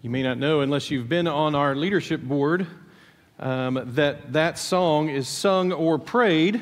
You 0.00 0.10
may 0.10 0.22
not 0.22 0.38
know, 0.38 0.60
unless 0.60 0.92
you've 0.92 1.08
been 1.08 1.26
on 1.26 1.56
our 1.56 1.74
leadership 1.74 2.22
board, 2.22 2.68
um, 3.40 3.82
that 3.94 4.32
that 4.32 4.56
song 4.56 5.08
is 5.08 5.26
sung 5.26 5.72
or 5.72 5.98
prayed, 5.98 6.60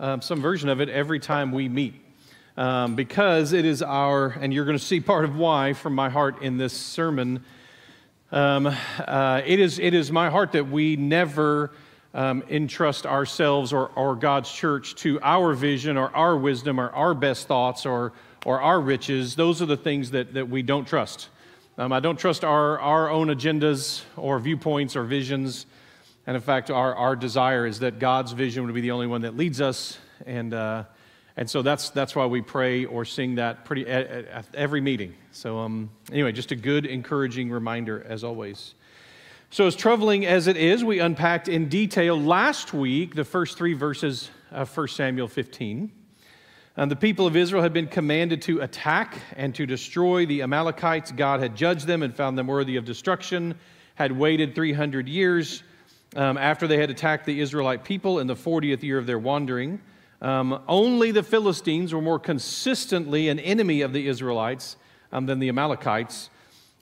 um, 0.00 0.20
some 0.20 0.40
version 0.40 0.68
of 0.68 0.80
it, 0.80 0.88
every 0.88 1.20
time 1.20 1.52
we 1.52 1.68
meet. 1.68 1.94
Um, 2.56 2.96
because 2.96 3.52
it 3.52 3.64
is 3.64 3.82
our, 3.82 4.30
and 4.30 4.52
you're 4.52 4.64
going 4.64 4.76
to 4.76 4.82
see 4.84 4.98
part 4.98 5.24
of 5.24 5.36
why 5.36 5.74
from 5.74 5.94
my 5.94 6.08
heart 6.08 6.42
in 6.42 6.56
this 6.56 6.72
sermon. 6.72 7.44
Um, 8.32 8.66
uh, 8.66 9.42
it, 9.46 9.60
is, 9.60 9.78
it 9.78 9.94
is 9.94 10.10
my 10.10 10.28
heart 10.28 10.50
that 10.50 10.68
we 10.68 10.96
never 10.96 11.70
um, 12.14 12.42
entrust 12.50 13.06
ourselves 13.06 13.72
or, 13.72 13.90
or 13.90 14.16
God's 14.16 14.50
church 14.50 14.96
to 14.96 15.20
our 15.22 15.52
vision 15.54 15.96
or 15.96 16.10
our 16.16 16.36
wisdom 16.36 16.80
or 16.80 16.90
our 16.90 17.14
best 17.14 17.46
thoughts 17.46 17.86
or, 17.86 18.12
or 18.44 18.60
our 18.60 18.80
riches. 18.80 19.36
Those 19.36 19.62
are 19.62 19.66
the 19.66 19.76
things 19.76 20.10
that, 20.10 20.34
that 20.34 20.48
we 20.48 20.62
don't 20.62 20.84
trust. 20.84 21.28
Um, 21.78 21.92
I 21.92 22.00
don't 22.00 22.18
trust 22.18 22.42
our, 22.42 22.78
our 22.80 23.10
own 23.10 23.28
agendas 23.28 24.02
or 24.16 24.38
viewpoints 24.38 24.96
or 24.96 25.04
visions. 25.04 25.66
And 26.26 26.34
in 26.34 26.40
fact, 26.40 26.70
our, 26.70 26.94
our 26.94 27.14
desire 27.14 27.66
is 27.66 27.80
that 27.80 27.98
God's 27.98 28.32
vision 28.32 28.64
would 28.64 28.74
be 28.74 28.80
the 28.80 28.92
only 28.92 29.06
one 29.06 29.20
that 29.22 29.36
leads 29.36 29.60
us. 29.60 29.98
And, 30.24 30.54
uh, 30.54 30.84
and 31.36 31.50
so 31.50 31.60
that's, 31.60 31.90
that's 31.90 32.16
why 32.16 32.24
we 32.24 32.40
pray 32.40 32.86
or 32.86 33.04
sing 33.04 33.34
that 33.34 33.66
pretty 33.66 33.86
at, 33.86 34.06
at 34.06 34.46
every 34.54 34.80
meeting. 34.80 35.12
So, 35.32 35.58
um, 35.58 35.90
anyway, 36.10 36.32
just 36.32 36.50
a 36.50 36.56
good, 36.56 36.86
encouraging 36.86 37.50
reminder 37.50 38.06
as 38.08 38.24
always. 38.24 38.74
So, 39.50 39.66
as 39.66 39.76
troubling 39.76 40.24
as 40.24 40.46
it 40.46 40.56
is, 40.56 40.82
we 40.82 40.98
unpacked 40.98 41.46
in 41.46 41.68
detail 41.68 42.18
last 42.18 42.72
week 42.72 43.14
the 43.14 43.24
first 43.24 43.58
three 43.58 43.74
verses 43.74 44.30
of 44.50 44.74
1 44.74 44.88
Samuel 44.88 45.28
15. 45.28 45.92
And 46.78 46.90
the 46.90 46.96
people 46.96 47.26
of 47.26 47.36
Israel 47.36 47.62
had 47.62 47.72
been 47.72 47.86
commanded 47.86 48.42
to 48.42 48.60
attack 48.60 49.18
and 49.34 49.54
to 49.54 49.64
destroy 49.64 50.26
the 50.26 50.42
Amalekites. 50.42 51.10
God 51.10 51.40
had 51.40 51.56
judged 51.56 51.86
them 51.86 52.02
and 52.02 52.14
found 52.14 52.36
them 52.36 52.48
worthy 52.48 52.76
of 52.76 52.84
destruction, 52.84 53.54
had 53.94 54.12
waited 54.12 54.54
300 54.54 55.08
years 55.08 55.62
um, 56.16 56.36
after 56.36 56.66
they 56.66 56.76
had 56.76 56.90
attacked 56.90 57.24
the 57.24 57.40
Israelite 57.40 57.82
people 57.82 58.18
in 58.18 58.26
the 58.26 58.34
40th 58.34 58.82
year 58.82 58.98
of 58.98 59.06
their 59.06 59.18
wandering. 59.18 59.80
Um, 60.20 60.62
only 60.68 61.12
the 61.12 61.22
Philistines 61.22 61.94
were 61.94 62.02
more 62.02 62.18
consistently 62.18 63.30
an 63.30 63.38
enemy 63.38 63.80
of 63.80 63.94
the 63.94 64.06
Israelites 64.06 64.76
um, 65.12 65.24
than 65.24 65.38
the 65.38 65.48
Amalekites. 65.48 66.28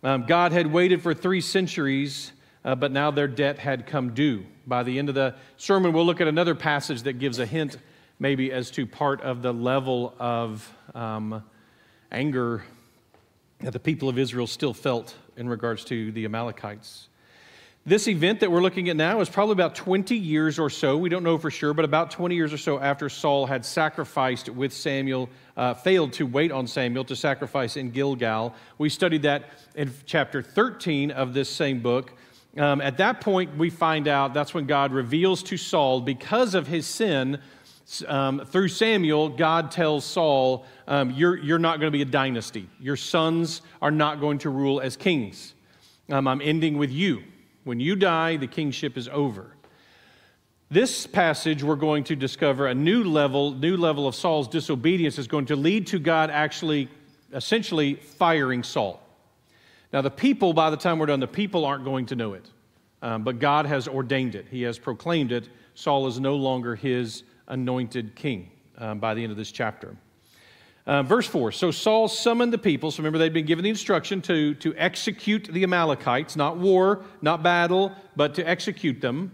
Um, 0.02 0.26
God 0.26 0.50
had 0.50 0.72
waited 0.72 1.02
for 1.02 1.14
three 1.14 1.40
centuries, 1.40 2.32
uh, 2.64 2.74
but 2.74 2.90
now 2.90 3.12
their 3.12 3.28
debt 3.28 3.60
had 3.60 3.86
come 3.86 4.12
due. 4.12 4.44
By 4.66 4.82
the 4.82 4.98
end 4.98 5.08
of 5.08 5.14
the 5.14 5.36
sermon, 5.56 5.92
we'll 5.92 6.04
look 6.04 6.20
at 6.20 6.26
another 6.26 6.56
passage 6.56 7.02
that 7.02 7.14
gives 7.20 7.38
a 7.38 7.46
hint 7.46 7.78
maybe 8.18 8.52
as 8.52 8.70
to 8.72 8.86
part 8.86 9.20
of 9.22 9.42
the 9.42 9.52
level 9.52 10.14
of 10.18 10.70
um, 10.94 11.42
anger 12.12 12.62
that 13.60 13.72
the 13.72 13.80
people 13.80 14.08
of 14.08 14.18
Israel 14.18 14.46
still 14.46 14.74
felt 14.74 15.14
in 15.36 15.48
regards 15.48 15.84
to 15.84 16.12
the 16.12 16.24
Amalekites. 16.24 17.08
This 17.86 18.08
event 18.08 18.40
that 18.40 18.50
we're 18.50 18.62
looking 18.62 18.88
at 18.88 18.96
now 18.96 19.20
is 19.20 19.28
probably 19.28 19.52
about 19.52 19.74
20 19.74 20.16
years 20.16 20.58
or 20.58 20.70
so. 20.70 20.96
We 20.96 21.10
don't 21.10 21.22
know 21.22 21.36
for 21.36 21.50
sure, 21.50 21.74
but 21.74 21.84
about 21.84 22.10
20 22.10 22.34
years 22.34 22.50
or 22.50 22.56
so 22.56 22.80
after 22.80 23.10
Saul 23.10 23.44
had 23.44 23.62
sacrificed 23.62 24.48
with 24.48 24.72
Samuel, 24.72 25.28
uh, 25.54 25.74
failed 25.74 26.14
to 26.14 26.26
wait 26.26 26.50
on 26.50 26.66
Samuel 26.66 27.04
to 27.04 27.14
sacrifice 27.14 27.76
in 27.76 27.90
Gilgal. 27.90 28.54
We 28.78 28.88
studied 28.88 29.22
that 29.22 29.50
in 29.74 29.92
chapter 30.06 30.40
13 30.40 31.10
of 31.10 31.34
this 31.34 31.50
same 31.50 31.80
book. 31.80 32.14
Um, 32.56 32.80
at 32.80 32.96
that 32.98 33.20
point, 33.20 33.54
we 33.58 33.68
find 33.68 34.08
out 34.08 34.32
that's 34.32 34.54
when 34.54 34.64
God 34.64 34.92
reveals 34.92 35.42
to 35.44 35.58
Saul, 35.58 36.00
because 36.00 36.54
of 36.54 36.66
his 36.66 36.86
sin, 36.86 37.38
um, 38.06 38.44
through 38.46 38.68
Samuel, 38.68 39.28
God 39.28 39.70
tells 39.70 40.04
Saul, 40.04 40.64
um, 40.86 41.10
you're, 41.10 41.36
you're 41.36 41.58
not 41.58 41.80
going 41.80 41.92
to 41.92 41.96
be 41.96 42.02
a 42.02 42.06
dynasty. 42.06 42.68
Your 42.80 42.96
sons 42.96 43.62
are 43.82 43.90
not 43.90 44.20
going 44.20 44.38
to 44.38 44.50
rule 44.50 44.80
as 44.80 44.96
kings. 44.96 45.54
Um, 46.10 46.26
I'm 46.26 46.40
ending 46.40 46.78
with 46.78 46.90
you. 46.90 47.22
When 47.64 47.80
you 47.80 47.96
die, 47.96 48.36
the 48.36 48.46
kingship 48.46 48.96
is 48.96 49.08
over. 49.08 49.54
This 50.70 51.06
passage, 51.06 51.62
we're 51.62 51.76
going 51.76 52.04
to 52.04 52.16
discover 52.16 52.66
a 52.66 52.74
new 52.74 53.04
level, 53.04 53.52
new 53.52 53.76
level 53.76 54.08
of 54.08 54.14
Saul's 54.14 54.48
disobedience 54.48 55.18
is 55.18 55.28
going 55.28 55.46
to 55.46 55.56
lead 55.56 55.86
to 55.88 55.98
God 55.98 56.30
actually, 56.30 56.88
essentially, 57.32 57.94
firing 57.94 58.62
Saul. 58.62 59.00
Now, 59.92 60.00
the 60.00 60.10
people, 60.10 60.52
by 60.52 60.70
the 60.70 60.76
time 60.76 60.98
we're 60.98 61.06
done, 61.06 61.20
the 61.20 61.26
people 61.26 61.64
aren't 61.64 61.84
going 61.84 62.06
to 62.06 62.16
know 62.16 62.32
it. 62.32 62.50
Um, 63.02 63.22
but 63.22 63.38
God 63.38 63.66
has 63.66 63.86
ordained 63.86 64.34
it, 64.34 64.46
He 64.50 64.62
has 64.62 64.78
proclaimed 64.78 65.32
it. 65.32 65.48
Saul 65.74 66.06
is 66.06 66.20
no 66.20 66.36
longer 66.36 66.76
his 66.76 67.24
anointed 67.48 68.14
king 68.14 68.50
um, 68.78 68.98
by 68.98 69.14
the 69.14 69.22
end 69.22 69.30
of 69.30 69.36
this 69.36 69.52
chapter. 69.52 69.96
Uh, 70.86 71.02
verse 71.02 71.26
4 71.26 71.52
So 71.52 71.70
Saul 71.70 72.08
summoned 72.08 72.52
the 72.52 72.58
people. 72.58 72.90
So 72.90 72.98
remember, 72.98 73.18
they'd 73.18 73.32
been 73.32 73.46
given 73.46 73.62
the 73.62 73.70
instruction 73.70 74.20
to, 74.22 74.54
to 74.56 74.74
execute 74.76 75.44
the 75.44 75.62
Amalekites, 75.62 76.36
not 76.36 76.58
war, 76.58 77.04
not 77.22 77.42
battle, 77.42 77.92
but 78.16 78.34
to 78.34 78.46
execute 78.46 79.00
them. 79.00 79.32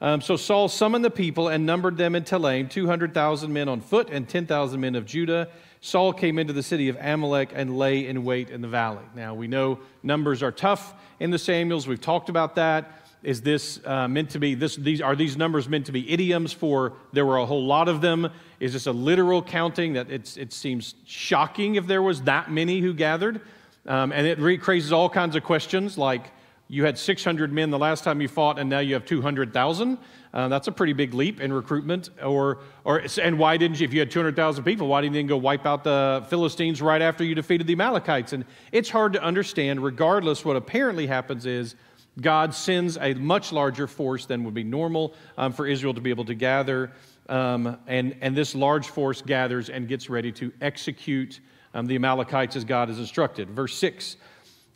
Um, 0.00 0.20
so 0.20 0.36
Saul 0.36 0.68
summoned 0.68 1.04
the 1.04 1.10
people 1.10 1.46
and 1.46 1.64
numbered 1.64 1.96
them 1.96 2.16
in 2.16 2.24
Telaim 2.24 2.68
200,000 2.68 3.52
men 3.52 3.68
on 3.68 3.80
foot 3.80 4.10
and 4.10 4.28
10,000 4.28 4.80
men 4.80 4.96
of 4.96 5.06
Judah. 5.06 5.48
Saul 5.80 6.12
came 6.12 6.40
into 6.40 6.52
the 6.52 6.62
city 6.62 6.88
of 6.88 6.96
Amalek 7.00 7.50
and 7.54 7.78
lay 7.78 8.08
in 8.08 8.24
wait 8.24 8.50
in 8.50 8.60
the 8.60 8.68
valley. 8.68 9.04
Now, 9.14 9.34
we 9.34 9.46
know 9.46 9.78
numbers 10.02 10.42
are 10.42 10.50
tough 10.50 10.94
in 11.20 11.30
the 11.30 11.38
Samuels. 11.38 11.86
We've 11.86 12.00
talked 12.00 12.28
about 12.28 12.56
that. 12.56 12.90
Is 13.22 13.40
this 13.40 13.80
uh, 13.84 14.08
meant 14.08 14.30
to 14.30 14.40
be, 14.40 14.54
this, 14.54 14.76
these, 14.76 15.00
are 15.00 15.14
these 15.14 15.36
numbers 15.36 15.68
meant 15.68 15.86
to 15.86 15.92
be 15.92 16.10
idioms 16.10 16.52
for 16.52 16.94
there 17.12 17.24
were 17.24 17.36
a 17.36 17.46
whole 17.46 17.64
lot 17.64 17.88
of 17.88 18.00
them? 18.00 18.28
Is 18.58 18.72
this 18.72 18.86
a 18.86 18.92
literal 18.92 19.42
counting 19.42 19.92
that 19.92 20.10
it 20.10 20.52
seems 20.52 20.94
shocking 21.06 21.76
if 21.76 21.86
there 21.86 22.02
was 22.02 22.22
that 22.22 22.50
many 22.50 22.80
who 22.80 22.92
gathered? 22.94 23.40
Um, 23.86 24.12
and 24.12 24.26
it 24.26 24.38
raises 24.40 24.92
all 24.92 25.08
kinds 25.08 25.36
of 25.36 25.42
questions 25.44 25.98
like 25.98 26.32
you 26.68 26.84
had 26.84 26.96
600 26.96 27.52
men 27.52 27.70
the 27.70 27.78
last 27.78 28.02
time 28.02 28.20
you 28.20 28.28
fought 28.28 28.58
and 28.58 28.70
now 28.70 28.78
you 28.78 28.94
have 28.94 29.04
200,000. 29.04 29.98
Uh, 30.32 30.48
that's 30.48 30.68
a 30.68 30.72
pretty 30.72 30.94
big 30.94 31.12
leap 31.12 31.40
in 31.40 31.52
recruitment. 31.52 32.08
Or, 32.24 32.60
or, 32.84 33.04
and 33.20 33.38
why 33.38 33.58
didn't 33.58 33.78
you, 33.80 33.84
if 33.84 33.92
you 33.92 34.00
had 34.00 34.10
200,000 34.10 34.64
people, 34.64 34.86
why 34.86 35.02
didn't 35.02 35.14
you 35.14 35.22
go 35.24 35.36
wipe 35.36 35.66
out 35.66 35.84
the 35.84 36.24
Philistines 36.30 36.80
right 36.80 37.02
after 37.02 37.24
you 37.24 37.34
defeated 37.34 37.66
the 37.66 37.74
Amalekites? 37.74 38.32
And 38.32 38.46
it's 38.70 38.88
hard 38.88 39.12
to 39.12 39.22
understand. 39.22 39.84
Regardless, 39.84 40.44
what 40.44 40.56
apparently 40.56 41.06
happens 41.06 41.44
is 41.44 41.74
God 42.20 42.54
sends 42.54 42.98
a 42.98 43.14
much 43.14 43.52
larger 43.52 43.86
force 43.86 44.26
than 44.26 44.44
would 44.44 44.54
be 44.54 44.64
normal 44.64 45.14
um, 45.38 45.52
for 45.52 45.66
Israel 45.66 45.94
to 45.94 46.00
be 46.00 46.10
able 46.10 46.26
to 46.26 46.34
gather. 46.34 46.92
Um, 47.28 47.78
and, 47.86 48.16
and 48.20 48.36
this 48.36 48.54
large 48.54 48.88
force 48.88 49.22
gathers 49.22 49.70
and 49.70 49.88
gets 49.88 50.10
ready 50.10 50.32
to 50.32 50.52
execute 50.60 51.40
um, 51.74 51.86
the 51.86 51.94
Amalekites 51.94 52.56
as 52.56 52.64
God 52.64 52.88
has 52.88 52.98
instructed. 52.98 53.48
Verse 53.50 53.74
6 53.78 54.16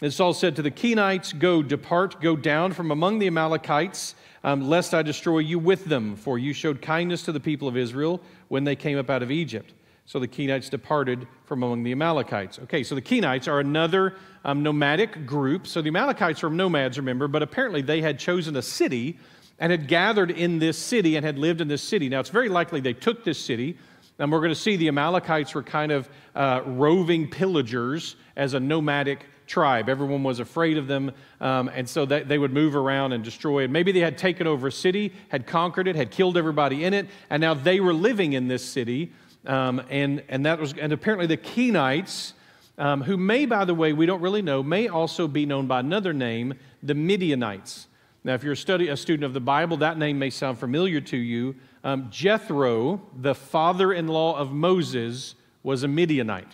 And 0.01 0.13
Saul 0.13 0.33
said 0.33 0.57
to 0.57 0.63
the 0.63 0.71
Kenites, 0.71 1.39
Go, 1.39 1.63
depart, 1.63 2.21
go 2.23 2.37
down 2.37 2.73
from 2.73 2.91
among 2.91 3.19
the 3.19 3.27
Amalekites, 3.27 4.15
um, 4.43 4.69
lest 4.69 4.95
I 4.95 5.03
destroy 5.03 5.41
you 5.41 5.59
with 5.59 5.85
them, 5.85 6.17
for 6.17 6.39
you 6.39 6.55
showed 6.55 6.81
kindness 6.81 7.23
to 7.25 7.33
the 7.33 7.41
people 7.41 7.69
of 7.69 7.77
Israel 7.77 8.23
when 8.49 8.65
they 8.65 8.77
came 8.77 8.97
up 8.97 9.11
out 9.11 9.23
of 9.23 9.31
Egypt. 9.31 9.75
So 10.07 10.21
the 10.21 10.29
Kenites 10.29 10.71
departed 10.71 11.27
from 11.45 11.63
among 11.63 11.83
the 11.83 11.93
Amalekites. 11.93 12.61
Okay, 12.61 12.83
so 12.85 12.95
the 12.95 13.03
Kenites 13.03 13.49
are 13.49 13.61
another 13.61 14.15
um, 14.45 14.63
nomadic 14.63 15.27
group. 15.27 15.67
So 15.67 15.83
the 15.83 15.89
Amalekites 15.89 16.45
are 16.45 16.51
nomads, 16.51 16.97
remember, 16.97 17.27
but 17.27 17.43
apparently 17.43 17.83
they 17.83 18.01
had 18.01 18.19
chosen 18.19 18.57
a 18.57 18.63
city 18.63 19.19
and 19.59 19.73
had 19.73 19.89
gathered 19.89 20.31
in 20.31 20.59
this 20.61 20.79
city 20.79 21.17
and 21.17 21.27
had 21.27 21.39
lived 21.39 21.61
in 21.61 21.69
this 21.69 21.83
city. 21.83 22.09
Now, 22.09 22.21
it's 22.21 22.31
very 22.31 22.49
likely 22.49 22.81
they 22.81 22.93
took 22.93 23.25
this 23.25 23.39
city. 23.39 23.77
And 24.19 24.33
we're 24.33 24.41
going 24.41 24.51
to 24.51 24.55
see 24.55 24.77
the 24.77 24.89
Amalekites 24.89 25.55
were 25.55 25.63
kind 25.63 25.93
of 25.93 26.09
uh, 26.35 26.63
roving 26.65 27.29
pillagers 27.29 28.17
as 28.37 28.55
a 28.55 28.61
nomadic 28.61 29.27
tribe. 29.47 29.89
Everyone 29.89 30.23
was 30.23 30.41
afraid 30.41 30.79
of 30.79 30.87
them, 30.87 31.13
um, 31.41 31.69
and 31.69 31.89
so 31.89 32.07
that 32.07 32.27
they 32.27 32.39
would 32.39 32.53
move 32.53 32.75
around 32.75 33.13
and 33.13 33.23
destroy 33.23 33.65
it. 33.65 33.71
Maybe 33.71 33.93
they 33.93 34.01
had 34.01 34.17
taken 34.17 34.47
over 34.47 34.69
a 34.69 34.73
city, 34.73 35.13
had 35.29 35.47
conquered 35.47 35.87
it, 35.87 35.97
had 35.97 36.11
killed 36.11 36.37
everybody 36.37 36.85
in 36.85 36.95
it, 36.95 37.09
and 37.29 37.41
now 37.41 37.55
they 37.55 37.79
were 37.79 37.93
living 37.93 38.33
in 38.33 38.49
this 38.49 38.65
city. 38.65 39.13
Um, 39.47 39.83
and, 39.91 40.23
and 40.29 40.45
that 40.47 40.59
was, 40.59 40.75
and 40.75 40.93
apparently 40.93 41.27
the 41.27 41.37
Kenites, 41.37 42.33
um, 42.79 43.03
who 43.03 43.17
may, 43.17 43.47
by 43.47 43.65
the 43.65 43.75
way, 43.75 43.93
we 43.93 44.07
don't 44.07 44.21
really 44.21 44.43
know, 44.43 44.63
may 44.63 44.89
also 44.89 45.29
be 45.29 45.47
known 45.47 45.67
by 45.67 45.81
another 45.81 46.13
name, 46.13 46.55
the 46.83 46.95
Midianites. 46.95 47.87
Now, 48.25 48.35
if 48.35 48.43
you're 48.43 48.55
a, 48.55 48.57
study, 48.57 48.89
a 48.89 48.97
student 48.97 49.25
of 49.25 49.35
the 49.35 49.41
Bible, 49.41 49.77
that 49.79 49.99
name 49.99 50.19
may 50.19 50.31
sound 50.31 50.59
familiar 50.59 51.01
to 51.01 51.17
you. 51.17 51.55
Um, 51.85 52.09
Jethro, 52.11 53.01
the 53.17 53.35
father 53.35 53.93
in 53.93 54.09
law 54.09 54.37
of 54.37 54.53
Moses, 54.53 55.37
was 55.63 55.85
a 55.85 55.89
Midianite. 55.89 56.53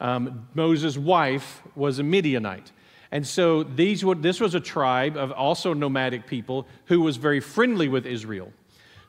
Um, 0.00 0.48
Moses' 0.54 0.96
wife 0.96 1.62
was 1.74 1.98
a 1.98 2.02
Midianite. 2.02 2.72
And 3.12 3.26
so 3.26 3.64
these 3.64 4.04
would, 4.04 4.22
this 4.22 4.40
was 4.40 4.54
a 4.54 4.60
tribe 4.60 5.16
of 5.16 5.32
also 5.32 5.74
nomadic 5.74 6.26
people 6.26 6.66
who 6.84 7.00
was 7.00 7.16
very 7.16 7.40
friendly 7.40 7.88
with 7.88 8.06
Israel. 8.06 8.52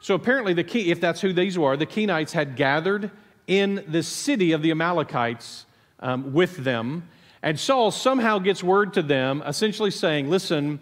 So 0.01 0.15
apparently, 0.15 0.53
the 0.53 0.63
key, 0.63 0.91
if 0.91 0.99
that's 0.99 1.21
who 1.21 1.31
these 1.31 1.57
were, 1.57 1.77
the 1.77 1.85
Kenites 1.85 2.31
had 2.31 2.55
gathered 2.55 3.11
in 3.45 3.83
the 3.87 4.01
city 4.01 4.51
of 4.51 4.63
the 4.63 4.71
Amalekites 4.71 5.65
um, 5.99 6.33
with 6.33 6.57
them. 6.57 7.07
And 7.43 7.59
Saul 7.59 7.91
somehow 7.91 8.39
gets 8.39 8.63
word 8.63 8.93
to 8.93 9.03
them, 9.03 9.43
essentially 9.45 9.91
saying, 9.91 10.29
Listen, 10.29 10.79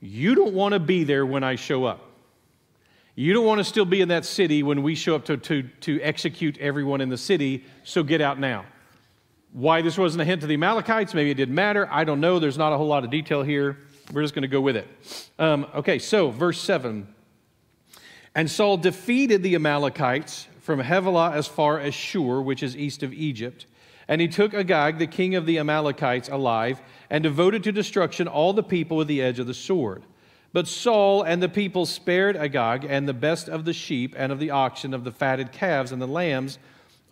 you 0.00 0.34
don't 0.34 0.52
want 0.52 0.74
to 0.74 0.78
be 0.78 1.04
there 1.04 1.24
when 1.24 1.42
I 1.42 1.56
show 1.56 1.84
up. 1.84 2.06
You 3.14 3.32
don't 3.32 3.46
want 3.46 3.58
to 3.58 3.64
still 3.64 3.84
be 3.84 4.02
in 4.02 4.08
that 4.08 4.24
city 4.24 4.62
when 4.62 4.82
we 4.82 4.94
show 4.94 5.14
up 5.14 5.24
to, 5.26 5.36
to, 5.38 5.62
to 5.62 6.00
execute 6.00 6.56
everyone 6.58 7.00
in 7.00 7.08
the 7.08 7.18
city, 7.18 7.64
so 7.82 8.02
get 8.02 8.20
out 8.20 8.38
now. 8.38 8.64
Why 9.52 9.82
this 9.82 9.98
wasn't 9.98 10.22
a 10.22 10.24
hint 10.24 10.42
to 10.42 10.46
the 10.46 10.54
Amalekites, 10.54 11.12
maybe 11.12 11.30
it 11.30 11.34
didn't 11.34 11.54
matter. 11.54 11.88
I 11.90 12.04
don't 12.04 12.20
know. 12.20 12.38
There's 12.38 12.56
not 12.56 12.72
a 12.72 12.76
whole 12.76 12.86
lot 12.86 13.04
of 13.04 13.10
detail 13.10 13.42
here. 13.42 13.78
We're 14.12 14.22
just 14.22 14.34
going 14.34 14.42
to 14.42 14.48
go 14.48 14.60
with 14.60 14.76
it. 14.76 14.86
Um, 15.38 15.66
okay, 15.74 15.98
so 15.98 16.30
verse 16.30 16.60
7. 16.60 17.14
And 18.34 18.50
Saul 18.50 18.76
defeated 18.76 19.42
the 19.42 19.54
Amalekites 19.54 20.46
from 20.60 20.80
Havilah 20.80 21.32
as 21.32 21.48
far 21.48 21.80
as 21.80 21.94
Shur, 21.94 22.40
which 22.40 22.62
is 22.62 22.76
east 22.76 23.02
of 23.02 23.12
Egypt. 23.12 23.66
And 24.06 24.20
he 24.20 24.28
took 24.28 24.54
Agag, 24.54 24.98
the 24.98 25.06
king 25.06 25.34
of 25.34 25.46
the 25.46 25.58
Amalekites, 25.58 26.28
alive, 26.28 26.80
and 27.10 27.22
devoted 27.22 27.64
to 27.64 27.72
destruction 27.72 28.28
all 28.28 28.52
the 28.52 28.62
people 28.62 28.96
with 28.96 29.08
the 29.08 29.22
edge 29.22 29.38
of 29.38 29.46
the 29.46 29.54
sword. 29.54 30.04
But 30.52 30.66
Saul 30.66 31.22
and 31.22 31.42
the 31.42 31.48
people 31.48 31.86
spared 31.86 32.36
Agag 32.36 32.84
and 32.84 33.08
the 33.08 33.14
best 33.14 33.48
of 33.48 33.64
the 33.64 33.72
sheep 33.72 34.14
and 34.16 34.32
of 34.32 34.40
the 34.40 34.50
oxen, 34.50 34.94
of 34.94 35.04
the 35.04 35.12
fatted 35.12 35.52
calves 35.52 35.92
and 35.92 36.02
the 36.02 36.08
lambs, 36.08 36.58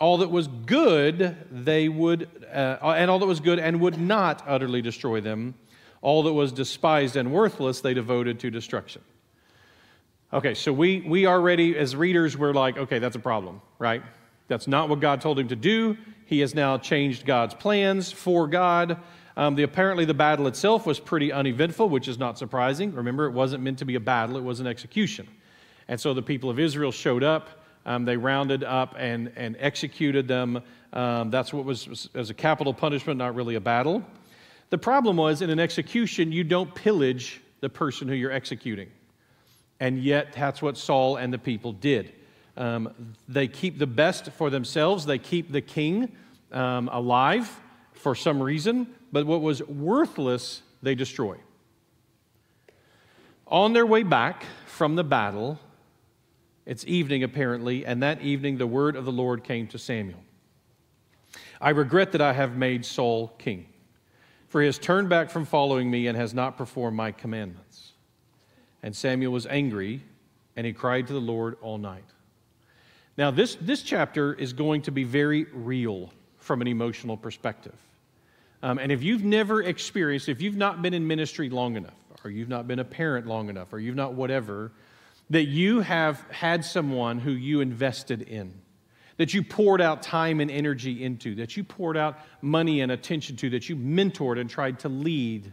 all 0.01 0.19
that 0.19 0.31
was 0.31 0.49
good 0.49 1.37
they 1.51 1.89
would, 1.89 2.29
uh, 2.53 2.95
and 2.97 3.11
all 3.11 3.19
that 3.19 3.27
was 3.27 3.41
good 3.41 3.59
and 3.59 3.81
would 3.81 3.99
not 3.99 4.43
utterly 4.47 4.83
destroy 4.83 5.21
them. 5.21 5.55
All 6.01 6.23
that 6.25 6.33
was 6.33 6.53
despised 6.53 7.17
and 7.17 7.33
worthless 7.33 7.81
they 7.81 7.95
devoted 7.95 8.39
to 8.41 8.51
destruction. 8.51 9.03
Okay, 10.31 10.53
so 10.53 10.75
we, 10.75 11.01
we 11.01 11.27
already, 11.27 11.75
as 11.77 11.97
readers, 11.97 12.37
we're 12.37 12.53
like, 12.53 12.77
okay, 12.77 12.99
that's 12.99 13.17
a 13.17 13.21
problem, 13.21 13.63
right? 13.79 14.03
That's 14.47 14.67
not 14.67 14.91
what 14.91 15.01
God 15.01 15.23
told 15.23 15.39
him 15.39 15.49
to 15.49 15.57
do. 15.57 15.97
He 16.27 16.41
has 16.41 16.55
now 16.55 16.77
changed 16.77 17.25
God's 17.25 17.55
plans 17.55 18.13
for 18.13 18.47
God. 18.47 18.99
Um, 19.39 19.55
the, 19.55 19.63
apparently, 19.63 20.05
the 20.05 20.13
battle 20.13 20.47
itself 20.47 20.85
was 20.85 21.01
pretty 21.01 21.33
uneventful, 21.33 21.89
which 21.89 22.09
is 22.09 22.19
not 22.19 22.37
surprising. 22.37 22.93
Remember, 22.93 23.25
it 23.25 23.31
wasn't 23.31 23.63
meant 23.63 23.79
to 23.79 23.87
be 23.87 23.95
a 23.95 24.01
battle, 24.01 24.37
it 24.37 24.45
was 24.45 24.61
an 24.61 24.67
execution. 24.67 25.27
And 25.89 25.99
so 25.99 26.13
the 26.13 26.21
people 26.21 26.51
of 26.51 26.59
Israel 26.59 26.93
showed 26.93 27.23
up. 27.23 27.49
Um, 27.87 28.05
they 28.05 28.19
rounded 28.19 28.65
up 28.65 28.97
and, 28.99 29.33
and 29.35 29.57
executed 29.59 30.29
them. 30.29 30.63
Um, 30.93 31.31
that's 31.31 31.55
what 31.55 31.65
was, 31.65 31.89
was 31.89 32.11
as 32.15 32.29
a 32.29 32.35
capital 32.35 32.75
punishment, 32.75 33.17
not 33.17 33.35
really 33.35 33.55
a 33.55 33.61
battle. 33.61 34.05
The 34.69 34.77
problem 34.77 35.17
was 35.17 35.41
in 35.41 35.49
an 35.49 35.59
execution, 35.59 36.33
you 36.33 36.45
don't 36.45 36.75
pillage 36.75 37.41
the 37.61 37.71
person 37.71 38.09
who 38.09 38.15
you're 38.15 38.33
executing. 38.33 38.91
And 39.81 40.03
yet, 40.03 40.33
that's 40.33 40.61
what 40.61 40.77
Saul 40.77 41.17
and 41.17 41.33
the 41.33 41.39
people 41.39 41.73
did. 41.73 42.13
Um, 42.57 43.15
they 43.29 43.47
keep 43.47 43.79
the 43.79 43.87
best 43.87 44.33
for 44.33 44.51
themselves, 44.51 45.07
they 45.07 45.19
keep 45.19 45.53
the 45.53 45.61
king 45.61 46.17
um, 46.51 46.89
alive 46.93 47.61
for 47.93 48.15
some 48.15 48.43
reason, 48.43 48.89
but 49.13 49.27
what 49.27 49.43
was 49.43 49.63
worthless, 49.63 50.63
they 50.83 50.95
destroy. 50.95 51.37
On 53.47 53.73
their 53.73 53.87
way 53.87 54.03
back 54.03 54.45
from 54.67 54.97
the 54.97 55.05
battle, 55.05 55.59
it's 56.67 56.85
evening 56.87 57.23
apparently, 57.23 57.87
and 57.87 58.03
that 58.03 58.21
evening 58.21 58.59
the 58.59 58.67
word 58.67 58.95
of 58.97 59.05
the 59.05 59.13
Lord 59.13 59.43
came 59.43 59.67
to 59.69 59.79
Samuel. 59.79 60.21
I 61.61 61.71
regret 61.71 62.13
that 62.13 62.21
I 62.21 62.33
have 62.33 62.57
made 62.57 62.85
Saul 62.85 63.29
king, 63.39 63.67
for 64.49 64.61
he 64.61 64.67
has 64.67 64.79
turned 64.79 65.09
back 65.09 65.31
from 65.31 65.45
following 65.45 65.91
me 65.91 66.07
and 66.07 66.17
has 66.17 66.35
not 66.35 66.59
performed 66.59 66.97
my 66.97 67.11
commandments. 67.11 67.88
And 68.83 68.95
Samuel 68.95 69.33
was 69.33 69.47
angry, 69.47 70.03
and 70.57 70.67
he 70.67 70.73
cried 70.73 71.07
to 71.09 71.13
the 71.13 71.21
Lord 71.21 71.57
all 71.61 71.79
night. 71.79 72.05
Now, 73.17 73.33
this, 73.33 73.57
this 73.61 73.83
chapter 73.83 74.33
is 74.33 74.53
going 74.53 74.83
to 74.83 74.93
be 74.93 75.03
very 75.03 75.45
real 75.53 76.11
from 76.39 76.61
an 76.61 76.69
emotional 76.69 77.17
perspective. 77.17 77.75
Um, 78.63 78.79
and 78.79 78.93
if 78.93 79.03
you've 79.03 79.25
never 79.25 79.63
experienced, 79.63 80.29
if 80.29 80.41
you've 80.41 80.57
not 80.57 80.83
been 80.83 80.95
in 80.95 81.07
ministry 81.07 81.51
long 81.51 81.77
enough, 81.77 81.93
or 82.25 82.31
you've 82.31 82.49
not 82.49 82.69
been 82.69 82.79
a 82.79 82.85
parent 82.85 83.27
long 83.27 83.49
enough, 83.49 83.73
or 83.73 83.81
you've 83.81 83.97
not 83.97 84.15
whatever, 84.15 84.71
that 85.31 85.45
you 85.45 85.81
have 85.81 86.21
had 86.31 86.65
someone 86.65 87.19
who 87.19 87.33
you 87.33 87.61
invested 87.61 88.23
in, 88.23 88.55
that 89.17 89.35
you 89.35 89.43
poured 89.43 89.81
out 89.81 90.01
time 90.01 90.41
and 90.41 90.51
energy 90.51 91.03
into, 91.03 91.35
that 91.35 91.57
you 91.57 91.65
poured 91.65 91.97
out 91.97 92.19
money 92.41 92.81
and 92.81 92.93
attention 92.93 93.37
to, 93.37 93.51
that 93.51 93.69
you 93.69 93.75
mentored 93.75 94.41
and 94.41 94.49
tried 94.49 94.79
to 94.79 94.89
lead 94.89 95.53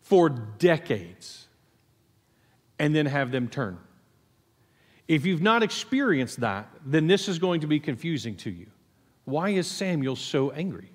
for 0.00 0.28
decades 0.28 1.47
and 2.78 2.94
then 2.94 3.06
have 3.06 3.30
them 3.30 3.48
turn. 3.48 3.78
If 5.06 5.24
you've 5.24 5.42
not 5.42 5.62
experienced 5.62 6.40
that, 6.40 6.68
then 6.84 7.06
this 7.06 7.28
is 7.28 7.38
going 7.38 7.62
to 7.62 7.66
be 7.66 7.80
confusing 7.80 8.36
to 8.36 8.50
you. 8.50 8.66
Why 9.24 9.50
is 9.50 9.66
Samuel 9.66 10.16
so 10.16 10.50
angry? 10.50 10.90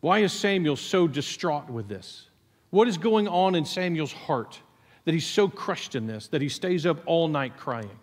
Why 0.00 0.20
is 0.20 0.32
Samuel 0.32 0.76
so 0.76 1.06
distraught 1.06 1.70
with 1.70 1.88
this? 1.88 2.28
What 2.70 2.88
is 2.88 2.98
going 2.98 3.28
on 3.28 3.54
in 3.54 3.64
Samuel's 3.64 4.12
heart 4.12 4.60
that 5.04 5.14
he's 5.14 5.26
so 5.26 5.48
crushed 5.48 5.94
in 5.94 6.06
this, 6.06 6.28
that 6.28 6.40
he 6.40 6.48
stays 6.48 6.86
up 6.86 6.98
all 7.06 7.28
night 7.28 7.56
crying? 7.56 7.98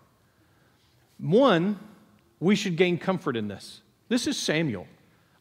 One, 1.18 1.78
we 2.38 2.54
should 2.54 2.76
gain 2.76 2.98
comfort 2.98 3.36
in 3.36 3.48
this. 3.48 3.82
This 4.08 4.26
is 4.26 4.38
Samuel. 4.38 4.86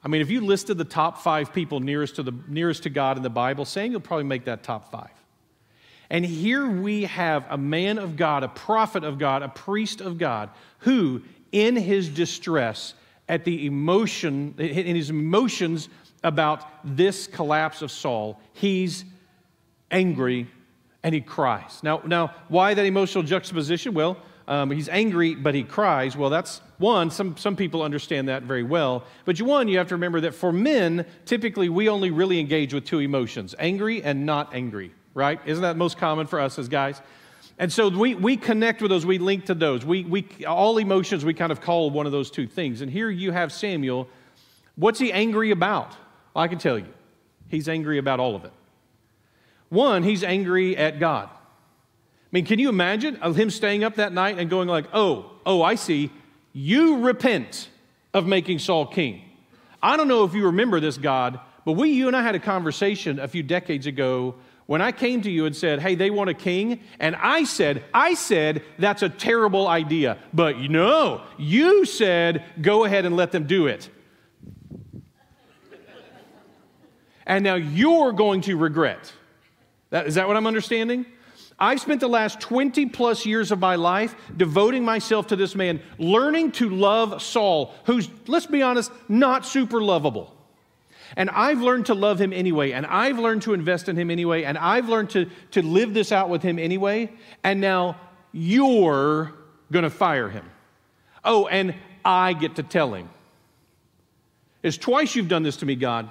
I 0.04 0.08
mean, 0.08 0.22
if 0.22 0.30
you 0.30 0.42
listed 0.42 0.78
the 0.78 0.86
top 0.86 1.18
five 1.18 1.54
people 1.54 1.80
nearest 1.80 2.16
to, 2.16 2.24
the, 2.24 2.34
nearest 2.48 2.84
to 2.84 2.90
God 2.90 3.18
in 3.18 3.24
the 3.24 3.30
Bible, 3.30 3.66
Samuel 3.66 4.00
probably 4.00 4.26
make 4.26 4.46
that 4.46 4.64
top 4.64 4.92
five. 4.92 5.12
And 6.10 6.26
here 6.26 6.68
we 6.68 7.04
have 7.04 7.46
a 7.50 7.58
man 7.58 8.00
of 8.00 8.16
God, 8.16 8.44
a 8.44 8.48
prophet 8.48 9.04
of 9.04 9.20
God, 9.20 9.44
a 9.44 9.50
priest 9.50 10.02
of 10.02 10.18
God, 10.18 10.50
who, 10.80 11.22
in 11.52 11.76
his 11.76 12.10
distress, 12.10 12.96
at 13.28 13.46
the 13.46 13.68
emotion, 13.68 14.56
in 14.58 14.96
his 14.96 15.12
emotions 15.12 15.88
about 16.24 16.66
this 16.84 17.28
collapse 17.28 17.84
of 17.84 17.92
Saul, 17.92 18.40
he's 18.54 19.06
angry 19.92 20.48
and 21.04 21.14
he 21.14 21.22
cries. 21.22 21.82
Now, 21.84 22.02
now 22.06 22.34
why 22.48 22.74
that 22.74 22.86
emotional 22.86 23.24
juxtaposition? 23.24 23.94
Well, 23.94 24.18
um, 24.48 24.72
he's 24.72 24.90
angry, 24.90 25.36
but 25.36 25.54
he 25.54 25.62
cries. 25.62 26.18
Well, 26.18 26.32
that's 26.32 26.60
one, 26.80 27.12
some, 27.12 27.38
some 27.38 27.56
people 27.56 27.84
understand 27.84 28.30
that 28.30 28.44
very 28.44 28.64
well. 28.64 29.04
But 29.26 29.38
you, 29.38 29.46
one, 29.46 29.68
you 29.68 29.78
have 29.78 29.90
to 29.90 29.96
remember 29.96 30.22
that 30.22 30.34
for 30.34 30.52
men, 30.52 31.06
typically 31.26 31.70
we 31.70 31.88
only 31.88 32.10
really 32.10 32.40
engage 32.40 32.74
with 32.74 32.84
two 32.84 33.00
emotions 33.00 33.54
angry 33.60 34.02
and 34.02 34.26
not 34.26 34.56
angry 34.56 34.92
right? 35.20 35.40
Isn't 35.46 35.62
that 35.64 35.76
most 35.76 35.98
common 35.98 36.26
for 36.26 36.40
us 36.40 36.58
as 36.58 36.70
guys? 36.70 37.02
And 37.60 37.72
so 37.72 37.90
we, 37.90 38.16
we 38.16 38.38
connect 38.38 38.82
with 38.82 38.90
those, 38.90 39.06
we 39.06 39.18
link 39.18 39.46
to 39.46 39.54
those. 39.54 39.86
We, 39.86 40.06
we, 40.06 40.26
all 40.48 40.78
emotions, 40.78 41.26
we 41.26 41.34
kind 41.34 41.52
of 41.52 41.60
call 41.60 41.90
one 41.90 42.06
of 42.06 42.14
those 42.14 42.32
two 42.32 42.48
things. 42.48 42.80
And 42.80 42.90
here 42.90 43.10
you 43.10 43.32
have 43.34 43.52
Samuel. 43.52 44.08
What's 44.78 44.98
he 44.98 45.12
angry 45.12 45.52
about? 45.52 45.92
Well, 46.34 46.46
I 46.46 46.48
can 46.48 46.58
tell 46.58 46.80
you. 46.80 46.88
He's 47.50 47.68
angry 47.68 47.98
about 47.98 48.22
all 48.22 48.36
of 48.36 48.46
it. 48.46 48.54
One, 49.68 50.04
he's 50.04 50.24
angry 50.24 50.78
at 50.78 51.00
God. 51.00 51.30
I 51.30 52.32
mean, 52.32 52.46
can 52.46 52.60
you 52.60 52.70
imagine 52.70 53.16
him 53.16 53.50
staying 53.50 53.84
up 53.84 53.96
that 53.96 54.14
night 54.14 54.40
and 54.40 54.50
going 54.50 54.70
like, 54.70 54.86
oh, 54.94 55.32
oh, 55.46 55.62
I 55.62 55.76
see. 55.76 56.12
You 56.54 57.00
repent 57.00 57.70
of 58.14 58.26
making 58.26 58.60
Saul 58.60 58.86
king. 58.86 59.22
I 59.82 59.98
don't 59.98 60.08
know 60.08 60.24
if 60.24 60.34
you 60.34 60.46
remember 60.46 60.80
this, 60.80 60.98
God, 60.98 61.40
but 61.66 61.74
we, 61.74 61.90
you 61.90 62.08
and 62.08 62.16
I 62.16 62.22
had 62.22 62.36
a 62.36 62.40
conversation 62.40 63.20
a 63.20 63.28
few 63.28 63.44
decades 63.44 63.86
ago 63.86 64.36
when 64.70 64.84
I 64.84 64.92
came 64.92 65.24
to 65.24 65.32
you 65.32 65.48
and 65.48 65.56
said, 65.56 65.80
hey, 65.80 65.96
they 65.96 66.12
want 66.12 66.30
a 66.30 66.34
king, 66.36 66.82
and 67.00 67.16
I 67.16 67.44
said, 67.44 67.84
I 67.92 68.14
said, 68.14 68.62
that's 68.78 69.02
a 69.02 69.10
terrible 69.10 69.68
idea. 69.68 70.20
But 70.32 70.60
no, 70.60 71.24
you 71.40 71.86
said, 71.86 72.44
go 72.62 72.86
ahead 72.86 73.04
and 73.04 73.16
let 73.16 73.32
them 73.32 73.48
do 73.48 73.66
it. 73.66 73.90
and 77.26 77.44
now 77.44 77.56
you're 77.56 78.12
going 78.12 78.42
to 78.42 78.58
regret. 78.58 79.12
That, 79.90 80.06
is 80.06 80.14
that 80.14 80.28
what 80.28 80.38
I'm 80.38 80.46
understanding? 80.46 81.08
I've 81.58 81.82
spent 81.82 82.00
the 82.00 82.08
last 82.08 82.40
20 82.40 82.86
plus 82.90 83.26
years 83.26 83.52
of 83.52 83.58
my 83.58 83.74
life 83.74 84.14
devoting 84.38 84.86
myself 84.86 85.26
to 85.30 85.36
this 85.36 85.56
man, 85.56 85.82
learning 85.98 86.52
to 86.52 86.70
love 86.70 87.24
Saul, 87.24 87.74
who's, 87.86 88.08
let's 88.28 88.46
be 88.46 88.62
honest, 88.62 88.92
not 89.08 89.48
super 89.48 89.82
lovable. 89.82 90.39
And 91.20 91.30
I've 91.32 91.60
learned 91.60 91.88
to 91.88 91.94
love 91.96 92.18
him 92.18 92.32
anyway, 92.32 92.72
and 92.72 92.86
I've 92.86 93.20
learned 93.20 93.42
to 93.42 93.54
invest 93.54 93.90
in 93.90 93.98
him 93.98 94.10
anyway, 94.10 94.44
and 94.44 94.58
I've 94.58 94.88
learned 94.88 95.10
to, 95.10 95.30
to 95.52 95.62
live 95.62 95.94
this 95.94 96.14
out 96.14 96.30
with 96.30 96.42
him 96.42 96.58
anyway, 96.58 97.12
and 97.44 97.60
now 97.60 98.00
you're 98.32 99.34
going 99.70 99.84
to 99.84 99.90
fire 99.90 100.30
him. 100.30 100.50
Oh, 101.26 101.46
and 101.48 101.76
I 102.06 102.32
get 102.32 102.56
to 102.56 102.64
tell 102.64 102.94
him. 102.94 103.10
It's 104.64 104.78
twice 104.78 105.14
you've 105.14 105.28
done 105.28 105.44
this 105.44 105.58
to 105.58 105.66
me, 105.66 105.76
God. 105.76 106.10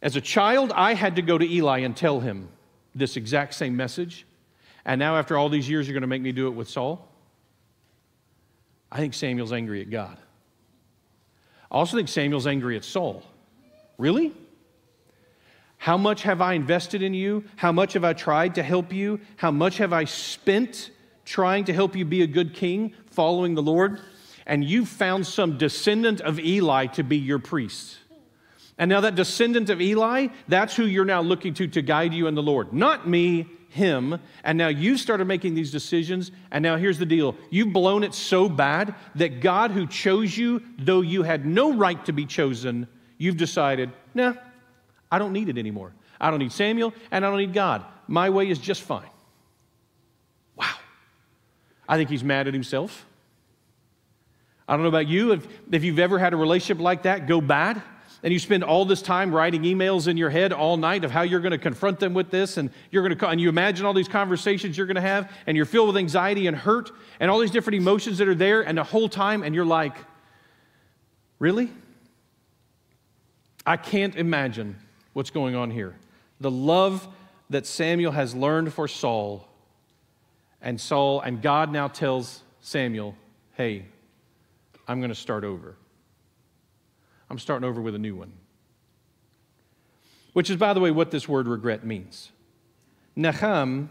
As 0.00 0.16
a 0.16 0.20
child, 0.22 0.72
I 0.74 0.94
had 0.94 1.16
to 1.16 1.22
go 1.22 1.36
to 1.36 1.44
Eli 1.44 1.80
and 1.80 1.94
tell 1.94 2.20
him 2.20 2.48
this 2.94 3.18
exact 3.18 3.52
same 3.52 3.76
message. 3.76 4.24
And 4.86 4.98
now, 4.98 5.18
after 5.18 5.36
all 5.36 5.50
these 5.50 5.68
years, 5.68 5.86
you're 5.86 5.92
going 5.92 6.00
to 6.00 6.06
make 6.06 6.22
me 6.22 6.32
do 6.32 6.46
it 6.46 6.52
with 6.52 6.70
Saul? 6.70 7.06
I 8.90 8.96
think 8.96 9.12
Samuel's 9.12 9.52
angry 9.52 9.82
at 9.82 9.90
God. 9.90 10.16
I 11.70 11.74
also 11.74 11.98
think 11.98 12.08
Samuel's 12.08 12.46
angry 12.46 12.78
at 12.78 12.84
Saul. 12.84 13.22
Really? 13.98 14.32
How 15.78 15.96
much 15.96 16.22
have 16.22 16.40
I 16.40 16.54
invested 16.54 17.02
in 17.02 17.14
you? 17.14 17.44
How 17.56 17.70
much 17.70 17.92
have 17.92 18.04
I 18.04 18.12
tried 18.12 18.54
to 18.54 18.62
help 18.62 18.92
you? 18.92 19.20
How 19.36 19.50
much 19.50 19.78
have 19.78 19.92
I 19.92 20.04
spent 20.04 20.90
trying 21.24 21.64
to 21.64 21.72
help 21.72 21.94
you 21.94 22.04
be 22.04 22.22
a 22.22 22.26
good 22.26 22.54
king, 22.54 22.94
following 23.10 23.54
the 23.54 23.62
Lord? 23.62 24.00
And 24.46 24.64
you 24.64 24.86
found 24.86 25.26
some 25.26 25.58
descendant 25.58 26.20
of 26.20 26.38
Eli 26.38 26.86
to 26.86 27.02
be 27.02 27.18
your 27.18 27.38
priest. 27.38 27.98
And 28.76 28.88
now, 28.88 29.02
that 29.02 29.14
descendant 29.14 29.70
of 29.70 29.80
Eli, 29.80 30.28
that's 30.48 30.74
who 30.74 30.84
you're 30.84 31.04
now 31.04 31.20
looking 31.20 31.54
to 31.54 31.68
to 31.68 31.82
guide 31.82 32.12
you 32.12 32.26
in 32.26 32.34
the 32.34 32.42
Lord. 32.42 32.72
Not 32.72 33.08
me, 33.08 33.46
him. 33.68 34.18
And 34.42 34.56
now 34.56 34.68
you 34.68 34.96
started 34.96 35.26
making 35.26 35.54
these 35.54 35.70
decisions. 35.70 36.32
And 36.50 36.62
now 36.62 36.76
here's 36.76 36.98
the 36.98 37.06
deal 37.06 37.36
you've 37.50 37.72
blown 37.72 38.02
it 38.04 38.14
so 38.14 38.48
bad 38.48 38.94
that 39.16 39.40
God, 39.40 39.70
who 39.70 39.86
chose 39.86 40.36
you, 40.36 40.62
though 40.78 41.02
you 41.02 41.22
had 41.24 41.44
no 41.44 41.74
right 41.74 42.02
to 42.06 42.12
be 42.12 42.24
chosen, 42.24 42.88
You've 43.24 43.38
decided, 43.38 43.90
nah, 44.12 44.34
I 45.10 45.18
don't 45.18 45.32
need 45.32 45.48
it 45.48 45.56
anymore. 45.56 45.94
I 46.20 46.28
don't 46.28 46.40
need 46.40 46.52
Samuel 46.52 46.92
and 47.10 47.24
I 47.24 47.30
don't 47.30 47.38
need 47.38 47.54
God. 47.54 47.82
My 48.06 48.28
way 48.28 48.50
is 48.50 48.58
just 48.58 48.82
fine. 48.82 49.08
Wow. 50.54 50.74
I 51.88 51.96
think 51.96 52.10
he's 52.10 52.22
mad 52.22 52.48
at 52.48 52.52
himself. 52.52 53.06
I 54.68 54.74
don't 54.74 54.82
know 54.82 54.90
about 54.90 55.08
you, 55.08 55.32
if, 55.32 55.48
if 55.72 55.84
you've 55.84 56.00
ever 56.00 56.18
had 56.18 56.34
a 56.34 56.36
relationship 56.36 56.82
like 56.82 57.04
that 57.04 57.26
go 57.26 57.40
bad, 57.40 57.80
and 58.22 58.30
you 58.30 58.38
spend 58.38 58.62
all 58.62 58.84
this 58.84 59.00
time 59.00 59.34
writing 59.34 59.62
emails 59.62 60.06
in 60.06 60.18
your 60.18 60.28
head 60.28 60.52
all 60.52 60.76
night 60.76 61.02
of 61.02 61.10
how 61.10 61.22
you're 61.22 61.40
going 61.40 61.52
to 61.52 61.58
confront 61.58 62.00
them 62.00 62.12
with 62.12 62.30
this, 62.30 62.58
and 62.58 62.68
you're 62.90 63.06
going 63.08 63.16
to, 63.16 63.28
and 63.28 63.40
you 63.40 63.48
imagine 63.48 63.86
all 63.86 63.94
these 63.94 64.06
conversations 64.06 64.76
you're 64.76 64.86
going 64.86 64.96
to 64.96 65.00
have, 65.00 65.32
and 65.46 65.56
you're 65.56 65.64
filled 65.64 65.86
with 65.86 65.96
anxiety 65.96 66.46
and 66.46 66.58
hurt, 66.58 66.90
and 67.20 67.30
all 67.30 67.38
these 67.38 67.50
different 67.50 67.76
emotions 67.78 68.18
that 68.18 68.28
are 68.28 68.34
there, 68.34 68.60
and 68.60 68.76
the 68.76 68.84
whole 68.84 69.08
time, 69.08 69.42
and 69.42 69.54
you're 69.54 69.64
like, 69.64 69.96
really? 71.38 71.70
I 73.66 73.76
can't 73.76 74.14
imagine 74.16 74.76
what's 75.12 75.30
going 75.30 75.54
on 75.54 75.70
here. 75.70 75.96
The 76.40 76.50
love 76.50 77.08
that 77.50 77.66
Samuel 77.66 78.12
has 78.12 78.34
learned 78.34 78.72
for 78.72 78.88
Saul, 78.88 79.48
and 80.60 80.80
Saul, 80.80 81.20
and 81.20 81.40
God 81.42 81.70
now 81.70 81.88
tells 81.88 82.42
Samuel, 82.60 83.14
hey, 83.52 83.86
I'm 84.88 85.00
going 85.00 85.10
to 85.10 85.14
start 85.14 85.44
over. 85.44 85.76
I'm 87.30 87.38
starting 87.38 87.68
over 87.68 87.80
with 87.80 87.94
a 87.94 87.98
new 87.98 88.16
one. 88.16 88.32
Which 90.32 90.50
is, 90.50 90.56
by 90.56 90.72
the 90.72 90.80
way, 90.80 90.90
what 90.90 91.10
this 91.10 91.28
word 91.28 91.46
regret 91.46 91.84
means. 91.84 92.30
Naham 93.16 93.88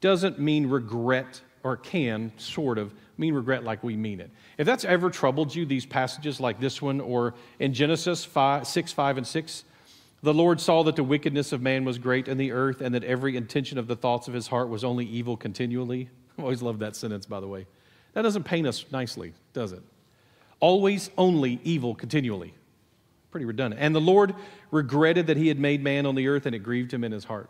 doesn't 0.00 0.38
mean 0.38 0.66
regret, 0.66 1.40
or 1.64 1.76
can, 1.76 2.32
sort 2.36 2.78
of, 2.78 2.92
mean 3.16 3.34
regret 3.34 3.64
like 3.64 3.82
we 3.82 3.96
mean 3.96 4.20
it. 4.20 4.30
If 4.58 4.66
that's 4.66 4.84
ever 4.84 5.10
troubled 5.10 5.54
you, 5.54 5.64
these 5.64 5.86
passages 5.86 6.40
like 6.40 6.60
this 6.60 6.82
one, 6.82 7.00
or 7.00 7.34
in 7.58 7.72
Genesis 7.72 8.24
5, 8.24 8.66
6, 8.66 8.92
5, 8.92 9.18
and 9.18 9.26
6, 9.26 9.64
the 10.22 10.34
Lord 10.34 10.60
saw 10.60 10.82
that 10.84 10.96
the 10.96 11.04
wickedness 11.04 11.52
of 11.52 11.62
man 11.62 11.84
was 11.84 11.98
great 11.98 12.28
in 12.28 12.38
the 12.38 12.52
earth, 12.52 12.80
and 12.80 12.94
that 12.94 13.04
every 13.04 13.36
intention 13.36 13.78
of 13.78 13.86
the 13.86 13.96
thoughts 13.96 14.28
of 14.28 14.34
his 14.34 14.46
heart 14.48 14.68
was 14.68 14.84
only 14.84 15.04
evil 15.06 15.36
continually. 15.36 16.08
I 16.38 16.42
always 16.42 16.62
love 16.62 16.78
that 16.80 16.96
sentence, 16.96 17.26
by 17.26 17.40
the 17.40 17.48
way. 17.48 17.66
That 18.14 18.22
doesn't 18.22 18.44
paint 18.44 18.66
us 18.66 18.84
nicely, 18.90 19.32
does 19.52 19.72
it? 19.72 19.82
Always, 20.60 21.10
only 21.18 21.60
evil 21.64 21.94
continually. 21.94 22.54
Pretty 23.30 23.46
redundant. 23.46 23.80
And 23.80 23.94
the 23.94 24.00
Lord 24.00 24.34
regretted 24.70 25.26
that 25.28 25.36
he 25.36 25.48
had 25.48 25.58
made 25.58 25.82
man 25.82 26.06
on 26.06 26.14
the 26.14 26.28
earth, 26.28 26.46
and 26.46 26.54
it 26.54 26.60
grieved 26.60 26.92
him 26.92 27.02
in 27.02 27.12
his 27.12 27.24
heart. 27.24 27.48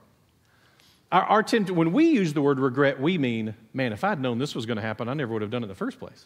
Our, 1.12 1.24
our 1.24 1.42
when 1.42 1.92
we 1.92 2.06
use 2.08 2.32
the 2.32 2.40
word 2.40 2.58
regret, 2.58 2.98
we 2.98 3.18
mean, 3.18 3.54
man, 3.74 3.92
if 3.92 4.02
I'd 4.02 4.18
known 4.18 4.38
this 4.38 4.54
was 4.54 4.64
going 4.64 4.76
to 4.76 4.82
happen, 4.82 5.08
I 5.10 5.14
never 5.14 5.34
would 5.34 5.42
have 5.42 5.50
done 5.50 5.62
it 5.62 5.66
in 5.66 5.68
the 5.68 5.74
first 5.74 5.98
place. 5.98 6.24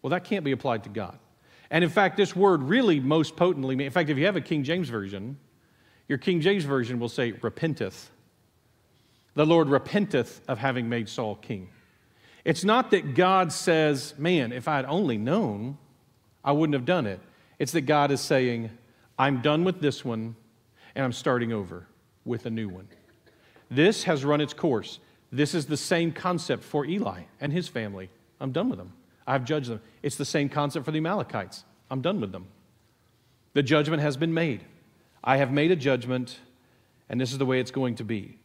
Well, 0.00 0.10
that 0.10 0.24
can't 0.24 0.44
be 0.44 0.52
applied 0.52 0.84
to 0.84 0.90
God. 0.90 1.18
And 1.70 1.82
in 1.84 1.90
fact, 1.90 2.16
this 2.16 2.34
word 2.34 2.62
really 2.62 3.00
most 3.00 3.36
potently, 3.36 3.84
in 3.84 3.90
fact, 3.90 4.08
if 4.08 4.16
you 4.16 4.26
have 4.26 4.36
a 4.36 4.40
King 4.40 4.62
James 4.62 4.88
Version, 4.88 5.38
your 6.08 6.18
King 6.18 6.40
James 6.40 6.64
Version 6.64 6.98
will 6.98 7.08
say, 7.08 7.32
repenteth. 7.32 8.10
The 9.34 9.44
Lord 9.44 9.68
repenteth 9.68 10.40
of 10.48 10.58
having 10.58 10.88
made 10.88 11.08
Saul 11.08 11.34
king. 11.36 11.68
It's 12.44 12.64
not 12.64 12.92
that 12.92 13.14
God 13.14 13.52
says, 13.52 14.14
man, 14.16 14.52
if 14.52 14.66
I 14.66 14.76
had 14.76 14.86
only 14.86 15.18
known, 15.18 15.78
I 16.42 16.52
wouldn't 16.52 16.74
have 16.74 16.86
done 16.86 17.06
it. 17.06 17.20
It's 17.58 17.72
that 17.72 17.82
God 17.82 18.10
is 18.10 18.20
saying, 18.20 18.70
I'm 19.18 19.42
done 19.42 19.64
with 19.64 19.80
this 19.80 20.04
one 20.04 20.34
and 20.94 21.04
I'm 21.04 21.12
starting 21.12 21.52
over 21.52 21.86
with 22.24 22.46
a 22.46 22.50
new 22.50 22.68
one. 22.68 22.88
This 23.70 24.04
has 24.04 24.24
run 24.24 24.40
its 24.40 24.52
course. 24.52 24.98
This 25.32 25.54
is 25.54 25.66
the 25.66 25.76
same 25.76 26.12
concept 26.12 26.64
for 26.64 26.84
Eli 26.84 27.22
and 27.40 27.52
his 27.52 27.68
family. 27.68 28.10
I'm 28.40 28.52
done 28.52 28.68
with 28.68 28.78
them. 28.78 28.92
I've 29.26 29.44
judged 29.44 29.70
them. 29.70 29.80
It's 30.02 30.16
the 30.16 30.24
same 30.24 30.48
concept 30.48 30.84
for 30.84 30.90
the 30.90 30.98
Amalekites. 30.98 31.64
I'm 31.90 32.00
done 32.00 32.20
with 32.20 32.32
them. 32.32 32.46
The 33.52 33.62
judgment 33.62 34.02
has 34.02 34.16
been 34.16 34.34
made. 34.34 34.64
I 35.22 35.36
have 35.36 35.52
made 35.52 35.70
a 35.70 35.76
judgment, 35.76 36.38
and 37.08 37.20
this 37.20 37.30
is 37.30 37.38
the 37.38 37.46
way 37.46 37.60
it's 37.60 37.70
going 37.70 37.96
to 37.96 38.04
be. 38.04 38.38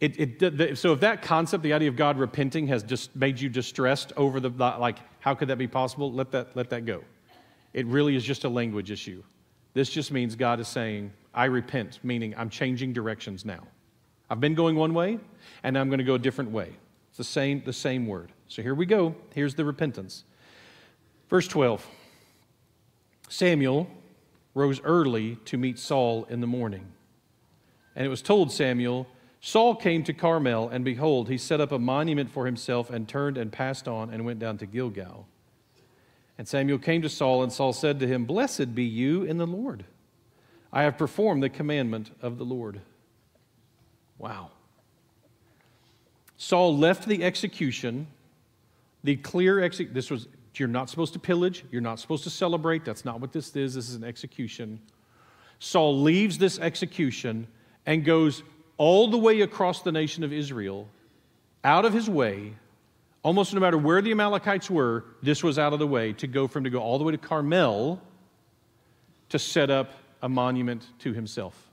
It, 0.00 0.20
it, 0.20 0.38
the, 0.38 0.76
so 0.76 0.92
if 0.92 1.00
that 1.00 1.22
concept, 1.22 1.62
the 1.62 1.72
idea 1.72 1.88
of 1.88 1.96
God 1.96 2.18
repenting, 2.18 2.66
has 2.68 2.82
just 2.82 3.16
made 3.16 3.40
you 3.40 3.48
distressed 3.48 4.12
over 4.16 4.40
the 4.40 4.50
like, 4.50 4.98
how 5.20 5.34
could 5.34 5.48
that 5.48 5.56
be 5.56 5.66
possible? 5.66 6.12
Let 6.12 6.30
that 6.32 6.54
let 6.54 6.70
that 6.70 6.84
go. 6.84 7.02
It 7.72 7.86
really 7.86 8.14
is 8.14 8.24
just 8.24 8.44
a 8.44 8.48
language 8.48 8.90
issue. 8.90 9.22
This 9.72 9.90
just 9.90 10.12
means 10.12 10.36
God 10.36 10.60
is 10.60 10.68
saying, 10.68 11.12
I 11.34 11.46
repent, 11.46 12.00
meaning 12.02 12.34
I'm 12.36 12.50
changing 12.50 12.92
directions 12.92 13.44
now. 13.44 13.66
I've 14.28 14.40
been 14.40 14.54
going 14.54 14.76
one 14.76 14.94
way, 14.94 15.18
and 15.62 15.78
I'm 15.78 15.88
going 15.88 15.98
to 15.98 16.04
go 16.04 16.14
a 16.14 16.18
different 16.18 16.50
way. 16.50 16.72
It's 17.08 17.18
the 17.18 17.24
same, 17.24 17.62
the 17.64 17.72
same 17.72 18.06
word. 18.06 18.32
So 18.48 18.62
here 18.62 18.74
we 18.74 18.86
go. 18.86 19.14
Here's 19.34 19.54
the 19.54 19.64
repentance. 19.64 20.24
Verse 21.28 21.48
12 21.48 21.86
Samuel 23.28 23.88
rose 24.54 24.80
early 24.84 25.36
to 25.44 25.58
meet 25.58 25.78
Saul 25.78 26.26
in 26.30 26.40
the 26.40 26.46
morning. 26.46 26.86
And 27.94 28.04
it 28.04 28.08
was 28.08 28.22
told 28.22 28.52
Samuel, 28.52 29.06
Saul 29.40 29.74
came 29.74 30.02
to 30.04 30.12
Carmel, 30.12 30.68
and 30.68 30.84
behold, 30.84 31.28
he 31.28 31.38
set 31.38 31.60
up 31.60 31.72
a 31.72 31.78
monument 31.78 32.30
for 32.30 32.46
himself 32.46 32.90
and 32.90 33.08
turned 33.08 33.38
and 33.38 33.52
passed 33.52 33.86
on 33.86 34.10
and 34.10 34.24
went 34.24 34.38
down 34.38 34.58
to 34.58 34.66
Gilgal. 34.66 35.26
And 36.38 36.46
Samuel 36.46 36.78
came 36.78 37.02
to 37.02 37.08
Saul, 37.08 37.42
and 37.42 37.52
Saul 37.52 37.72
said 37.72 38.00
to 38.00 38.06
him, 38.06 38.24
Blessed 38.24 38.74
be 38.74 38.84
you 38.84 39.22
in 39.22 39.38
the 39.38 39.46
Lord. 39.46 39.84
I 40.72 40.82
have 40.82 40.98
performed 40.98 41.42
the 41.42 41.48
commandment 41.48 42.10
of 42.20 42.38
the 42.38 42.44
Lord. 42.44 42.80
Wow. 44.18 44.50
Saul 46.36 46.76
left 46.76 47.06
the 47.06 47.24
execution, 47.24 48.06
the 49.04 49.16
clear 49.16 49.60
execution. 49.60 49.94
This 49.94 50.10
was, 50.10 50.28
you're 50.54 50.68
not 50.68 50.90
supposed 50.90 51.12
to 51.14 51.18
pillage, 51.18 51.64
you're 51.70 51.80
not 51.80 51.98
supposed 51.98 52.24
to 52.24 52.30
celebrate. 52.30 52.84
That's 52.84 53.04
not 53.04 53.20
what 53.20 53.32
this 53.32 53.54
is. 53.56 53.74
This 53.74 53.88
is 53.88 53.94
an 53.94 54.04
execution. 54.04 54.80
Saul 55.58 56.00
leaves 56.00 56.38
this 56.38 56.58
execution 56.58 57.46
and 57.86 58.04
goes 58.04 58.42
all 58.78 59.08
the 59.08 59.18
way 59.18 59.40
across 59.40 59.82
the 59.82 59.92
nation 59.92 60.22
of 60.24 60.32
Israel, 60.32 60.88
out 61.64 61.84
of 61.84 61.92
his 61.92 62.10
way, 62.10 62.54
almost 63.22 63.54
no 63.54 63.60
matter 63.60 63.78
where 63.78 64.02
the 64.02 64.10
Amalekites 64.10 64.70
were, 64.70 65.04
this 65.22 65.42
was 65.42 65.58
out 65.58 65.72
of 65.72 65.78
the 65.78 65.86
way 65.86 66.12
to 66.14 66.26
go 66.26 66.46
from 66.46 66.64
to 66.64 66.70
go 66.70 66.80
all 66.80 66.98
the 66.98 67.04
way 67.04 67.12
to 67.12 67.18
Carmel 67.18 68.00
to 69.30 69.38
set 69.38 69.70
up 69.70 69.92
a 70.22 70.28
monument 70.28 70.86
to 71.00 71.12
himself. 71.12 71.65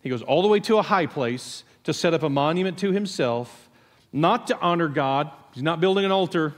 He 0.00 0.08
goes 0.08 0.22
all 0.22 0.42
the 0.42 0.48
way 0.48 0.60
to 0.60 0.78
a 0.78 0.82
high 0.82 1.06
place 1.06 1.64
to 1.84 1.92
set 1.92 2.14
up 2.14 2.22
a 2.22 2.28
monument 2.28 2.78
to 2.78 2.92
himself, 2.92 3.68
not 4.12 4.46
to 4.48 4.58
honor 4.60 4.88
God. 4.88 5.30
He's 5.52 5.62
not 5.62 5.80
building 5.80 6.04
an 6.04 6.12
altar. 6.12 6.54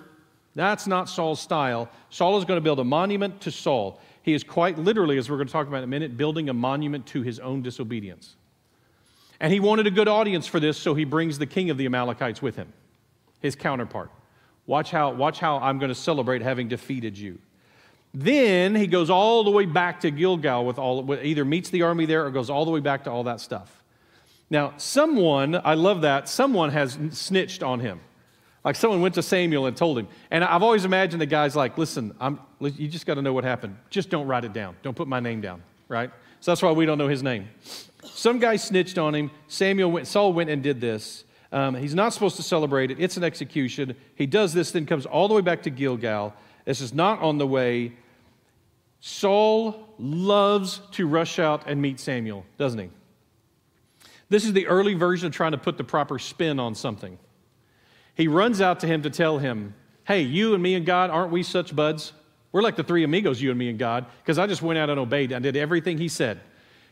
That's 0.54 0.86
not 0.86 1.08
Saul's 1.08 1.40
style. 1.40 1.88
Saul 2.10 2.38
is 2.38 2.44
going 2.44 2.58
to 2.58 2.62
build 2.62 2.78
a 2.78 2.84
monument 2.84 3.40
to 3.42 3.50
Saul. 3.50 4.00
He 4.22 4.34
is 4.34 4.44
quite 4.44 4.78
literally, 4.78 5.18
as 5.18 5.30
we're 5.30 5.36
going 5.36 5.48
to 5.48 5.52
talk 5.52 5.66
about 5.66 5.78
in 5.78 5.84
a 5.84 5.88
minute, 5.88 6.16
building 6.16 6.48
a 6.48 6.52
monument 6.52 7.06
to 7.06 7.22
his 7.22 7.38
own 7.40 7.62
disobedience. 7.62 8.36
And 9.40 9.52
he 9.52 9.58
wanted 9.58 9.86
a 9.86 9.90
good 9.90 10.08
audience 10.08 10.46
for 10.46 10.60
this, 10.60 10.76
so 10.76 10.94
he 10.94 11.04
brings 11.04 11.38
the 11.38 11.46
king 11.46 11.70
of 11.70 11.78
the 11.78 11.86
Amalekites 11.86 12.40
with 12.40 12.54
him, 12.54 12.72
his 13.40 13.56
counterpart. 13.56 14.10
Watch 14.66 14.92
how, 14.92 15.12
watch 15.12 15.40
how 15.40 15.58
I'm 15.58 15.78
going 15.78 15.88
to 15.88 15.94
celebrate 15.96 16.42
having 16.42 16.68
defeated 16.68 17.18
you. 17.18 17.38
Then 18.14 18.74
he 18.74 18.86
goes 18.86 19.08
all 19.08 19.42
the 19.42 19.50
way 19.50 19.64
back 19.64 20.00
to 20.00 20.10
Gilgal 20.10 20.66
with 20.66 20.78
all, 20.78 21.14
either 21.14 21.44
meets 21.44 21.70
the 21.70 21.82
army 21.82 22.04
there 22.04 22.26
or 22.26 22.30
goes 22.30 22.50
all 22.50 22.64
the 22.64 22.70
way 22.70 22.80
back 22.80 23.04
to 23.04 23.10
all 23.10 23.24
that 23.24 23.40
stuff. 23.40 23.82
Now, 24.50 24.74
someone, 24.76 25.58
I 25.64 25.74
love 25.74 26.02
that, 26.02 26.28
someone 26.28 26.70
has 26.70 26.98
snitched 27.10 27.62
on 27.62 27.80
him. 27.80 28.00
Like 28.64 28.76
someone 28.76 29.00
went 29.00 29.14
to 29.14 29.22
Samuel 29.22 29.66
and 29.66 29.76
told 29.76 29.98
him. 29.98 30.08
And 30.30 30.44
I've 30.44 30.62
always 30.62 30.84
imagined 30.84 31.20
the 31.20 31.26
guy's 31.26 31.56
like, 31.56 31.78
listen, 31.78 32.14
I'm, 32.20 32.38
you 32.60 32.86
just 32.86 33.06
got 33.06 33.14
to 33.14 33.22
know 33.22 33.32
what 33.32 33.44
happened. 33.44 33.76
Just 33.90 34.10
don't 34.10 34.26
write 34.26 34.44
it 34.44 34.52
down. 34.52 34.76
Don't 34.82 34.94
put 34.94 35.08
my 35.08 35.20
name 35.20 35.40
down, 35.40 35.62
right? 35.88 36.10
So 36.40 36.50
that's 36.50 36.62
why 36.62 36.70
we 36.70 36.86
don't 36.86 36.98
know 36.98 37.08
his 37.08 37.22
name. 37.22 37.48
Some 38.04 38.38
guy 38.38 38.56
snitched 38.56 38.98
on 38.98 39.14
him. 39.14 39.30
Samuel 39.48 39.90
went, 39.90 40.06
Saul 40.06 40.32
went 40.32 40.50
and 40.50 40.62
did 40.62 40.80
this. 40.80 41.24
Um, 41.50 41.74
he's 41.74 41.94
not 41.94 42.12
supposed 42.12 42.36
to 42.36 42.42
celebrate 42.42 42.90
it. 42.90 43.00
It's 43.00 43.16
an 43.16 43.24
execution. 43.24 43.96
He 44.14 44.26
does 44.26 44.52
this, 44.52 44.70
then 44.70 44.86
comes 44.86 45.06
all 45.06 45.28
the 45.28 45.34
way 45.34 45.40
back 45.40 45.62
to 45.62 45.70
Gilgal. 45.70 46.34
This 46.64 46.80
is 46.80 46.94
not 46.94 47.20
on 47.20 47.38
the 47.38 47.46
way. 47.46 47.92
Saul 49.04 49.88
loves 49.98 50.80
to 50.92 51.08
rush 51.08 51.40
out 51.40 51.64
and 51.66 51.82
meet 51.82 51.98
Samuel, 51.98 52.46
doesn't 52.56 52.78
he? 52.78 52.88
This 54.28 54.44
is 54.44 54.52
the 54.52 54.68
early 54.68 54.94
version 54.94 55.26
of 55.26 55.32
trying 55.32 55.50
to 55.50 55.58
put 55.58 55.76
the 55.76 55.82
proper 55.82 56.20
spin 56.20 56.60
on 56.60 56.76
something. 56.76 57.18
He 58.14 58.28
runs 58.28 58.60
out 58.60 58.78
to 58.80 58.86
him 58.86 59.02
to 59.02 59.10
tell 59.10 59.38
him, 59.38 59.74
Hey, 60.04 60.22
you 60.22 60.54
and 60.54 60.62
me 60.62 60.76
and 60.76 60.86
God, 60.86 61.10
aren't 61.10 61.32
we 61.32 61.42
such 61.42 61.74
buds? 61.74 62.12
We're 62.52 62.62
like 62.62 62.76
the 62.76 62.84
three 62.84 63.02
amigos, 63.02 63.42
you 63.42 63.50
and 63.50 63.58
me 63.58 63.70
and 63.70 63.78
God, 63.78 64.06
because 64.22 64.38
I 64.38 64.46
just 64.46 64.62
went 64.62 64.78
out 64.78 64.88
and 64.88 65.00
obeyed 65.00 65.32
and 65.32 65.42
did 65.42 65.56
everything 65.56 65.98
he 65.98 66.08
said. 66.08 66.40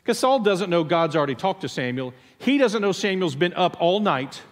Because 0.02 0.18
Saul 0.18 0.40
doesn't 0.40 0.68
know 0.68 0.82
God's 0.82 1.14
already 1.14 1.36
talked 1.36 1.60
to 1.60 1.68
Samuel. 1.68 2.12
He 2.38 2.58
doesn't 2.58 2.82
know 2.82 2.92
Samuel's 2.92 3.36
been 3.36 3.54
up 3.54 3.76
all 3.78 4.00
night, 4.00 4.42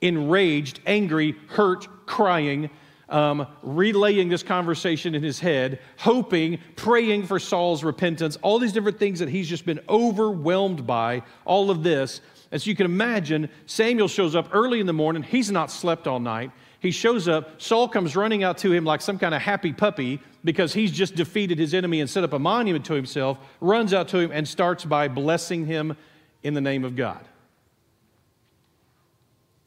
enraged, 0.00 0.80
angry, 0.86 1.36
hurt, 1.48 2.06
crying, 2.06 2.70
um, 3.12 3.46
relaying 3.62 4.28
this 4.28 4.42
conversation 4.42 5.14
in 5.14 5.22
his 5.22 5.38
head, 5.38 5.78
hoping, 5.98 6.58
praying 6.74 7.26
for 7.26 7.38
Saul's 7.38 7.84
repentance, 7.84 8.36
all 8.42 8.58
these 8.58 8.72
different 8.72 8.98
things 8.98 9.18
that 9.20 9.28
he's 9.28 9.48
just 9.48 9.66
been 9.66 9.80
overwhelmed 9.88 10.86
by, 10.86 11.22
all 11.44 11.70
of 11.70 11.82
this. 11.82 12.20
As 12.50 12.66
you 12.66 12.74
can 12.74 12.86
imagine, 12.86 13.48
Samuel 13.66 14.08
shows 14.08 14.34
up 14.34 14.48
early 14.52 14.80
in 14.80 14.86
the 14.86 14.92
morning. 14.92 15.22
He's 15.22 15.50
not 15.50 15.70
slept 15.70 16.06
all 16.06 16.20
night. 16.20 16.50
He 16.80 16.90
shows 16.90 17.28
up. 17.28 17.62
Saul 17.62 17.88
comes 17.88 18.16
running 18.16 18.42
out 18.42 18.58
to 18.58 18.72
him 18.72 18.84
like 18.84 19.00
some 19.00 19.18
kind 19.18 19.34
of 19.34 19.42
happy 19.42 19.72
puppy, 19.72 20.20
because 20.42 20.74
he's 20.74 20.90
just 20.90 21.14
defeated 21.14 21.58
his 21.58 21.72
enemy 21.72 22.00
and 22.00 22.10
set 22.10 22.24
up 22.24 22.32
a 22.32 22.38
monument 22.38 22.84
to 22.86 22.94
himself, 22.94 23.38
runs 23.60 23.94
out 23.94 24.08
to 24.08 24.18
him 24.18 24.32
and 24.32 24.48
starts 24.48 24.84
by 24.84 25.06
blessing 25.06 25.66
him 25.66 25.96
in 26.42 26.54
the 26.54 26.60
name 26.60 26.84
of 26.84 26.96
God. 26.96 27.24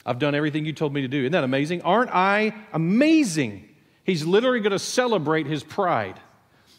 I've 0.06 0.20
done 0.20 0.36
everything 0.36 0.66
you 0.66 0.74
told 0.74 0.94
me 0.94 1.02
to 1.02 1.08
do. 1.08 1.22
Isn't 1.22 1.32
that 1.32 1.44
amazing? 1.44 1.82
Aren't 1.82 2.12
I 2.14 2.54
amazing? 2.74 3.68
He's 4.04 4.26
literally 4.26 4.60
going 4.60 4.72
to 4.72 4.80
celebrate 4.80 5.48
his 5.48 5.64
pride. 5.64 6.20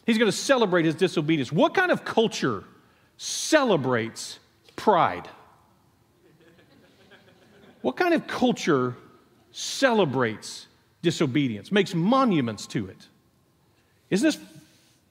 He's 0.05 0.17
going 0.17 0.31
to 0.31 0.37
celebrate 0.37 0.85
his 0.85 0.95
disobedience. 0.95 1.51
What 1.51 1.73
kind 1.73 1.91
of 1.91 2.05
culture 2.05 2.63
celebrates 3.17 4.39
pride? 4.77 5.27
What 7.81 7.97
kind 7.97 8.13
of 8.13 8.27
culture 8.27 8.95
celebrates 9.51 10.67
disobedience, 11.01 11.71
makes 11.71 11.93
monuments 11.93 12.65
to 12.67 12.87
it? 12.87 13.07
Isn't 14.09 14.25
this 14.25 14.39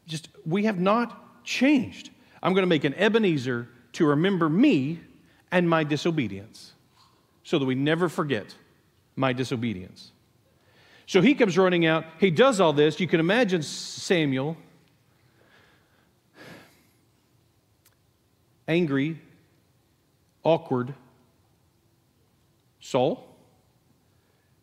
just, 0.06 0.28
we 0.46 0.64
have 0.64 0.80
not 0.80 1.44
changed. 1.44 2.10
I'm 2.42 2.54
going 2.54 2.62
to 2.62 2.68
make 2.68 2.84
an 2.84 2.94
Ebenezer 2.94 3.68
to 3.92 4.06
remember 4.06 4.48
me 4.48 5.00
and 5.52 5.68
my 5.68 5.84
disobedience 5.84 6.72
so 7.46 7.60
that 7.60 7.64
we 7.64 7.76
never 7.76 8.08
forget 8.08 8.56
my 9.14 9.32
disobedience. 9.32 10.10
So 11.06 11.22
he 11.22 11.36
comes 11.36 11.56
running 11.56 11.86
out. 11.86 12.04
He 12.18 12.32
does 12.32 12.58
all 12.58 12.72
this. 12.72 12.98
You 12.98 13.06
can 13.06 13.20
imagine 13.20 13.62
Samuel 13.62 14.56
angry, 18.66 19.20
awkward. 20.42 20.92
Saul, 22.80 23.24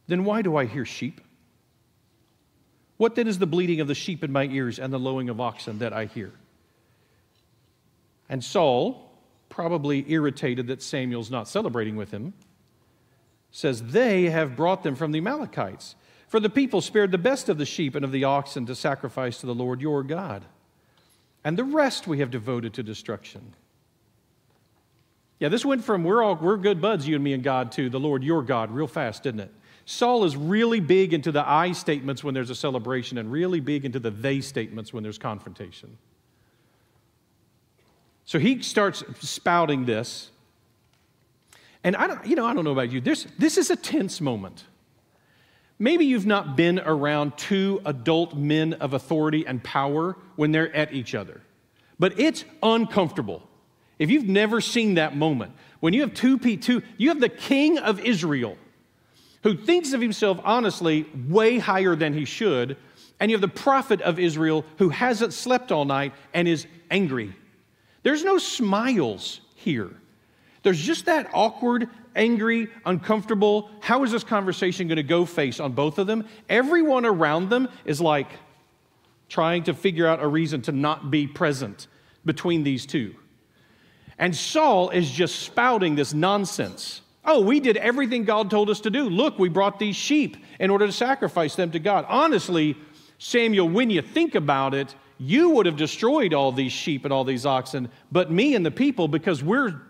then 0.07 0.25
why 0.25 0.41
do 0.41 0.57
I 0.57 0.65
hear 0.65 0.83
sheep? 0.83 1.21
What 2.97 3.15
then 3.15 3.29
is 3.29 3.39
the 3.39 3.47
bleating 3.47 3.79
of 3.79 3.87
the 3.87 3.95
sheep 3.95 4.25
in 4.25 4.31
my 4.33 4.43
ears 4.43 4.77
and 4.77 4.91
the 4.91 4.99
lowing 4.99 5.29
of 5.29 5.39
oxen 5.39 5.79
that 5.79 5.93
I 5.93 6.03
hear? 6.03 6.33
And 8.27 8.43
Saul, 8.43 9.09
probably 9.47 10.03
irritated 10.11 10.67
that 10.67 10.81
Samuel's 10.81 11.31
not 11.31 11.47
celebrating 11.47 11.95
with 11.95 12.11
him, 12.11 12.33
says, 13.53 13.83
They 13.83 14.25
have 14.25 14.57
brought 14.57 14.83
them 14.83 14.95
from 14.95 15.13
the 15.13 15.19
Amalekites. 15.19 15.95
For 16.27 16.41
the 16.41 16.49
people 16.49 16.81
spared 16.81 17.11
the 17.11 17.17
best 17.17 17.47
of 17.47 17.57
the 17.57 17.65
sheep 17.65 17.95
and 17.95 18.03
of 18.03 18.11
the 18.11 18.25
oxen 18.25 18.65
to 18.65 18.75
sacrifice 18.75 19.37
to 19.37 19.45
the 19.45 19.55
Lord 19.55 19.79
your 19.79 20.03
God. 20.03 20.43
And 21.45 21.57
the 21.57 21.63
rest 21.63 22.07
we 22.07 22.19
have 22.19 22.31
devoted 22.31 22.73
to 22.73 22.83
destruction. 22.83 23.53
Yeah, 25.39 25.49
this 25.49 25.63
went 25.63 25.83
from 25.83 26.03
we're 26.03 26.23
all 26.23 26.35
we're 26.35 26.57
good 26.57 26.81
buds, 26.81 27.07
you 27.07 27.15
and 27.15 27.23
me 27.23 27.33
and 27.33 27.43
God, 27.43 27.71
to 27.73 27.89
the 27.89 27.99
Lord 27.99 28.23
your 28.23 28.41
God 28.41 28.71
real 28.71 28.87
fast, 28.87 29.23
didn't 29.23 29.41
it? 29.41 29.53
Saul 29.85 30.23
is 30.23 30.35
really 30.35 30.79
big 30.79 31.13
into 31.13 31.31
the 31.31 31.47
I 31.47 31.73
statements 31.73 32.23
when 32.23 32.33
there's 32.33 32.49
a 32.49 32.55
celebration 32.55 33.17
and 33.17 33.31
really 33.31 33.59
big 33.59 33.85
into 33.85 33.99
the 33.99 34.11
they 34.11 34.41
statements 34.41 34.93
when 34.93 35.03
there's 35.03 35.17
confrontation. 35.17 35.97
So 38.25 38.39
he 38.39 38.61
starts 38.61 39.03
spouting 39.19 39.85
this. 39.85 40.31
And 41.83 41.95
I 41.95 42.07
don't, 42.07 42.25
you 42.25 42.35
know, 42.35 42.45
I 42.45 42.53
don't 42.53 42.63
know 42.63 42.71
about 42.71 42.91
you. 42.91 43.01
This, 43.01 43.27
this 43.37 43.57
is 43.57 43.69
a 43.69 43.75
tense 43.75 44.21
moment. 44.21 44.63
Maybe 45.79 46.05
you've 46.05 46.25
not 46.25 46.55
been 46.55 46.79
around 46.79 47.37
two 47.37 47.81
adult 47.85 48.35
men 48.35 48.73
of 48.73 48.93
authority 48.93 49.45
and 49.45 49.61
power 49.63 50.15
when 50.35 50.51
they're 50.51 50.73
at 50.73 50.93
each 50.93 51.13
other, 51.13 51.41
but 51.99 52.19
it's 52.19 52.45
uncomfortable. 52.61 53.43
If 53.99 54.09
you've 54.09 54.27
never 54.27 54.61
seen 54.61 54.95
that 54.95 55.15
moment, 55.15 55.53
when 55.79 55.93
you 55.93 56.01
have 56.01 56.13
two, 56.13 56.37
P2, 56.37 56.83
you 56.97 57.09
have 57.09 57.19
the 57.19 57.29
king 57.29 57.77
of 57.79 57.99
Israel 57.99 58.57
who 59.43 59.57
thinks 59.57 59.93
of 59.93 60.01
himself 60.01 60.39
honestly 60.43 61.05
way 61.27 61.59
higher 61.59 61.95
than 61.95 62.13
he 62.13 62.25
should, 62.25 62.77
and 63.19 63.29
you 63.29 63.35
have 63.35 63.41
the 63.41 63.47
prophet 63.47 64.01
of 64.01 64.19
Israel 64.19 64.65
who 64.77 64.89
hasn't 64.89 65.33
slept 65.33 65.71
all 65.71 65.85
night 65.85 66.13
and 66.33 66.47
is 66.47 66.65
angry. 66.89 67.35
There's 68.03 68.23
no 68.23 68.37
smiles 68.37 69.41
here. 69.55 69.91
There's 70.63 70.81
just 70.81 71.05
that 71.05 71.29
awkward, 71.33 71.89
angry, 72.15 72.69
uncomfortable, 72.85 73.69
how 73.81 74.03
is 74.03 74.11
this 74.11 74.23
conversation 74.23 74.87
going 74.87 74.95
to 74.95 75.03
go 75.03 75.25
face 75.25 75.59
on 75.59 75.73
both 75.73 75.99
of 75.99 76.07
them? 76.07 76.27
Everyone 76.49 77.05
around 77.05 77.49
them 77.49 77.67
is 77.85 78.01
like 78.01 78.29
trying 79.29 79.63
to 79.63 79.73
figure 79.73 80.07
out 80.07 80.23
a 80.23 80.27
reason 80.27 80.61
to 80.63 80.71
not 80.71 81.11
be 81.11 81.27
present 81.27 81.87
between 82.25 82.63
these 82.63 82.85
two. 82.85 83.15
And 84.17 84.35
Saul 84.35 84.89
is 84.89 85.11
just 85.11 85.39
spouting 85.39 85.95
this 85.95 86.13
nonsense. 86.13 87.01
Oh, 87.25 87.41
we 87.41 87.59
did 87.59 87.77
everything 87.77 88.25
God 88.25 88.49
told 88.49 88.69
us 88.69 88.81
to 88.81 88.89
do. 88.89 89.09
Look, 89.09 89.39
we 89.39 89.49
brought 89.49 89.79
these 89.79 89.95
sheep 89.95 90.37
in 90.59 90.69
order 90.69 90.85
to 90.85 90.91
sacrifice 90.91 91.55
them 91.55 91.71
to 91.71 91.79
God. 91.79 92.05
Honestly, 92.07 92.77
Samuel, 93.17 93.69
when 93.69 93.89
you 93.89 94.01
think 94.01 94.35
about 94.35 94.73
it, 94.73 94.93
you 95.17 95.51
would 95.51 95.65
have 95.65 95.77
destroyed 95.77 96.33
all 96.33 96.51
these 96.51 96.71
sheep 96.71 97.05
and 97.05 97.13
all 97.13 97.23
these 97.23 97.45
oxen, 97.45 97.89
but 98.11 98.31
me 98.31 98.55
and 98.55 98.65
the 98.65 98.71
people, 98.71 99.07
because 99.07 99.41
we're, 99.43 99.81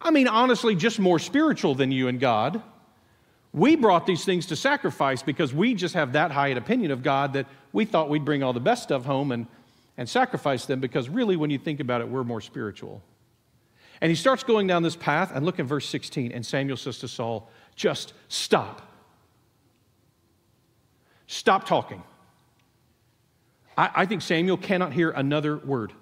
I 0.00 0.10
mean, 0.10 0.28
honestly, 0.28 0.74
just 0.74 0.98
more 0.98 1.18
spiritual 1.18 1.74
than 1.74 1.92
you 1.92 2.08
and 2.08 2.18
God. 2.18 2.62
We 3.52 3.76
brought 3.76 4.06
these 4.06 4.24
things 4.24 4.46
to 4.46 4.56
sacrifice 4.56 5.22
because 5.22 5.52
we 5.52 5.74
just 5.74 5.94
have 5.94 6.12
that 6.12 6.30
high 6.30 6.48
an 6.48 6.56
opinion 6.56 6.90
of 6.92 7.02
God 7.02 7.32
that 7.32 7.46
we 7.72 7.84
thought 7.84 8.08
we'd 8.08 8.24
bring 8.24 8.42
all 8.42 8.52
the 8.52 8.60
best 8.60 8.84
stuff 8.84 9.04
home 9.04 9.32
and, 9.32 9.46
and 9.96 10.08
sacrifice 10.08 10.66
them 10.66 10.80
because 10.80 11.08
really, 11.08 11.36
when 11.36 11.50
you 11.50 11.58
think 11.58 11.80
about 11.80 12.00
it, 12.00 12.08
we're 12.08 12.24
more 12.24 12.40
spiritual. 12.40 13.02
And 14.00 14.08
he 14.08 14.16
starts 14.16 14.42
going 14.42 14.66
down 14.66 14.82
this 14.82 14.96
path, 14.96 15.30
and 15.34 15.44
look 15.44 15.58
at 15.58 15.66
verse 15.66 15.86
16. 15.88 16.32
And 16.32 16.44
Samuel 16.46 16.76
says 16.76 16.98
to 17.00 17.08
Saul, 17.08 17.50
Just 17.76 18.14
stop. 18.28 18.82
Stop 21.26 21.66
talking. 21.66 22.02
I, 23.76 23.90
I 23.94 24.06
think 24.06 24.22
Samuel 24.22 24.56
cannot 24.56 24.92
hear 24.92 25.10
another 25.10 25.58
word. 25.58 25.92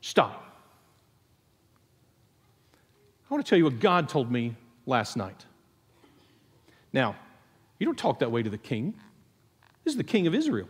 Stop. 0.00 0.49
I 3.30 3.34
want 3.34 3.46
to 3.46 3.48
tell 3.48 3.58
you 3.58 3.64
what 3.64 3.78
God 3.78 4.08
told 4.08 4.30
me 4.30 4.56
last 4.86 5.16
night. 5.16 5.44
Now, 6.92 7.14
you 7.78 7.86
don't 7.86 7.98
talk 7.98 8.18
that 8.18 8.32
way 8.32 8.42
to 8.42 8.50
the 8.50 8.58
king. 8.58 8.94
This 9.84 9.92
is 9.92 9.96
the 9.96 10.04
king 10.04 10.26
of 10.26 10.34
Israel. 10.34 10.68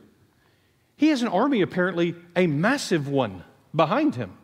He 0.97 1.09
has 1.09 1.23
an 1.23 1.29
army, 1.29 1.63
apparently, 1.63 2.15
a 2.37 2.47
massive 2.47 3.09
one 3.09 3.43
behind 3.75 4.15
him. 4.15 4.37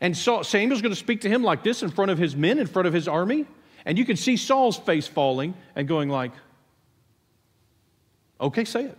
And 0.00 0.16
Saul, 0.16 0.42
Samuel's 0.42 0.82
going 0.82 0.92
to 0.92 0.98
speak 0.98 1.20
to 1.20 1.28
him 1.28 1.44
like 1.44 1.62
this 1.62 1.84
in 1.84 1.90
front 1.90 2.10
of 2.10 2.18
his 2.18 2.34
men, 2.34 2.58
in 2.58 2.66
front 2.66 2.88
of 2.88 2.92
his 2.92 3.06
army. 3.06 3.46
And 3.84 3.96
you 3.96 4.04
can 4.04 4.16
see 4.16 4.36
Saul's 4.36 4.76
face 4.76 5.06
falling 5.06 5.54
and 5.76 5.86
going 5.86 6.08
like, 6.08 6.32
okay, 8.40 8.64
say 8.64 8.86
it. 8.86 8.98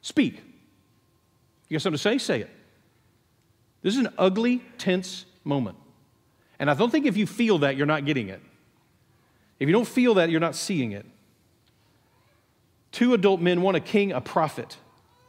Speak. 0.00 0.42
You 1.68 1.76
got 1.76 1.82
something 1.82 1.96
to 1.96 2.02
say? 2.02 2.18
Say 2.18 2.40
it. 2.40 2.50
This 3.82 3.94
is 3.94 4.00
an 4.00 4.12
ugly, 4.18 4.64
tense 4.78 5.24
moment. 5.44 5.76
And 6.58 6.70
I 6.70 6.74
don't 6.74 6.90
think 6.90 7.06
if 7.06 7.16
you 7.16 7.26
feel 7.26 7.58
that, 7.58 7.76
you're 7.76 7.86
not 7.86 8.04
getting 8.04 8.28
it. 8.28 8.40
If 9.58 9.68
you 9.68 9.72
don't 9.72 9.88
feel 9.88 10.14
that, 10.14 10.30
you're 10.30 10.40
not 10.40 10.54
seeing 10.54 10.92
it. 10.92 11.06
Two 12.92 13.14
adult 13.14 13.40
men, 13.40 13.62
one 13.62 13.74
a 13.74 13.80
king, 13.80 14.12
a 14.12 14.20
prophet. 14.20 14.76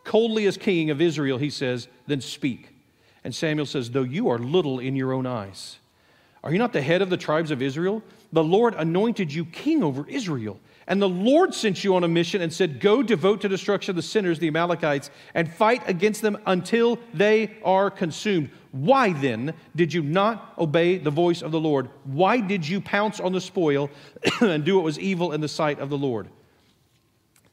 Coldly 0.03 0.45
as 0.45 0.57
king 0.57 0.89
of 0.89 1.01
Israel, 1.01 1.37
he 1.37 1.49
says, 1.49 1.87
then 2.07 2.21
speak. 2.21 2.69
And 3.23 3.35
Samuel 3.35 3.65
says, 3.65 3.91
Though 3.91 4.03
you 4.03 4.29
are 4.29 4.39
little 4.39 4.79
in 4.79 4.95
your 4.95 5.13
own 5.13 5.25
eyes, 5.25 5.77
are 6.43 6.51
you 6.51 6.57
not 6.57 6.73
the 6.73 6.81
head 6.81 7.01
of 7.01 7.09
the 7.09 7.17
tribes 7.17 7.51
of 7.51 7.61
Israel? 7.61 8.01
The 8.31 8.43
Lord 8.43 8.75
anointed 8.75 9.33
you 9.33 9.45
king 9.45 9.83
over 9.83 10.07
Israel. 10.07 10.59
And 10.89 10.99
the 10.99 11.07
Lord 11.07 11.53
sent 11.53 11.83
you 11.83 11.95
on 11.95 12.03
a 12.03 12.07
mission 12.07 12.41
and 12.41 12.51
said, 12.51 12.79
Go 12.79 13.03
devote 13.03 13.41
to 13.41 13.47
destruction 13.47 13.95
the 13.95 14.01
sinners, 14.01 14.39
the 14.39 14.47
Amalekites, 14.47 15.11
and 15.35 15.49
fight 15.49 15.83
against 15.87 16.23
them 16.23 16.39
until 16.47 16.97
they 17.13 17.57
are 17.63 17.91
consumed. 17.91 18.49
Why 18.71 19.13
then 19.13 19.53
did 19.75 19.93
you 19.93 20.01
not 20.01 20.55
obey 20.57 20.97
the 20.97 21.11
voice 21.11 21.43
of 21.43 21.51
the 21.51 21.59
Lord? 21.59 21.89
Why 22.05 22.39
did 22.41 22.67
you 22.67 22.81
pounce 22.81 23.19
on 23.19 23.33
the 23.33 23.41
spoil 23.41 23.91
and 24.41 24.65
do 24.65 24.75
what 24.75 24.83
was 24.83 24.97
evil 24.97 25.31
in 25.31 25.41
the 25.41 25.47
sight 25.47 25.79
of 25.79 25.91
the 25.91 25.97
Lord? 25.97 26.27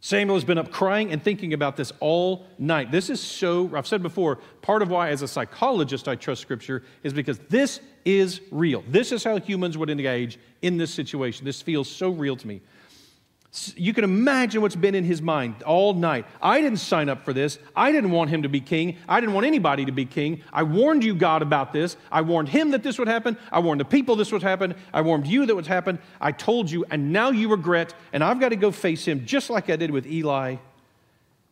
Samuel 0.01 0.37
has 0.37 0.44
been 0.44 0.59
up 0.59 0.70
crying 0.70 1.11
and 1.11 1.22
thinking 1.22 1.53
about 1.53 1.77
this 1.77 1.92
all 2.01 2.46
night. 2.59 2.90
This 2.90 3.11
is 3.11 3.20
so, 3.20 3.70
I've 3.75 3.87
said 3.87 4.03
before, 4.03 4.37
part 4.62 4.81
of 4.81 4.88
why, 4.88 5.09
as 5.09 5.20
a 5.22 5.29
psychologist, 5.29 6.07
I 6.07 6.14
trust 6.14 6.40
Scripture 6.42 6.85
is 7.03 7.12
because 7.12 7.38
this 7.51 7.81
is 8.05 8.40
real. 8.51 8.85
This 8.88 9.11
is 9.11 9.25
how 9.25 9.40
humans 9.40 9.77
would 9.77 9.90
engage 9.90 10.38
in 10.62 10.77
this 10.77 10.94
situation. 10.94 11.44
This 11.44 11.61
feels 11.61 11.90
so 11.90 12.11
real 12.11 12.37
to 12.37 12.46
me. 12.46 12.62
You 13.75 13.95
can 13.95 14.05
imagine 14.05 14.61
what's 14.61 14.77
been 14.77 14.95
in 14.95 15.05
his 15.05 15.23
mind 15.23 15.63
all 15.63 15.95
night. 15.95 16.27
I 16.43 16.61
didn't 16.61 16.79
sign 16.79 17.09
up 17.09 17.25
for 17.25 17.33
this. 17.33 17.59
I 17.75 17.91
didn't 17.91 18.11
want 18.11 18.29
him 18.29 18.43
to 18.43 18.49
be 18.49 18.61
king. 18.61 18.99
I 19.09 19.19
didn't 19.19 19.35
want 19.35 19.47
anybody 19.47 19.87
to 19.87 19.93
be 19.93 20.05
king. 20.05 20.43
I 20.53 20.63
warned 20.63 21.03
you, 21.03 21.15
God, 21.15 21.41
about 21.41 21.73
this. 21.73 21.97
I 22.13 22.21
warned 22.21 22.51
him 22.51 22.73
that 22.73 22.83
this 22.83 22.99
would 22.99 23.09
happen. 23.09 23.39
I 23.51 23.61
warned 23.61 23.81
the 23.81 23.87
people 23.87 24.15
this 24.15 24.31
would 24.33 24.43
happen. 24.43 24.75
I 24.93 25.01
warned 25.01 25.27
you 25.27 25.47
that 25.47 25.55
would 25.55 25.67
happen. 25.67 25.99
I 26.21 26.33
told 26.33 26.71
you, 26.71 26.85
and 26.91 27.13
now 27.13 27.31
you 27.31 27.49
regret, 27.49 27.95
and 28.13 28.23
I've 28.23 28.41
got 28.41 28.51
to 28.51 28.57
go 28.57 28.71
face 28.71 29.07
him 29.07 29.25
just 29.25 29.49
like 29.49 29.71
I 29.71 29.77
did 29.77 29.91
with 29.91 30.07
Eli. 30.07 30.57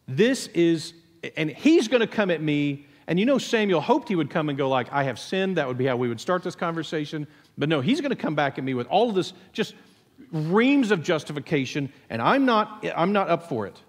This 0.07 0.49
is, 0.49 0.93
and 1.37 1.49
he's 1.49 1.89
going 1.89 2.03
to 2.03 2.07
come 2.07 2.31
at 2.31 2.43
me. 2.43 2.87
And 3.07 3.19
you 3.19 3.25
know, 3.25 3.39
Samuel 3.39 3.81
hoped 3.81 4.09
he 4.09 4.17
would 4.17 4.31
come 4.31 4.51
and 4.51 4.59
go, 4.59 4.69
like, 4.69 4.93
I 4.93 5.05
have 5.05 5.19
sinned. 5.19 5.57
That 5.57 5.69
would 5.69 5.79
be 5.79 5.87
how 5.87 5.97
we 5.97 6.09
would 6.09 6.21
start 6.21 6.43
this 6.43 6.55
conversation. 6.55 7.27
But 7.57 7.69
no, 7.71 7.81
he's 7.81 8.01
going 8.01 8.11
to 8.11 8.17
come 8.17 8.35
back 8.35 8.59
at 8.59 8.65
me 8.65 8.75
with 8.75 8.87
all 8.89 9.09
of 9.09 9.15
this 9.15 9.33
just 9.53 9.75
reams 10.35 10.91
of 10.91 11.03
justification, 11.03 11.93
and 12.11 12.21
I'm 12.21 12.45
not, 12.45 12.85
I'm 12.95 13.13
not 13.13 13.31
up 13.31 13.49
for 13.49 13.67
it. 13.67 13.81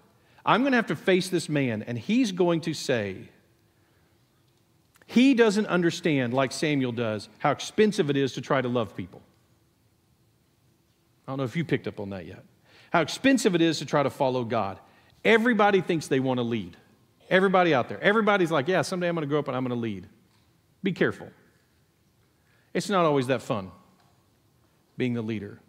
I'm 0.44 0.62
going 0.62 0.72
to 0.72 0.76
have 0.76 0.86
to 0.86 0.96
face 0.96 1.28
this 1.28 1.48
man, 1.48 1.82
and 1.82 1.98
he's 1.98 2.32
going 2.32 2.62
to 2.62 2.72
say, 2.72 3.28
he 5.06 5.34
doesn't 5.34 5.66
understand, 5.66 6.32
like 6.32 6.52
Samuel 6.52 6.92
does, 6.92 7.28
how 7.38 7.50
expensive 7.50 8.10
it 8.10 8.16
is 8.16 8.32
to 8.34 8.40
try 8.40 8.60
to 8.60 8.68
love 8.68 8.96
people. 8.96 9.22
I 11.26 11.32
don't 11.32 11.38
know 11.38 11.44
if 11.44 11.56
you 11.56 11.64
picked 11.64 11.88
up 11.88 11.98
on 12.00 12.10
that 12.10 12.26
yet. 12.26 12.44
How 12.92 13.00
expensive 13.02 13.54
it 13.54 13.60
is 13.60 13.78
to 13.80 13.86
try 13.86 14.02
to 14.02 14.10
follow 14.10 14.44
God. 14.44 14.78
Everybody 15.24 15.80
thinks 15.80 16.06
they 16.06 16.20
want 16.20 16.38
to 16.38 16.42
lead. 16.44 16.76
Everybody 17.28 17.74
out 17.74 17.88
there. 17.88 18.00
Everybody's 18.00 18.52
like, 18.52 18.68
yeah, 18.68 18.82
someday 18.82 19.08
I'm 19.08 19.16
going 19.16 19.22
to 19.22 19.28
grow 19.28 19.40
up 19.40 19.48
and 19.48 19.56
I'm 19.56 19.64
going 19.64 19.76
to 19.76 19.82
lead. 19.82 20.06
Be 20.84 20.92
careful. 20.92 21.28
It's 22.72 22.88
not 22.88 23.04
always 23.04 23.26
that 23.26 23.42
fun 23.42 23.72
being 24.96 25.14
the 25.14 25.22
leader. 25.22 25.60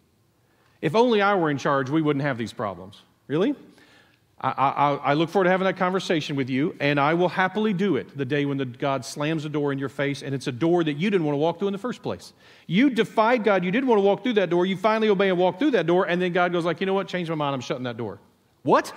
If 0.80 0.94
only 0.94 1.20
I 1.20 1.34
were 1.34 1.50
in 1.50 1.58
charge, 1.58 1.90
we 1.90 2.02
wouldn't 2.02 2.24
have 2.24 2.38
these 2.38 2.52
problems. 2.52 3.02
Really? 3.26 3.54
I, 4.40 4.50
I, 4.50 4.94
I, 4.94 5.14
look 5.14 5.30
forward 5.30 5.44
to 5.44 5.50
having 5.50 5.64
that 5.64 5.76
conversation 5.76 6.36
with 6.36 6.48
you, 6.48 6.76
and 6.78 7.00
I 7.00 7.14
will 7.14 7.28
happily 7.28 7.72
do 7.72 7.96
it 7.96 8.16
the 8.16 8.24
day 8.24 8.44
when 8.44 8.56
the, 8.56 8.66
God 8.66 9.04
slams 9.04 9.44
a 9.44 9.48
door 9.48 9.72
in 9.72 9.80
your 9.80 9.88
face, 9.88 10.22
and 10.22 10.32
it's 10.32 10.46
a 10.46 10.52
door 10.52 10.84
that 10.84 10.92
you 10.92 11.10
didn't 11.10 11.26
want 11.26 11.34
to 11.34 11.38
walk 11.38 11.58
through 11.58 11.68
in 11.68 11.72
the 11.72 11.78
first 11.78 12.04
place. 12.04 12.32
You 12.68 12.88
defied 12.88 13.42
God. 13.42 13.64
You 13.64 13.72
didn't 13.72 13.88
want 13.88 13.98
to 13.98 14.04
walk 14.04 14.22
through 14.22 14.34
that 14.34 14.48
door. 14.48 14.64
You 14.64 14.76
finally 14.76 15.08
obey 15.08 15.28
and 15.28 15.38
walk 15.38 15.58
through 15.58 15.72
that 15.72 15.86
door, 15.86 16.04
and 16.04 16.22
then 16.22 16.32
God 16.32 16.52
goes 16.52 16.64
like, 16.64 16.80
you 16.80 16.86
know 16.86 16.94
what? 16.94 17.08
Change 17.08 17.28
my 17.28 17.34
mind. 17.34 17.54
I'm 17.54 17.60
shutting 17.60 17.82
that 17.82 17.96
door. 17.96 18.20
What? 18.62 18.92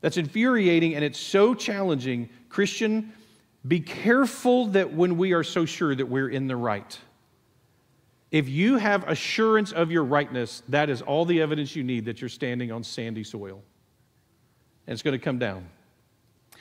That's 0.00 0.16
infuriating, 0.16 0.96
and 0.96 1.04
it's 1.04 1.20
so 1.20 1.54
challenging. 1.54 2.30
Christian, 2.48 3.12
be 3.66 3.78
careful 3.78 4.66
that 4.68 4.92
when 4.92 5.16
we 5.16 5.34
are 5.34 5.44
so 5.44 5.64
sure 5.64 5.94
that 5.94 6.06
we're 6.06 6.30
in 6.30 6.48
the 6.48 6.56
right. 6.56 6.98
If 8.30 8.48
you 8.48 8.76
have 8.76 9.08
assurance 9.08 9.72
of 9.72 9.90
your 9.90 10.04
rightness, 10.04 10.62
that 10.68 10.90
is 10.90 11.00
all 11.00 11.24
the 11.24 11.40
evidence 11.40 11.74
you 11.74 11.82
need 11.82 12.04
that 12.04 12.20
you're 12.20 12.28
standing 12.28 12.70
on 12.70 12.84
sandy 12.84 13.24
soil. 13.24 13.62
And 14.86 14.92
it's 14.92 15.02
going 15.02 15.18
to 15.18 15.24
come 15.24 15.38
down. 15.38 15.68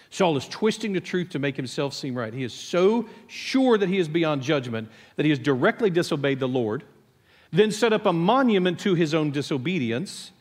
Saul 0.09 0.37
is 0.37 0.47
twisting 0.47 0.93
the 0.93 1.01
truth 1.01 1.29
to 1.31 1.39
make 1.39 1.57
himself 1.57 1.93
seem 1.93 2.15
right. 2.15 2.33
He 2.33 2.43
is 2.43 2.53
so 2.53 3.07
sure 3.27 3.77
that 3.77 3.89
he 3.89 3.97
is 3.97 4.07
beyond 4.07 4.41
judgment 4.41 4.89
that 5.17 5.25
he 5.25 5.29
has 5.29 5.39
directly 5.39 5.89
disobeyed 5.89 6.39
the 6.39 6.47
Lord, 6.47 6.83
then 7.51 7.71
set 7.71 7.91
up 7.91 8.05
a 8.05 8.13
monument 8.13 8.79
to 8.81 8.95
his 8.95 9.13
own 9.13 9.31
disobedience, 9.31 10.31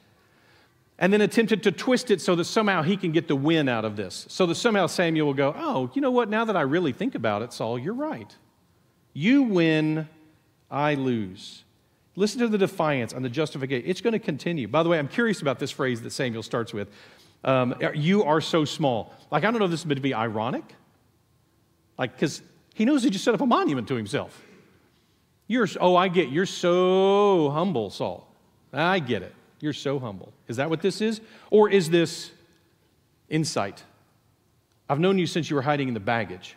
and 0.99 1.13
then 1.13 1.21
attempted 1.21 1.65
to 1.65 1.73
twist 1.73 2.11
it 2.11 2.21
so 2.21 2.37
that 2.37 2.45
somehow 2.45 2.83
he 2.83 2.97
can 2.97 3.11
get 3.11 3.27
the 3.27 3.37
win 3.37 3.69
out 3.69 3.85
of 3.85 3.97
this. 3.97 4.27
So 4.29 4.47
that 4.47 4.55
somehow 4.55 4.87
Samuel 4.87 5.27
will 5.27 5.35
go, 5.35 5.55
Oh, 5.57 5.91
you 5.95 6.01
know 6.01 6.13
what? 6.13 6.29
Now 6.31 6.45
that 6.45 6.57
I 6.57 6.63
really 6.63 6.93
think 6.93 7.15
about 7.15 7.43
it, 7.43 7.53
Saul, 7.53 7.79
you're 7.79 7.93
right. 7.93 8.35
You 9.13 9.43
win 9.43 10.09
I 10.71 10.95
lose. 10.95 11.65
Listen 12.17 12.41
to 12.41 12.49
the 12.49 12.59
defiance 12.59 13.13
and 13.13 13.25
the 13.25 13.29
justification. 13.29 13.89
It's 13.89 14.01
going 14.01 14.13
to 14.13 14.19
continue. 14.19 14.69
By 14.69 14.83
the 14.83 14.89
way, 14.89 14.99
I'm 14.99 15.09
curious 15.09 15.43
about 15.43 15.59
this 15.59 15.71
phrase 15.71 16.01
that 16.03 16.11
Samuel 16.11 16.43
starts 16.43 16.73
with. 16.73 16.89
Um, 17.45 17.75
you 17.95 18.25
are 18.25 18.41
so 18.41 18.65
small. 18.65 19.15
Like, 19.31 19.45
I 19.45 19.51
don't 19.51 19.59
know 19.59 19.67
if 19.67 19.71
this 19.71 19.81
is 19.81 19.87
meant 19.87 19.99
to 19.99 20.03
be 20.03 20.15
ironic. 20.15 20.65
Like, 21.99 22.13
because 22.15 22.43
he 22.75 22.85
knows 22.85 23.03
he 23.03 23.11
just 23.11 23.25
set 23.25 23.35
up 23.35 23.41
a 23.41 23.47
monument 23.47 23.87
to 23.89 23.95
himself. 23.95 24.43
You're, 25.47 25.69
oh, 25.81 25.95
I 25.95 26.09
get, 26.09 26.31
you're 26.31 26.47
so 26.47 27.51
humble, 27.51 27.91
Saul. 27.91 28.27
I 28.73 28.99
get 28.99 29.23
it. 29.23 29.35
You're 29.61 29.73
so 29.73 29.99
humble. 29.99 30.33
Is 30.49 30.57
that 30.57 30.69
what 30.69 30.81
this 30.81 31.01
is? 31.01 31.21
Or 31.51 31.71
is 31.71 31.89
this 31.89 32.31
insight? 33.29 33.83
I've 34.89 35.01
known 35.01 35.19
you 35.19 35.27
since 35.27 35.49
you 35.49 35.57
were 35.57 35.63
hiding 35.63 35.89
in 35.89 35.95
the 35.95 36.01
baggage. 36.01 36.57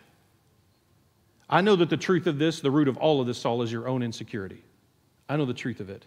I 1.50 1.60
know 1.60 1.74
that 1.76 1.90
the 1.90 1.96
truth 1.96 2.28
of 2.28 2.38
this, 2.38 2.60
the 2.60 2.70
root 2.70 2.86
of 2.86 2.96
all 2.96 3.20
of 3.20 3.26
this, 3.26 3.38
Saul, 3.38 3.60
is 3.62 3.72
your 3.72 3.88
own 3.88 4.02
insecurity. 4.02 4.62
I 5.28 5.36
know 5.36 5.44
the 5.44 5.52
truth 5.52 5.80
of 5.80 5.90
it. 5.90 6.06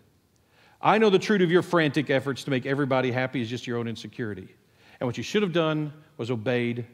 I 0.82 0.97
know 0.97 1.10
the 1.10 1.19
truth 1.19 1.41
of 1.41 1.51
your 1.51 1.62
frantic 1.62 2.10
efforts 2.10 2.45
to 2.45 2.49
make 2.49 2.65
everybody 2.65 3.12
happy 3.12 3.41
is 3.41 3.49
just 3.49 3.67
your 3.67 3.77
own 3.77 3.88
insecurity. 3.88 4.47
And 4.99 5.08
what 5.08 5.17
you 5.17 5.23
should 5.23 5.41
have 5.41 5.53
done 5.53 5.91
was 6.17 6.32
obeyed 6.32 6.86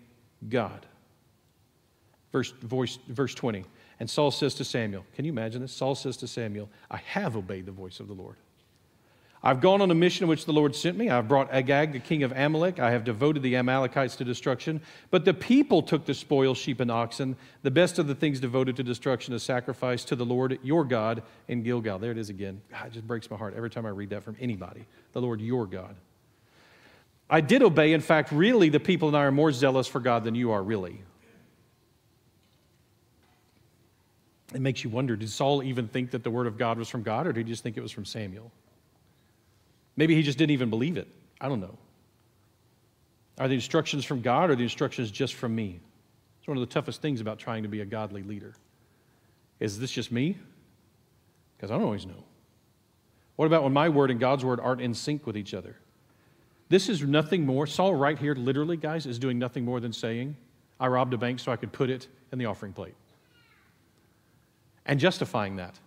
God. 0.49 0.85
Verse, 2.31 2.51
voice, 2.51 2.97
verse 3.07 3.35
20. 3.35 3.65
And 3.99 4.09
Saul 4.09 4.31
says 4.31 4.55
to 4.55 4.63
Samuel, 4.63 5.05
Can 5.15 5.25
you 5.25 5.31
imagine 5.31 5.61
this? 5.61 5.71
Saul 5.71 5.93
says 5.93 6.17
to 6.17 6.27
Samuel, 6.27 6.69
I 6.89 6.97
have 6.97 7.35
obeyed 7.35 7.65
the 7.65 7.71
voice 7.71 7.99
of 7.99 8.07
the 8.07 8.13
Lord. 8.13 8.35
I've 9.41 9.61
gone 9.61 9.81
on 9.81 9.89
a 9.89 9.95
mission 9.95 10.27
which 10.27 10.45
the 10.45 10.51
Lord 10.51 10.75
sent 10.75 10.97
me. 10.97 11.09
I've 11.09 11.29
brought 11.29 11.49
Agag, 11.53 11.93
the 11.93 11.99
king 11.99 12.23
of 12.23 12.33
Amalek. 12.33 12.77
I 12.77 12.91
have 12.91 13.05
devoted 13.05 13.41
the 13.41 13.55
Amalekites 13.55 14.17
to 14.17 14.25
destruction. 14.25 14.81
But 15.11 15.23
the 15.23 15.33
people 15.33 15.81
took 15.81 16.05
the 16.05 16.13
spoil, 16.13 16.53
sheep 16.53 16.81
and 16.81 16.91
oxen, 16.91 17.37
the 17.63 17.71
best 17.71 17.99
of 17.99 18.07
the 18.07 18.15
things 18.15 18.41
devoted 18.41 18.75
to 18.75 18.83
destruction 18.83 19.33
as 19.33 19.41
sacrifice 19.41 20.03
to 20.05 20.17
the 20.17 20.25
Lord 20.25 20.59
your 20.61 20.83
God 20.83 21.23
in 21.47 21.63
Gilgal. 21.63 21.99
There 21.99 22.11
it 22.11 22.17
is 22.17 22.29
again. 22.29 22.61
God, 22.69 22.87
it 22.87 22.93
just 22.93 23.07
breaks 23.07 23.31
my 23.31 23.37
heart 23.37 23.53
every 23.55 23.69
time 23.69 23.85
I 23.85 23.89
read 23.89 24.09
that 24.09 24.23
from 24.23 24.35
anybody. 24.41 24.85
The 25.13 25.21
Lord 25.21 25.39
your 25.39 25.65
God. 25.65 25.95
I 27.29 27.39
did 27.39 27.63
obey. 27.63 27.93
In 27.93 28.01
fact, 28.01 28.33
really, 28.33 28.67
the 28.67 28.79
people 28.79 29.07
and 29.07 29.15
I 29.15 29.23
are 29.23 29.31
more 29.31 29.53
zealous 29.53 29.87
for 29.87 30.01
God 30.01 30.25
than 30.25 30.35
you 30.35 30.51
are, 30.51 30.61
really. 30.61 31.01
It 34.53 34.59
makes 34.59 34.83
you 34.83 34.89
wonder 34.89 35.15
did 35.15 35.29
Saul 35.29 35.63
even 35.63 35.87
think 35.87 36.11
that 36.11 36.23
the 36.23 36.31
word 36.31 36.47
of 36.47 36.57
God 36.57 36.77
was 36.77 36.89
from 36.89 37.03
God, 37.03 37.25
or 37.25 37.31
did 37.31 37.45
he 37.45 37.53
just 37.53 37.63
think 37.63 37.77
it 37.77 37.81
was 37.81 37.91
from 37.91 38.03
Samuel? 38.03 38.51
Maybe 39.99 40.15
he 40.15 40.23
just 40.23 40.37
didn't 40.37 40.51
even 40.51 40.69
believe 40.69 40.95
it. 40.95 41.09
I 41.41 41.49
don't 41.49 41.59
know. 41.59 41.77
Are 43.37 43.49
the 43.49 43.53
instructions 43.53 44.05
from 44.05 44.21
God 44.21 44.49
or 44.49 44.55
the 44.55 44.63
instructions 44.63 45.11
just 45.11 45.33
from 45.33 45.53
me? 45.53 45.81
It's 46.39 46.47
one 46.47 46.55
of 46.55 46.61
the 46.61 46.73
toughest 46.73 47.01
things 47.01 47.19
about 47.19 47.37
trying 47.37 47.63
to 47.63 47.69
be 47.69 47.81
a 47.81 47.85
godly 47.85 48.23
leader. 48.23 48.55
Is 49.59 49.77
this 49.77 49.91
just 49.91 50.09
me? 50.09 50.37
Because 51.57 51.69
I 51.69 51.73
don't 51.73 51.83
always 51.83 52.05
know. 52.05 52.23
What 53.35 53.47
about 53.47 53.63
when 53.63 53.73
my 53.73 53.89
word 53.89 54.09
and 54.09 54.21
God's 54.21 54.45
word 54.45 54.61
aren't 54.61 54.79
in 54.79 54.93
sync 54.93 55.27
with 55.27 55.35
each 55.35 55.53
other? 55.53 55.75
This 56.69 56.87
is 56.87 57.03
nothing 57.03 57.45
more. 57.45 57.67
Saul, 57.67 57.93
right 57.93 58.17
here, 58.17 58.35
literally, 58.35 58.77
guys, 58.77 59.05
is 59.05 59.19
doing 59.19 59.37
nothing 59.37 59.65
more 59.65 59.81
than 59.81 59.91
saying, 59.91 60.37
I 60.79 60.87
robbed 60.87 61.13
a 61.13 61.17
bank 61.17 61.41
so 61.41 61.51
I 61.51 61.57
could 61.57 61.73
put 61.73 61.89
it 61.89 62.07
in 62.31 62.39
the 62.39 62.45
offering 62.45 62.71
plate. 62.71 62.95
And 64.85 64.97
justifying 64.97 65.57
that. 65.57 65.77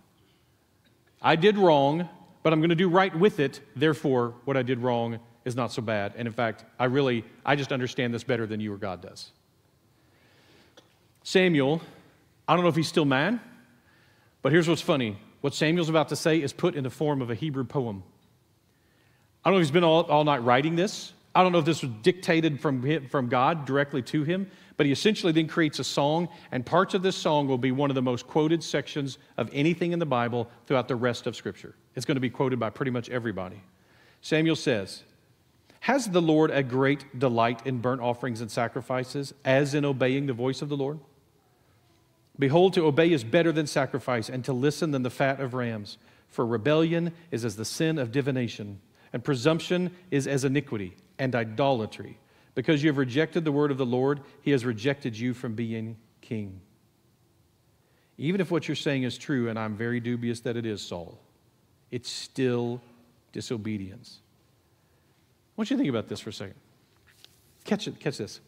I 1.22 1.34
did 1.34 1.56
wrong, 1.56 2.10
but 2.42 2.52
I'm 2.52 2.60
going 2.60 2.70
to 2.70 2.76
do 2.76 2.88
right 2.88 3.14
with 3.16 3.40
it. 3.40 3.60
Therefore, 3.76 4.34
what 4.44 4.56
I 4.56 4.62
did 4.62 4.80
wrong 4.80 5.18
is 5.44 5.56
not 5.56 5.72
so 5.72 5.82
bad. 5.82 6.14
And 6.16 6.26
in 6.26 6.34
fact, 6.34 6.64
I 6.78 6.84
really, 6.84 7.24
I 7.44 7.56
just 7.56 7.72
understand 7.72 8.14
this 8.14 8.24
better 8.24 8.46
than 8.46 8.60
you 8.60 8.72
or 8.72 8.78
God 8.78 9.02
does. 9.02 9.30
Samuel, 11.24 11.80
I 12.48 12.54
don't 12.54 12.62
know 12.62 12.68
if 12.68 12.76
he's 12.76 12.88
still 12.88 13.04
mad, 13.04 13.38
but 14.42 14.52
here's 14.52 14.68
what's 14.68 14.82
funny. 14.82 15.18
What 15.40 15.54
Samuel's 15.54 15.88
about 15.88 16.08
to 16.10 16.16
say 16.16 16.40
is 16.40 16.52
put 16.52 16.74
in 16.74 16.84
the 16.84 16.90
form 16.90 17.22
of 17.22 17.30
a 17.30 17.34
Hebrew 17.34 17.64
poem. 17.64 18.02
I 19.44 19.50
don't 19.50 19.54
know 19.54 19.60
if 19.60 19.66
he's 19.66 19.72
been 19.72 19.84
all, 19.84 20.02
all 20.04 20.24
night 20.24 20.38
writing 20.38 20.76
this. 20.76 21.12
I 21.34 21.42
don't 21.42 21.52
know 21.52 21.58
if 21.58 21.64
this 21.64 21.82
was 21.82 21.90
dictated 22.02 22.60
from, 22.60 22.82
him, 22.82 23.08
from 23.08 23.28
God 23.28 23.64
directly 23.64 24.02
to 24.02 24.22
him, 24.22 24.50
but 24.76 24.86
he 24.86 24.92
essentially 24.92 25.32
then 25.32 25.48
creates 25.48 25.78
a 25.78 25.84
song, 25.84 26.28
and 26.50 26.64
parts 26.64 26.94
of 26.94 27.02
this 27.02 27.16
song 27.16 27.48
will 27.48 27.58
be 27.58 27.72
one 27.72 27.90
of 27.90 27.94
the 27.94 28.02
most 28.02 28.26
quoted 28.26 28.62
sections 28.62 29.18
of 29.36 29.48
anything 29.52 29.92
in 29.92 29.98
the 29.98 30.06
Bible 30.06 30.50
throughout 30.66 30.88
the 30.88 30.96
rest 30.96 31.26
of 31.26 31.34
Scripture. 31.34 31.74
It's 31.94 32.06
going 32.06 32.16
to 32.16 32.20
be 32.20 32.30
quoted 32.30 32.58
by 32.58 32.70
pretty 32.70 32.90
much 32.90 33.10
everybody. 33.10 33.62
Samuel 34.20 34.56
says, 34.56 35.02
Has 35.80 36.08
the 36.08 36.22
Lord 36.22 36.50
a 36.50 36.62
great 36.62 37.18
delight 37.18 37.66
in 37.66 37.78
burnt 37.78 38.00
offerings 38.00 38.40
and 38.40 38.50
sacrifices, 38.50 39.34
as 39.44 39.74
in 39.74 39.84
obeying 39.84 40.26
the 40.26 40.32
voice 40.32 40.62
of 40.62 40.68
the 40.68 40.76
Lord? 40.76 41.00
Behold, 42.38 42.72
to 42.74 42.86
obey 42.86 43.12
is 43.12 43.24
better 43.24 43.52
than 43.52 43.66
sacrifice, 43.66 44.28
and 44.28 44.44
to 44.44 44.52
listen 44.52 44.90
than 44.90 45.02
the 45.02 45.10
fat 45.10 45.40
of 45.40 45.54
rams. 45.54 45.98
For 46.28 46.46
rebellion 46.46 47.12
is 47.30 47.44
as 47.44 47.56
the 47.56 47.64
sin 47.64 47.98
of 47.98 48.10
divination, 48.10 48.80
and 49.12 49.22
presumption 49.22 49.90
is 50.10 50.26
as 50.26 50.44
iniquity 50.44 50.96
and 51.18 51.34
idolatry. 51.34 52.18
Because 52.54 52.82
you 52.82 52.88
have 52.88 52.98
rejected 52.98 53.44
the 53.44 53.52
word 53.52 53.70
of 53.70 53.78
the 53.78 53.86
Lord, 53.86 54.20
he 54.40 54.50
has 54.50 54.64
rejected 54.64 55.18
you 55.18 55.34
from 55.34 55.54
being 55.54 55.96
king. 56.20 56.60
Even 58.18 58.40
if 58.40 58.50
what 58.50 58.68
you're 58.68 58.74
saying 58.74 59.02
is 59.02 59.18
true, 59.18 59.48
and 59.48 59.58
I'm 59.58 59.76
very 59.76 60.00
dubious 60.00 60.40
that 60.40 60.56
it 60.56 60.64
is, 60.64 60.80
Saul, 60.80 61.18
it's 61.92 62.10
still 62.10 62.80
disobedience. 63.30 64.18
I 65.50 65.54
want 65.56 65.70
you 65.70 65.76
to 65.76 65.82
think 65.82 65.90
about 65.90 66.08
this 66.08 66.18
for 66.18 66.30
a 66.30 66.32
second. 66.32 66.56
Catch 67.64 67.86
it, 67.86 68.00
catch 68.00 68.18
this. 68.18 68.40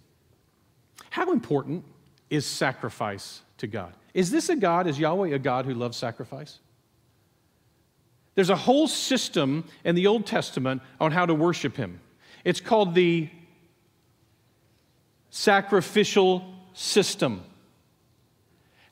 How 1.10 1.30
important 1.30 1.84
is 2.30 2.46
sacrifice 2.46 3.42
to 3.58 3.68
God? 3.68 3.92
Is 4.14 4.30
this 4.30 4.48
a 4.48 4.56
God, 4.56 4.88
is 4.88 4.98
Yahweh 4.98 5.28
a 5.28 5.38
God 5.38 5.66
who 5.66 5.74
loves 5.74 5.96
sacrifice? 5.96 6.58
There's 8.34 8.50
a 8.50 8.56
whole 8.56 8.88
system 8.88 9.64
in 9.84 9.94
the 9.94 10.06
Old 10.08 10.26
Testament 10.26 10.82
on 11.00 11.12
how 11.12 11.26
to 11.26 11.34
worship 11.34 11.76
Him. 11.76 12.00
It's 12.44 12.60
called 12.60 12.94
the 12.94 13.28
sacrificial 15.30 16.44
system. 16.72 17.44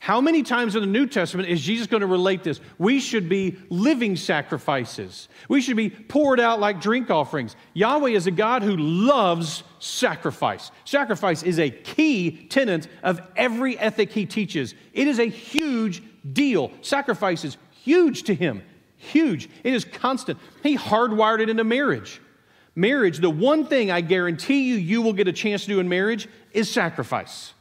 How 0.03 0.21
many 0.21 0.43
times 0.43 0.75
in 0.75 0.81
the 0.81 0.89
New 0.89 1.07
Testament 1.07 1.49
is 1.49 1.61
Jesus 1.61 1.87
going 1.87 2.01
to 2.01 2.09
relate 2.09 2.43
this? 2.43 2.61
We 2.77 2.99
should 2.99 3.29
be 3.29 3.57
living 3.69 4.17
sacrifices. 4.17 5.29
We 5.49 5.61
should 5.61 5.77
be 5.77 5.91
poured 5.91 6.41
out 6.41 6.59
like 6.59 6.81
drink 6.81 7.09
offerings. 7.09 7.55
Yahweh 7.75 8.11
is 8.11 8.27
a 8.27 8.33
God 8.33 8.65
who 8.65 8.77
loves 8.77 9.63
sacrifice. 9.79 10.73
Sacrifice 10.85 11.45
is 11.45 11.61
a 11.61 11.71
key 11.71 12.49
tenet 12.49 12.89
of 13.05 13.21
every 13.37 13.79
ethic 13.79 14.11
he 14.11 14.27
teaches. 14.27 14.75
It 14.93 15.07
is 15.07 15.21
a 15.21 15.27
huge 15.27 16.03
deal. 16.33 16.73
Sacrifice 16.81 17.45
is 17.45 17.57
huge 17.71 18.25
to 18.25 18.35
him. 18.35 18.65
Huge. 18.97 19.49
It 19.63 19.73
is 19.73 19.85
constant. 19.85 20.37
He 20.65 20.77
hardwired 20.77 21.39
it 21.39 21.49
into 21.49 21.63
marriage. 21.63 22.21
Marriage, 22.75 23.19
the 23.19 23.31
one 23.31 23.67
thing 23.67 23.93
I 23.93 24.01
guarantee 24.01 24.65
you 24.65 24.75
you 24.75 25.01
will 25.01 25.13
get 25.13 25.29
a 25.29 25.33
chance 25.33 25.63
to 25.63 25.69
do 25.69 25.79
in 25.79 25.89
marriage 25.89 26.29
is 26.51 26.69
sacrifice. 26.69 27.55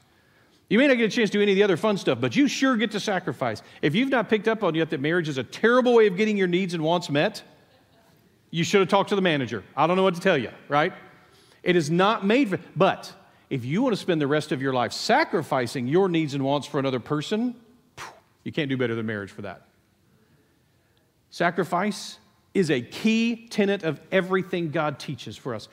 You 0.71 0.77
may 0.77 0.88
not 0.88 0.97
get 0.97 1.12
a 1.12 1.13
chance 1.13 1.29
to 1.31 1.38
do 1.38 1.41
any 1.41 1.51
of 1.51 1.57
the 1.57 1.63
other 1.63 1.75
fun 1.75 1.97
stuff, 1.97 2.21
but 2.21 2.34
you 2.34 2.47
sure 2.47 2.77
get 2.77 2.91
to 2.91 2.99
sacrifice. 3.01 3.62
If 3.81 3.93
you've 3.93 4.07
not 4.07 4.29
picked 4.29 4.47
up 4.47 4.63
on 4.63 4.73
yet 4.73 4.89
that 4.91 5.01
marriage 5.01 5.27
is 5.27 5.38
a 5.38 5.43
terrible 5.43 5.95
way 5.95 6.07
of 6.07 6.15
getting 6.15 6.38
your 6.38 6.47
needs 6.47 6.73
and 6.73 6.81
wants 6.81 7.10
met, 7.10 7.43
you 8.51 8.63
should 8.63 8.79
have 8.79 8.88
talked 8.88 9.10
to 9.10 9.17
the 9.17 9.21
manager. 9.21 9.65
I 9.75 9.86
don't 9.86 9.97
know 9.97 10.03
what 10.03 10.15
to 10.15 10.21
tell 10.21 10.38
you, 10.38 10.49
right? 10.69 10.93
It 11.62 11.75
is 11.75 11.91
not 11.91 12.25
made 12.25 12.47
for, 12.47 12.57
but 12.73 13.12
if 13.49 13.65
you 13.65 13.81
want 13.81 13.95
to 13.95 14.01
spend 14.01 14.21
the 14.21 14.27
rest 14.27 14.53
of 14.53 14.62
your 14.62 14.71
life 14.71 14.93
sacrificing 14.93 15.88
your 15.88 16.07
needs 16.07 16.36
and 16.36 16.41
wants 16.45 16.67
for 16.67 16.79
another 16.79 17.01
person, 17.01 17.53
you 18.45 18.53
can't 18.53 18.69
do 18.69 18.77
better 18.77 18.95
than 18.95 19.05
marriage 19.05 19.31
for 19.31 19.41
that. 19.41 19.63
Sacrifice 21.31 22.17
is 22.53 22.71
a 22.71 22.79
key 22.79 23.45
tenet 23.49 23.84
of 23.84 23.99
everything 24.10 24.71
God 24.71 24.99
teaches 24.99 25.36
for 25.36 25.53
us. 25.53 25.67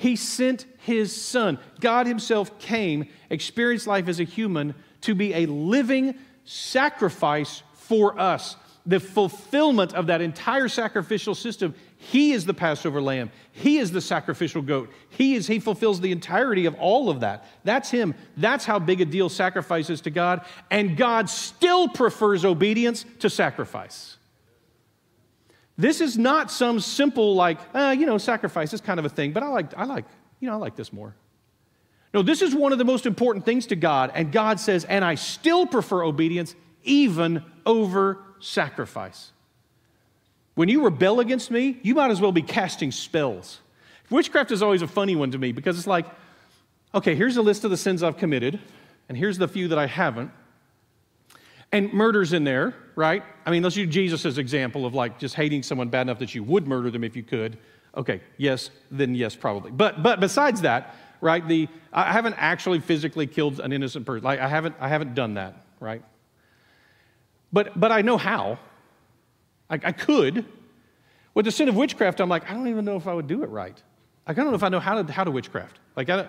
He 0.00 0.16
sent 0.16 0.64
his 0.78 1.14
son. 1.14 1.58
God 1.78 2.06
himself 2.06 2.58
came, 2.58 3.06
experienced 3.28 3.86
life 3.86 4.08
as 4.08 4.18
a 4.18 4.24
human, 4.24 4.74
to 5.02 5.14
be 5.14 5.34
a 5.34 5.44
living 5.44 6.14
sacrifice 6.46 7.62
for 7.74 8.18
us. 8.18 8.56
The 8.86 8.98
fulfillment 8.98 9.92
of 9.92 10.06
that 10.06 10.22
entire 10.22 10.68
sacrificial 10.68 11.34
system, 11.34 11.74
he 11.98 12.32
is 12.32 12.46
the 12.46 12.54
Passover 12.54 13.02
lamb. 13.02 13.30
He 13.52 13.76
is 13.76 13.92
the 13.92 14.00
sacrificial 14.00 14.62
goat. 14.62 14.90
He 15.10 15.34
is 15.34 15.46
he 15.46 15.58
fulfills 15.58 16.00
the 16.00 16.12
entirety 16.12 16.64
of 16.64 16.76
all 16.76 17.10
of 17.10 17.20
that. 17.20 17.44
That's 17.64 17.90
him. 17.90 18.14
That's 18.38 18.64
how 18.64 18.78
big 18.78 19.02
a 19.02 19.04
deal 19.04 19.28
sacrifice 19.28 19.90
is 19.90 20.00
to 20.00 20.10
God, 20.10 20.46
and 20.70 20.96
God 20.96 21.28
still 21.28 21.88
prefers 21.88 22.46
obedience 22.46 23.04
to 23.18 23.28
sacrifice. 23.28 24.16
This 25.80 26.02
is 26.02 26.18
not 26.18 26.50
some 26.50 26.78
simple, 26.78 27.34
like, 27.34 27.58
uh, 27.72 27.96
you 27.98 28.04
know, 28.04 28.18
sacrifice 28.18 28.74
is 28.74 28.82
kind 28.82 29.00
of 29.00 29.06
a 29.06 29.08
thing, 29.08 29.32
but 29.32 29.42
I 29.42 29.48
like, 29.48 29.72
I 29.78 29.84
like, 29.86 30.04
you 30.38 30.46
know, 30.46 30.52
I 30.52 30.58
like 30.58 30.76
this 30.76 30.92
more. 30.92 31.14
No, 32.12 32.20
this 32.20 32.42
is 32.42 32.54
one 32.54 32.72
of 32.72 32.78
the 32.78 32.84
most 32.84 33.06
important 33.06 33.46
things 33.46 33.66
to 33.68 33.76
God, 33.76 34.12
and 34.14 34.30
God 34.30 34.60
says, 34.60 34.84
and 34.84 35.02
I 35.02 35.14
still 35.14 35.64
prefer 35.64 36.04
obedience 36.04 36.54
even 36.82 37.42
over 37.64 38.18
sacrifice. 38.40 39.32
When 40.54 40.68
you 40.68 40.84
rebel 40.84 41.18
against 41.18 41.50
me, 41.50 41.78
you 41.82 41.94
might 41.94 42.10
as 42.10 42.20
well 42.20 42.32
be 42.32 42.42
casting 42.42 42.92
spells. 42.92 43.60
Witchcraft 44.10 44.50
is 44.50 44.62
always 44.62 44.82
a 44.82 44.86
funny 44.86 45.16
one 45.16 45.30
to 45.30 45.38
me 45.38 45.50
because 45.50 45.78
it's 45.78 45.86
like, 45.86 46.04
okay, 46.94 47.14
here's 47.14 47.38
a 47.38 47.42
list 47.42 47.64
of 47.64 47.70
the 47.70 47.78
sins 47.78 48.02
I've 48.02 48.18
committed, 48.18 48.60
and 49.08 49.16
here's 49.16 49.38
the 49.38 49.48
few 49.48 49.68
that 49.68 49.78
I 49.78 49.86
haven't. 49.86 50.30
And 51.72 51.92
murder's 51.92 52.32
in 52.32 52.44
there, 52.44 52.74
right? 52.96 53.22
I 53.46 53.50
mean, 53.50 53.62
let's 53.62 53.76
use 53.76 53.92
Jesus 53.92 54.26
as 54.26 54.38
example 54.38 54.86
of 54.86 54.94
like 54.94 55.18
just 55.18 55.34
hating 55.34 55.62
someone 55.62 55.88
bad 55.88 56.02
enough 56.02 56.18
that 56.18 56.34
you 56.34 56.42
would 56.42 56.66
murder 56.66 56.90
them 56.90 57.04
if 57.04 57.14
you 57.14 57.22
could. 57.22 57.58
Okay, 57.96 58.20
yes, 58.36 58.70
then 58.90 59.14
yes, 59.14 59.36
probably. 59.36 59.70
But 59.70 60.02
but 60.02 60.20
besides 60.20 60.62
that, 60.62 60.94
right? 61.20 61.46
The 61.46 61.68
I 61.92 62.12
haven't 62.12 62.34
actually 62.38 62.80
physically 62.80 63.26
killed 63.26 63.60
an 63.60 63.72
innocent 63.72 64.06
person. 64.06 64.24
Like 64.24 64.40
I 64.40 64.48
haven't 64.48 64.74
I 64.80 64.88
haven't 64.88 65.14
done 65.14 65.34
that, 65.34 65.64
right? 65.78 66.02
But 67.52 67.78
but 67.78 67.92
I 67.92 68.02
know 68.02 68.16
how. 68.16 68.58
I, 69.68 69.74
I 69.74 69.92
could. 69.92 70.44
With 71.34 71.44
the 71.44 71.52
sin 71.52 71.68
of 71.68 71.76
witchcraft, 71.76 72.20
I'm 72.20 72.28
like, 72.28 72.50
I 72.50 72.54
don't 72.54 72.66
even 72.66 72.84
know 72.84 72.96
if 72.96 73.06
I 73.06 73.14
would 73.14 73.28
do 73.28 73.44
it 73.44 73.50
right. 73.50 73.80
Like, 74.26 74.38
I 74.38 74.42
don't 74.42 74.50
know 74.50 74.56
if 74.56 74.64
I 74.64 74.68
know 74.68 74.80
how 74.80 75.00
to 75.00 75.12
how 75.12 75.24
to 75.24 75.30
witchcraft. 75.30 75.78
Like 75.96 76.10
I 76.10 76.16
don't, 76.16 76.28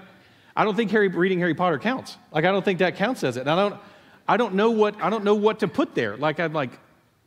I 0.55 0.63
don't 0.63 0.75
think 0.75 0.91
Harry, 0.91 1.07
reading 1.07 1.39
Harry 1.39 1.55
Potter 1.55 1.79
counts. 1.79 2.17
Like 2.31 2.45
I 2.45 2.51
don't 2.51 2.63
think 2.63 2.79
that 2.79 2.95
counts 2.95 3.23
as 3.23 3.37
it. 3.37 3.41
And 3.41 3.49
I 3.49 3.55
don't 3.55 3.79
I 4.27 4.37
don't 4.37 4.55
know 4.55 4.71
what 4.71 5.01
I 5.01 5.09
don't 5.09 5.23
know 5.23 5.35
what 5.35 5.59
to 5.59 5.67
put 5.67 5.95
there. 5.95 6.17
Like 6.17 6.39
I'm 6.39 6.53
like, 6.53 6.71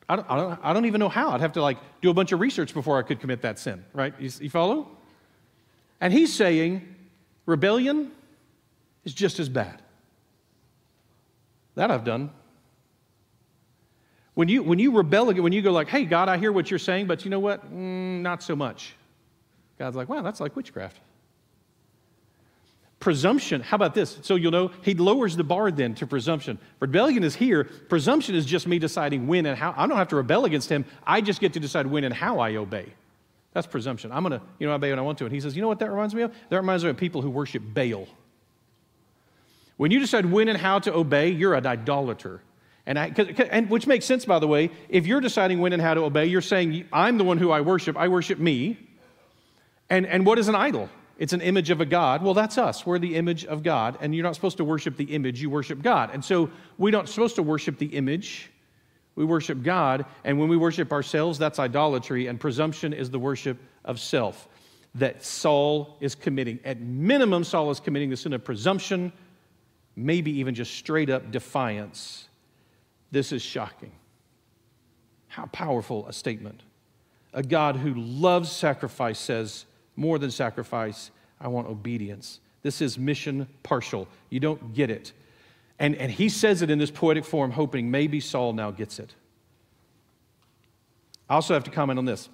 I 0.08 0.16
don't, 0.16 0.30
I 0.30 0.36
don't, 0.36 0.60
I 0.62 0.72
don't 0.72 0.84
even 0.84 0.98
know 0.98 1.08
how. 1.08 1.30
I'd 1.30 1.40
have 1.40 1.52
to 1.52 1.62
like 1.62 1.78
do 2.02 2.10
a 2.10 2.14
bunch 2.14 2.32
of 2.32 2.40
research 2.40 2.74
before 2.74 2.98
I 2.98 3.02
could 3.02 3.20
commit 3.20 3.42
that 3.42 3.58
sin, 3.58 3.84
right? 3.92 4.14
You, 4.18 4.30
you 4.40 4.50
follow? 4.50 4.88
And 6.00 6.12
he's 6.12 6.32
saying 6.32 6.94
rebellion 7.46 8.12
is 9.04 9.14
just 9.14 9.38
as 9.38 9.48
bad. 9.48 9.80
That 11.74 11.90
I've 11.90 12.04
done. 12.04 12.30
When 14.34 14.48
you, 14.48 14.62
when 14.62 14.78
you 14.78 14.96
rebel 14.96 15.32
when 15.32 15.52
you 15.52 15.62
go 15.62 15.70
like, 15.70 15.88
hey, 15.88 16.04
God, 16.04 16.28
I 16.28 16.38
hear 16.38 16.50
what 16.50 16.68
you're 16.68 16.78
saying, 16.78 17.06
but 17.06 17.24
you 17.24 17.30
know 17.30 17.38
what? 17.38 17.72
Mm, 17.72 18.20
not 18.20 18.42
so 18.42 18.56
much. 18.56 18.94
God's 19.78 19.96
like, 19.96 20.08
wow, 20.08 20.22
that's 20.22 20.40
like 20.40 20.56
witchcraft. 20.56 20.98
Presumption, 23.04 23.60
how 23.60 23.74
about 23.74 23.94
this? 23.94 24.18
So 24.22 24.34
you'll 24.34 24.50
know 24.50 24.70
he 24.80 24.94
lowers 24.94 25.36
the 25.36 25.44
bar 25.44 25.70
then 25.70 25.94
to 25.96 26.06
presumption. 26.06 26.58
Rebellion 26.80 27.22
is 27.22 27.34
here. 27.34 27.64
Presumption 27.64 28.34
is 28.34 28.46
just 28.46 28.66
me 28.66 28.78
deciding 28.78 29.26
when 29.26 29.44
and 29.44 29.58
how. 29.58 29.74
I 29.76 29.86
don't 29.86 29.98
have 29.98 30.08
to 30.08 30.16
rebel 30.16 30.46
against 30.46 30.70
him. 30.70 30.86
I 31.06 31.20
just 31.20 31.38
get 31.38 31.52
to 31.52 31.60
decide 31.60 31.86
when 31.86 32.04
and 32.04 32.14
how 32.14 32.38
I 32.38 32.56
obey. 32.56 32.86
That's 33.52 33.66
presumption. 33.66 34.10
I'm 34.10 34.22
going 34.22 34.40
to, 34.40 34.46
you 34.58 34.66
know, 34.66 34.72
obey 34.72 34.88
when 34.88 34.98
I 34.98 35.02
want 35.02 35.18
to. 35.18 35.26
And 35.26 35.34
he 35.34 35.40
says, 35.42 35.54
you 35.54 35.60
know 35.60 35.68
what 35.68 35.80
that 35.80 35.90
reminds 35.90 36.14
me 36.14 36.22
of? 36.22 36.32
That 36.48 36.56
reminds 36.56 36.82
me 36.82 36.88
of 36.88 36.96
people 36.96 37.20
who 37.20 37.28
worship 37.28 37.62
Baal. 37.62 38.08
When 39.76 39.90
you 39.90 39.98
decide 39.98 40.24
when 40.24 40.48
and 40.48 40.56
how 40.56 40.78
to 40.78 40.94
obey, 40.94 41.28
you're 41.28 41.52
an 41.52 41.66
idolater. 41.66 42.40
And, 42.86 42.98
I, 42.98 43.08
and 43.50 43.68
which 43.68 43.86
makes 43.86 44.06
sense, 44.06 44.24
by 44.24 44.38
the 44.38 44.48
way. 44.48 44.70
If 44.88 45.06
you're 45.06 45.20
deciding 45.20 45.60
when 45.60 45.74
and 45.74 45.82
how 45.82 45.92
to 45.92 46.04
obey, 46.04 46.24
you're 46.24 46.40
saying, 46.40 46.88
I'm 46.90 47.18
the 47.18 47.24
one 47.24 47.36
who 47.36 47.50
I 47.50 47.60
worship. 47.60 47.98
I 47.98 48.08
worship 48.08 48.38
me. 48.38 48.78
And, 49.90 50.06
and 50.06 50.24
what 50.24 50.38
is 50.38 50.48
an 50.48 50.54
idol? 50.54 50.88
It's 51.18 51.32
an 51.32 51.40
image 51.40 51.70
of 51.70 51.80
a 51.80 51.86
God. 51.86 52.22
Well, 52.22 52.34
that's 52.34 52.58
us. 52.58 52.84
We're 52.84 52.98
the 52.98 53.14
image 53.14 53.44
of 53.44 53.62
God. 53.62 53.98
And 54.00 54.14
you're 54.14 54.24
not 54.24 54.34
supposed 54.34 54.56
to 54.56 54.64
worship 54.64 54.96
the 54.96 55.04
image, 55.04 55.40
you 55.40 55.50
worship 55.50 55.80
God. 55.80 56.10
And 56.12 56.24
so 56.24 56.50
we're 56.76 56.90
not 56.90 57.08
supposed 57.08 57.36
to 57.36 57.42
worship 57.42 57.78
the 57.78 57.86
image, 57.86 58.50
we 59.14 59.24
worship 59.24 59.62
God. 59.62 60.06
And 60.24 60.38
when 60.40 60.48
we 60.48 60.56
worship 60.56 60.92
ourselves, 60.92 61.38
that's 61.38 61.58
idolatry. 61.58 62.26
And 62.26 62.40
presumption 62.40 62.92
is 62.92 63.10
the 63.10 63.18
worship 63.18 63.58
of 63.84 64.00
self 64.00 64.48
that 64.96 65.24
Saul 65.24 65.96
is 66.00 66.14
committing. 66.14 66.60
At 66.64 66.80
minimum, 66.80 67.44
Saul 67.44 67.70
is 67.70 67.80
committing 67.80 68.10
the 68.10 68.16
sin 68.16 68.32
of 68.32 68.44
presumption, 68.44 69.12
maybe 69.96 70.30
even 70.38 70.54
just 70.54 70.74
straight 70.74 71.10
up 71.10 71.30
defiance. 71.30 72.28
This 73.10 73.32
is 73.32 73.42
shocking. 73.42 73.92
How 75.28 75.46
powerful 75.46 76.06
a 76.06 76.12
statement. 76.12 76.62
A 77.32 77.42
God 77.42 77.76
who 77.76 77.94
loves 77.94 78.50
sacrifice 78.50 79.18
says, 79.18 79.66
more 79.96 80.18
than 80.18 80.30
sacrifice, 80.30 81.10
I 81.40 81.48
want 81.48 81.68
obedience. 81.68 82.40
This 82.62 82.80
is 82.80 82.98
mission 82.98 83.46
partial. 83.62 84.08
You 84.30 84.40
don't 84.40 84.74
get 84.74 84.90
it. 84.90 85.12
And, 85.78 85.96
and 85.96 86.10
he 86.10 86.28
says 86.28 86.62
it 86.62 86.70
in 86.70 86.78
this 86.78 86.90
poetic 86.90 87.24
form, 87.24 87.50
hoping 87.50 87.90
maybe 87.90 88.20
Saul 88.20 88.52
now 88.52 88.70
gets 88.70 88.98
it. 88.98 89.14
I 91.28 91.34
also 91.34 91.54
have 91.54 91.64
to 91.64 91.70
comment 91.70 91.98
on 91.98 92.04
this. 92.04 92.28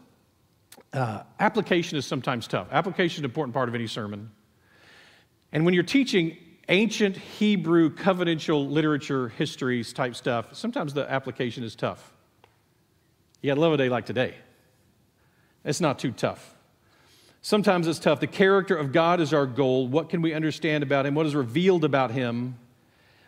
Uh, 0.93 1.23
application 1.39 1.97
is 1.97 2.07
sometimes 2.07 2.47
tough. 2.47 2.69
Application 2.71 3.17
is 3.17 3.19
an 3.21 3.25
important 3.25 3.55
part 3.55 3.69
of 3.69 3.75
any 3.75 3.87
sermon. 3.87 4.31
And 5.53 5.65
when 5.65 5.75
you're 5.75 5.83
teaching 5.83 6.37
ancient 6.69 7.17
Hebrew 7.17 7.91
covenantal 7.91 8.71
literature, 8.71 9.31
histories 9.31 9.93
type 9.93 10.15
stuff, 10.15 10.55
sometimes 10.55 10.95
the 10.95 11.11
application 11.11 11.65
is 11.65 11.75
tough. 11.75 12.13
You 13.43 13.49
gotta 13.49 13.61
love 13.61 13.73
a 13.73 13.77
day 13.77 13.89
like 13.89 14.07
today. 14.07 14.35
It's 15.65 15.81
not 15.81 15.99
too 15.99 16.13
tough. 16.13 16.55
Sometimes 17.43 17.87
it's 17.87 17.99
tough. 17.99 18.21
The 18.21 18.27
character 18.27 18.77
of 18.77 18.93
God 18.93 19.21
is 19.21 19.33
our 19.33 19.47
goal. 19.47 19.89
What 19.89 20.09
can 20.09 20.21
we 20.21 20.35
understand 20.35 20.83
about 20.83 21.07
Him? 21.07 21.15
What 21.15 21.27
is 21.27 21.35
revealed 21.35 21.85
about 21.85 22.11
Him? 22.11 22.57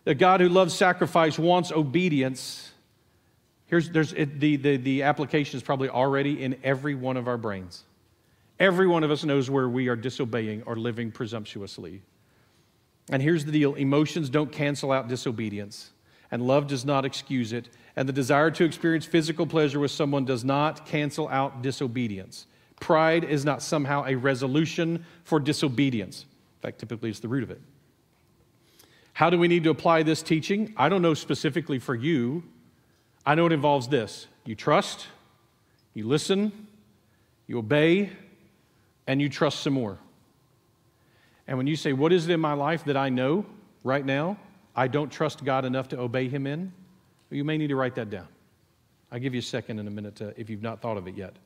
The 0.04 0.14
God 0.14 0.40
who 0.40 0.48
loves 0.48 0.74
sacrifice 0.74 1.38
wants 1.38 1.72
obedience. 1.72 2.72
Here's 3.66 3.90
there's 3.90 4.12
it, 4.12 4.38
the, 4.38 4.56
the, 4.56 4.76
the 4.76 5.02
application 5.04 5.56
is 5.56 5.62
probably 5.62 5.88
already 5.88 6.42
in 6.42 6.58
every 6.62 6.94
one 6.94 7.16
of 7.16 7.26
our 7.28 7.38
brains. 7.38 7.84
Every 8.58 8.86
one 8.86 9.02
of 9.02 9.10
us 9.10 9.24
knows 9.24 9.48
where 9.48 9.68
we 9.68 9.88
are 9.88 9.96
disobeying 9.96 10.62
or 10.66 10.76
living 10.76 11.10
presumptuously. 11.10 12.02
And 13.10 13.22
here's 13.22 13.44
the 13.44 13.52
deal 13.52 13.74
emotions 13.74 14.28
don't 14.28 14.52
cancel 14.52 14.92
out 14.92 15.08
disobedience, 15.08 15.90
and 16.30 16.46
love 16.46 16.66
does 16.66 16.84
not 16.84 17.04
excuse 17.04 17.52
it. 17.52 17.70
And 17.96 18.08
the 18.08 18.12
desire 18.12 18.50
to 18.50 18.64
experience 18.64 19.04
physical 19.04 19.46
pleasure 19.46 19.80
with 19.80 19.90
someone 19.90 20.24
does 20.24 20.44
not 20.44 20.86
cancel 20.86 21.28
out 21.28 21.62
disobedience. 21.62 22.46
Pride 22.82 23.22
is 23.22 23.44
not 23.44 23.62
somehow 23.62 24.04
a 24.06 24.16
resolution 24.16 25.06
for 25.22 25.38
disobedience. 25.38 26.26
In 26.56 26.62
fact, 26.62 26.80
typically 26.80 27.10
it's 27.10 27.20
the 27.20 27.28
root 27.28 27.44
of 27.44 27.50
it. 27.52 27.60
How 29.12 29.30
do 29.30 29.38
we 29.38 29.46
need 29.46 29.62
to 29.62 29.70
apply 29.70 30.02
this 30.02 30.20
teaching? 30.20 30.74
I 30.76 30.88
don't 30.88 31.00
know 31.00 31.14
specifically 31.14 31.78
for 31.78 31.94
you. 31.94 32.42
I 33.24 33.36
know 33.36 33.46
it 33.46 33.52
involves 33.52 33.86
this 33.86 34.26
you 34.44 34.56
trust, 34.56 35.06
you 35.94 36.08
listen, 36.08 36.66
you 37.46 37.58
obey, 37.58 38.10
and 39.06 39.22
you 39.22 39.28
trust 39.28 39.60
some 39.60 39.74
more. 39.74 39.96
And 41.46 41.56
when 41.56 41.68
you 41.68 41.76
say, 41.76 41.92
What 41.92 42.12
is 42.12 42.28
it 42.28 42.32
in 42.32 42.40
my 42.40 42.54
life 42.54 42.84
that 42.86 42.96
I 42.96 43.10
know 43.10 43.46
right 43.84 44.04
now 44.04 44.38
I 44.74 44.88
don't 44.88 45.10
trust 45.10 45.44
God 45.44 45.64
enough 45.64 45.86
to 45.90 46.00
obey 46.00 46.28
Him 46.28 46.48
in? 46.48 46.72
You 47.30 47.44
may 47.44 47.58
need 47.58 47.68
to 47.68 47.76
write 47.76 47.94
that 47.94 48.10
down. 48.10 48.26
I'll 49.12 49.20
give 49.20 49.34
you 49.34 49.40
a 49.40 49.42
second 49.42 49.78
in 49.78 49.86
a 49.86 49.90
minute 49.90 50.16
to, 50.16 50.34
if 50.36 50.50
you've 50.50 50.62
not 50.62 50.80
thought 50.82 50.96
of 50.96 51.06
it 51.06 51.14
yet. 51.16 51.36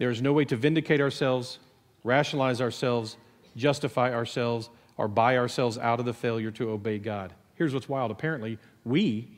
There 0.00 0.08
is 0.08 0.22
no 0.22 0.32
way 0.32 0.46
to 0.46 0.56
vindicate 0.56 0.98
ourselves, 1.02 1.58
rationalize 2.04 2.62
ourselves, 2.62 3.18
justify 3.54 4.14
ourselves, 4.14 4.70
or 4.96 5.08
buy 5.08 5.36
ourselves 5.36 5.76
out 5.76 6.00
of 6.00 6.06
the 6.06 6.14
failure 6.14 6.50
to 6.52 6.70
obey 6.70 6.98
God. 6.98 7.34
Here's 7.54 7.74
what's 7.74 7.86
wild 7.86 8.10
apparently, 8.10 8.58
we 8.82 9.28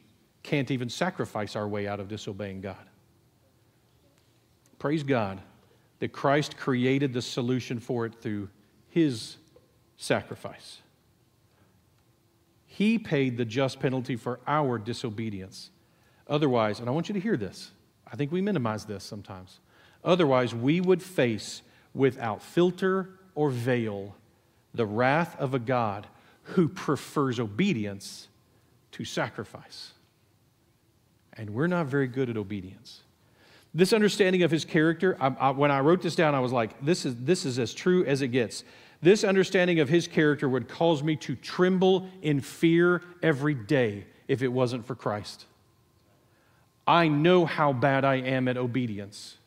can't 0.45 0.71
even 0.71 0.89
sacrifice 0.89 1.57
our 1.57 1.67
way 1.67 1.89
out 1.89 1.99
of 1.99 2.07
disobeying 2.07 2.61
God. 2.61 2.87
Praise 4.79 5.03
God 5.03 5.41
that 5.99 6.13
Christ 6.13 6.57
created 6.57 7.13
the 7.13 7.23
solution 7.23 7.81
for 7.81 8.07
it 8.07 8.15
through 8.23 8.49
his 8.89 9.39
sacrifice. 9.97 10.79
He 12.67 13.01
paid 13.01 13.37
the 13.37 13.45
just 13.45 13.81
penalty 13.81 14.15
for 14.15 14.39
our 14.47 14.79
disobedience. 14.79 15.71
Otherwise, 16.29 16.79
and 16.79 16.89
I 16.89 16.93
want 16.93 17.09
you 17.09 17.15
to 17.15 17.21
hear 17.21 17.37
this, 17.37 17.73
I 18.07 18.15
think 18.15 18.31
we 18.31 18.41
minimize 18.41 18.85
this 18.85 19.03
sometimes. 19.03 19.59
Otherwise, 20.05 20.55
we 20.55 20.81
would 20.81 21.03
face 21.03 21.63
without 21.95 22.43
filter 22.43 23.11
or 23.35 23.51
veil 23.51 24.15
the 24.75 24.87
wrath 24.87 25.39
of 25.39 25.55
a 25.55 25.59
God 25.59 26.07
who 26.43 26.69
prefers 26.69 27.39
obedience 27.39 28.29
to 28.93 29.05
sacrifice. 29.05 29.93
And 31.35 31.51
we're 31.51 31.67
not 31.67 31.87
very 31.87 32.09
good 32.09 32.29
at 32.29 32.37
obedience. 32.37 33.03
This 33.75 33.93
understanding 33.93 34.43
of 34.43 34.51
his 34.51 34.65
character, 34.65 35.17
I, 35.19 35.29
I, 35.29 35.51
when 35.51 35.71
I 35.71 35.81
wrote 35.81 36.03
this 36.03 36.15
down, 36.15 36.35
I 36.35 36.41
was 36.41 36.53
like, 36.53 36.85
this 36.85 37.07
is, 37.07 37.17
this 37.17 37.47
is 37.47 37.59
as 37.59 37.73
true 37.73 38.05
as 38.05 38.21
it 38.21 38.29
gets. 38.29 38.65
This 39.01 39.25
understanding 39.25 39.81
of 39.81 39.89
his 39.89 40.07
character 40.07 40.49
would 40.49 40.69
cause 40.69 41.03
me 41.03 41.17
to 41.17 41.35
tremble 41.37 42.09
in 42.21 42.41
fear 42.41 43.03
every 43.23 43.55
day 43.55 44.05
if 44.29 44.43
it 44.43 44.49
wasn't 44.49 44.85
for 44.85 44.95
Christ. 44.95 45.47
I 46.87 47.09
know 47.09 47.47
how 47.47 47.73
bad 47.73 48.05
I 48.05 48.17
am 48.17 48.47
at 48.49 48.57
obedience. 48.57 49.39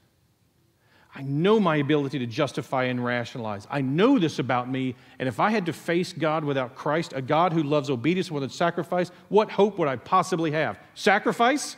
I 1.15 1.21
know 1.21 1.61
my 1.61 1.77
ability 1.77 2.19
to 2.19 2.25
justify 2.25 2.85
and 2.85 3.03
rationalize. 3.03 3.65
I 3.71 3.79
know 3.79 4.19
this 4.19 4.37
about 4.37 4.69
me, 4.69 4.95
and 5.17 5.29
if 5.29 5.39
I 5.39 5.49
had 5.49 5.65
to 5.67 5.73
face 5.73 6.11
God 6.11 6.43
without 6.43 6.75
Christ, 6.75 7.13
a 7.15 7.21
God 7.21 7.53
who 7.53 7.63
loves 7.63 7.89
obedience 7.89 8.29
more 8.29 8.41
than 8.41 8.49
sacrifice, 8.49 9.11
what 9.29 9.49
hope 9.49 9.79
would 9.79 9.87
I 9.87 9.95
possibly 9.95 10.51
have? 10.51 10.77
Sacrifice? 10.93 11.77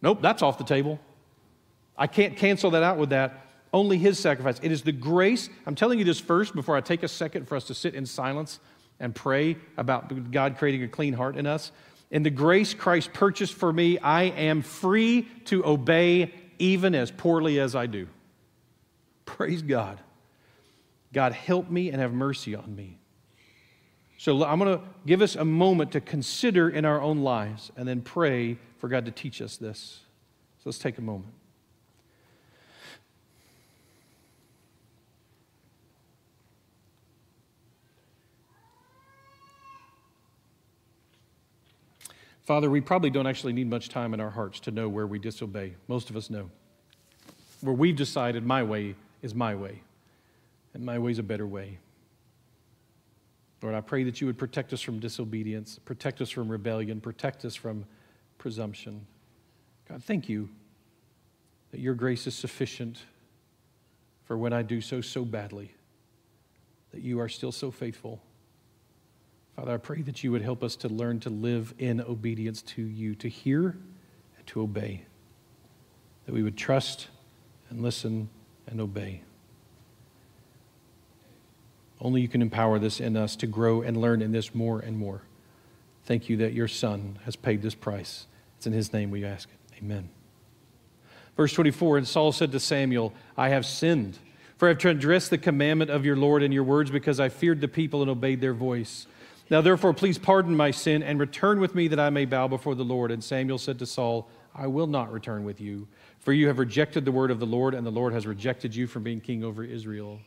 Nope, 0.00 0.22
that's 0.22 0.42
off 0.42 0.58
the 0.58 0.64
table. 0.64 1.00
I 1.98 2.06
can't 2.06 2.36
cancel 2.36 2.70
that 2.70 2.84
out 2.84 2.98
with 2.98 3.10
that. 3.10 3.46
Only 3.72 3.98
His 3.98 4.16
sacrifice. 4.16 4.60
It 4.62 4.70
is 4.70 4.82
the 4.82 4.92
grace. 4.92 5.48
I'm 5.66 5.74
telling 5.74 5.98
you 5.98 6.04
this 6.04 6.20
first 6.20 6.54
before 6.54 6.76
I 6.76 6.80
take 6.80 7.02
a 7.02 7.08
second 7.08 7.48
for 7.48 7.56
us 7.56 7.64
to 7.64 7.74
sit 7.74 7.96
in 7.96 8.06
silence 8.06 8.60
and 9.00 9.12
pray 9.12 9.56
about 9.76 10.30
God 10.30 10.56
creating 10.56 10.84
a 10.84 10.88
clean 10.88 11.14
heart 11.14 11.36
in 11.36 11.46
us. 11.46 11.72
In 12.12 12.22
the 12.22 12.30
grace 12.30 12.74
Christ 12.74 13.12
purchased 13.12 13.54
for 13.54 13.72
me, 13.72 13.98
I 13.98 14.24
am 14.24 14.62
free 14.62 15.22
to 15.46 15.66
obey 15.66 16.32
even 16.58 16.94
as 16.94 17.10
poorly 17.10 17.60
as 17.60 17.74
I 17.74 17.86
do. 17.86 18.08
Praise 19.24 19.62
God. 19.62 20.00
God, 21.12 21.32
help 21.32 21.70
me 21.70 21.90
and 21.90 22.00
have 22.00 22.12
mercy 22.12 22.54
on 22.54 22.74
me. 22.74 22.98
So 24.18 24.44
I'm 24.44 24.58
going 24.58 24.78
to 24.78 24.84
give 25.06 25.22
us 25.22 25.36
a 25.36 25.44
moment 25.44 25.92
to 25.92 26.00
consider 26.00 26.68
in 26.68 26.84
our 26.84 27.00
own 27.00 27.22
lives 27.22 27.70
and 27.76 27.86
then 27.86 28.00
pray 28.00 28.58
for 28.78 28.88
God 28.88 29.04
to 29.06 29.10
teach 29.10 29.42
us 29.42 29.56
this. 29.56 30.00
So 30.58 30.62
let's 30.66 30.78
take 30.78 30.98
a 30.98 31.02
moment. 31.02 31.32
Father, 42.44 42.68
we 42.68 42.80
probably 42.80 43.10
don't 43.10 43.26
actually 43.26 43.54
need 43.54 43.70
much 43.70 43.88
time 43.88 44.12
in 44.12 44.20
our 44.20 44.30
hearts 44.30 44.60
to 44.60 44.70
know 44.70 44.88
where 44.88 45.06
we 45.06 45.18
disobey. 45.18 45.74
Most 45.88 46.10
of 46.10 46.16
us 46.16 46.28
know. 46.28 46.50
Where 47.62 47.74
we've 47.74 47.96
decided 47.96 48.44
my 48.44 48.62
way 48.62 48.94
is 49.22 49.34
my 49.34 49.54
way, 49.54 49.80
and 50.74 50.84
my 50.84 50.98
way 50.98 51.12
is 51.12 51.18
a 51.18 51.22
better 51.22 51.46
way. 51.46 51.78
Lord, 53.62 53.74
I 53.74 53.80
pray 53.80 54.04
that 54.04 54.20
you 54.20 54.26
would 54.26 54.36
protect 54.36 54.74
us 54.74 54.82
from 54.82 55.00
disobedience, 55.00 55.78
protect 55.78 56.20
us 56.20 56.28
from 56.28 56.50
rebellion, 56.50 57.00
protect 57.00 57.46
us 57.46 57.54
from 57.54 57.86
presumption. 58.36 59.06
God, 59.88 60.04
thank 60.04 60.28
you 60.28 60.50
that 61.70 61.80
your 61.80 61.94
grace 61.94 62.26
is 62.26 62.34
sufficient 62.34 62.98
for 64.26 64.36
when 64.36 64.52
I 64.52 64.60
do 64.60 64.82
so 64.82 65.00
so 65.00 65.24
badly, 65.24 65.72
that 66.92 67.00
you 67.00 67.18
are 67.20 67.28
still 67.28 67.52
so 67.52 67.70
faithful. 67.70 68.20
Father, 69.56 69.72
I 69.72 69.76
pray 69.76 70.02
that 70.02 70.24
you 70.24 70.32
would 70.32 70.42
help 70.42 70.64
us 70.64 70.74
to 70.76 70.88
learn 70.88 71.20
to 71.20 71.30
live 71.30 71.74
in 71.78 72.00
obedience 72.00 72.60
to 72.62 72.82
you, 72.82 73.14
to 73.16 73.28
hear 73.28 73.76
and 74.36 74.46
to 74.48 74.62
obey. 74.62 75.02
That 76.26 76.32
we 76.32 76.42
would 76.42 76.56
trust 76.56 77.08
and 77.70 77.80
listen 77.80 78.28
and 78.66 78.80
obey. 78.80 79.22
Only 82.00 82.20
you 82.20 82.28
can 82.28 82.42
empower 82.42 82.78
this 82.78 83.00
in 83.00 83.16
us 83.16 83.36
to 83.36 83.46
grow 83.46 83.82
and 83.82 83.96
learn 83.96 84.22
in 84.22 84.32
this 84.32 84.54
more 84.54 84.80
and 84.80 84.98
more. 84.98 85.22
Thank 86.04 86.28
you 86.28 86.36
that 86.38 86.52
your 86.52 86.68
Son 86.68 87.18
has 87.24 87.36
paid 87.36 87.62
this 87.62 87.74
price. 87.74 88.26
It's 88.56 88.66
in 88.66 88.72
his 88.72 88.92
name 88.92 89.10
we 89.10 89.24
ask 89.24 89.48
it. 89.48 89.78
Amen. 89.82 90.10
Verse 91.36 91.52
24 91.52 91.98
And 91.98 92.08
Saul 92.08 92.32
said 92.32 92.52
to 92.52 92.60
Samuel, 92.60 93.14
I 93.36 93.50
have 93.50 93.64
sinned, 93.64 94.18
for 94.58 94.66
I 94.66 94.70
have 94.70 94.78
transgressed 94.78 95.30
the 95.30 95.38
commandment 95.38 95.90
of 95.90 96.04
your 96.04 96.16
Lord 96.16 96.42
and 96.42 96.52
your 96.52 96.64
words 96.64 96.90
because 96.90 97.20
I 97.20 97.28
feared 97.28 97.60
the 97.60 97.68
people 97.68 98.02
and 98.02 98.10
obeyed 98.10 98.40
their 98.40 98.54
voice. 98.54 99.06
Now, 99.50 99.60
therefore, 99.60 99.92
please 99.92 100.18
pardon 100.18 100.56
my 100.56 100.70
sin 100.70 101.02
and 101.02 101.20
return 101.20 101.60
with 101.60 101.74
me 101.74 101.88
that 101.88 102.00
I 102.00 102.10
may 102.10 102.24
bow 102.24 102.48
before 102.48 102.74
the 102.74 102.84
Lord. 102.84 103.10
And 103.10 103.22
Samuel 103.22 103.58
said 103.58 103.78
to 103.80 103.86
Saul, 103.86 104.28
I 104.54 104.66
will 104.66 104.86
not 104.86 105.12
return 105.12 105.44
with 105.44 105.60
you, 105.60 105.86
for 106.20 106.32
you 106.32 106.46
have 106.48 106.58
rejected 106.58 107.04
the 107.04 107.12
word 107.12 107.30
of 107.30 107.40
the 107.40 107.46
Lord, 107.46 107.74
and 107.74 107.86
the 107.86 107.90
Lord 107.90 108.12
has 108.12 108.26
rejected 108.26 108.74
you 108.74 108.86
from 108.86 109.02
being 109.02 109.20
king 109.20 109.44
over 109.44 109.62
Israel. 109.64 110.20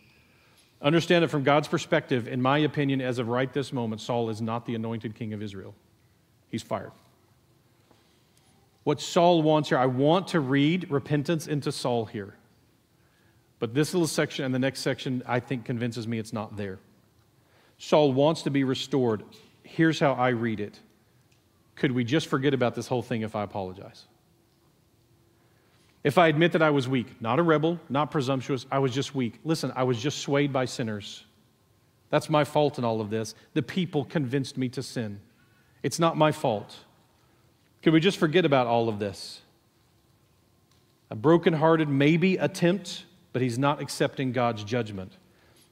Understand 0.82 1.24
that 1.24 1.30
from 1.30 1.44
God's 1.44 1.68
perspective, 1.68 2.28
in 2.28 2.42
my 2.42 2.60
opinion, 2.60 3.02
as 3.02 3.18
of 3.18 3.30
right 3.30 3.52
this 3.52 3.74
moment, 3.74 4.02
Saul 4.02 4.30
is 4.30 4.42
not 4.42 4.66
the 4.66 4.76
anointed 4.76 5.16
king 5.16 5.34
of 5.34 5.42
Israel. 5.42 5.74
He's 6.50 6.62
fired. 6.62 6.92
What 8.84 9.02
Saul 9.02 9.42
wants 9.42 9.70
here, 9.70 9.78
I 9.78 9.88
want 9.88 10.30
to 10.30 10.40
read 10.40 10.92
repentance 10.92 11.48
into 11.48 11.72
Saul 11.72 12.06
here. 12.06 12.36
But 13.60 13.74
this 13.74 13.94
little 13.94 14.08
section 14.08 14.46
and 14.46 14.54
the 14.54 14.60
next 14.60 14.82
section, 14.82 15.24
I 15.26 15.40
think, 15.40 15.66
convinces 15.66 16.08
me 16.08 16.20
it's 16.20 16.32
not 16.32 16.56
there. 16.56 16.80
Saul 17.78 18.12
wants 18.12 18.42
to 18.44 18.50
be 18.50 18.64
restored. 18.64 19.24
Here's 19.64 20.00
how 20.00 20.14
I 20.14 20.30
read 20.30 20.60
it. 20.60 20.80
Could 21.76 21.92
we 21.92 22.04
just 22.04 22.28
forget 22.28 22.54
about 22.54 22.76
this 22.76 22.88
whole 22.88 23.04
thing 23.04 23.22
if 23.22 23.36
I 23.36 23.44
apologize? 23.44 24.06
If 26.04 26.18
I 26.18 26.28
admit 26.28 26.54
that 26.54 26.62
I 26.62 26.70
was 26.70 26.88
weak, 26.88 27.22
not 27.22 27.38
a 27.38 27.44
rebel, 27.44 27.80
not 27.90 28.12
presumptuous, 28.12 28.66
I 28.72 28.80
was 28.80 28.94
just 28.94 29.14
weak. 29.14 29.40
Listen, 29.44 29.72
I 29.76 29.84
was 29.84 30.02
just 30.02 30.20
swayed 30.20 30.54
by 30.54 30.66
sinners. 30.66 31.26
That's 32.10 32.30
my 32.30 32.44
fault 32.44 32.78
in 32.78 32.86
all 32.86 33.02
of 33.02 33.10
this. 33.10 33.36
The 33.54 33.62
people 33.62 34.06
convinced 34.06 34.58
me 34.58 34.70
to 34.70 34.82
sin. 34.82 35.20
It's 35.84 36.00
not 36.00 36.18
my 36.18 36.32
fault. 36.32 36.78
Could 37.84 37.94
we 37.94 38.00
just 38.00 38.18
forget 38.18 38.46
about 38.46 38.68
all 38.68 38.90
of 38.90 39.00
this? 39.00 39.42
A 41.10 41.16
brokenhearted, 41.16 41.90
maybe 41.90 42.38
attempt, 42.38 43.06
but 43.34 43.42
he's 43.42 43.60
not 43.60 43.82
accepting 43.82 44.32
God's 44.32 44.64
judgment. 44.64 45.14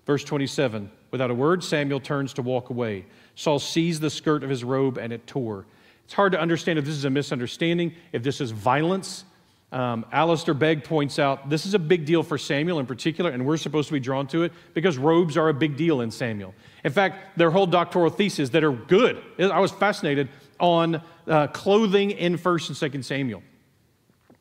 Verse 0.06 0.24
27 0.24 0.90
Without 1.12 1.32
a 1.32 1.34
word, 1.34 1.64
Samuel 1.64 2.00
turns 2.00 2.34
to 2.34 2.42
walk 2.42 2.70
away. 2.70 3.06
Saul 3.36 3.60
seized 3.60 4.02
the 4.02 4.10
skirt 4.10 4.44
of 4.44 4.50
his 4.50 4.64
robe 4.64 4.98
and 4.98 5.14
it 5.14 5.26
tore. 5.28 5.66
It's 6.06 6.14
hard 6.14 6.34
to 6.34 6.40
understand 6.40 6.78
if 6.78 6.86
this 6.86 6.96
is 6.96 7.06
a 7.06 7.10
misunderstanding, 7.10 7.94
if 8.12 8.22
this 8.22 8.40
is 8.42 8.52
violence. 8.52 9.24
Um, 9.72 10.06
Alistair 10.12 10.54
Begg 10.54 10.84
points 10.84 11.20
out 11.20 11.50
this 11.50 11.66
is 11.66 11.74
a 11.74 11.80
big 11.80 12.06
deal 12.06 12.22
for 12.22 12.38
Samuel 12.38 12.80
in 12.80 12.86
particular, 12.86 13.32
and 13.32 13.46
we're 13.46 13.58
supposed 13.58 13.88
to 13.88 13.94
be 13.94 14.00
drawn 14.00 14.28
to 14.28 14.44
it 14.44 14.54
because 14.74 14.98
robes 14.98 15.36
are 15.36 15.50
a 15.50 15.54
big 15.54 15.76
deal 15.76 16.02
in 16.02 16.12
Samuel. 16.12 16.54
In 16.84 16.92
fact, 16.92 17.38
their 17.38 17.50
whole 17.50 17.66
doctoral 17.66 18.10
thesis 18.10 18.50
that 18.52 18.64
are 18.64 18.72
good. 18.72 19.22
I 19.40 19.60
was 19.60 19.72
fascinated 19.72 20.30
on 20.60 21.02
uh, 21.28 21.48
clothing 21.48 22.12
in 22.12 22.38
1st 22.38 22.82
and 22.82 22.94
2nd 22.94 23.04
Samuel. 23.04 23.44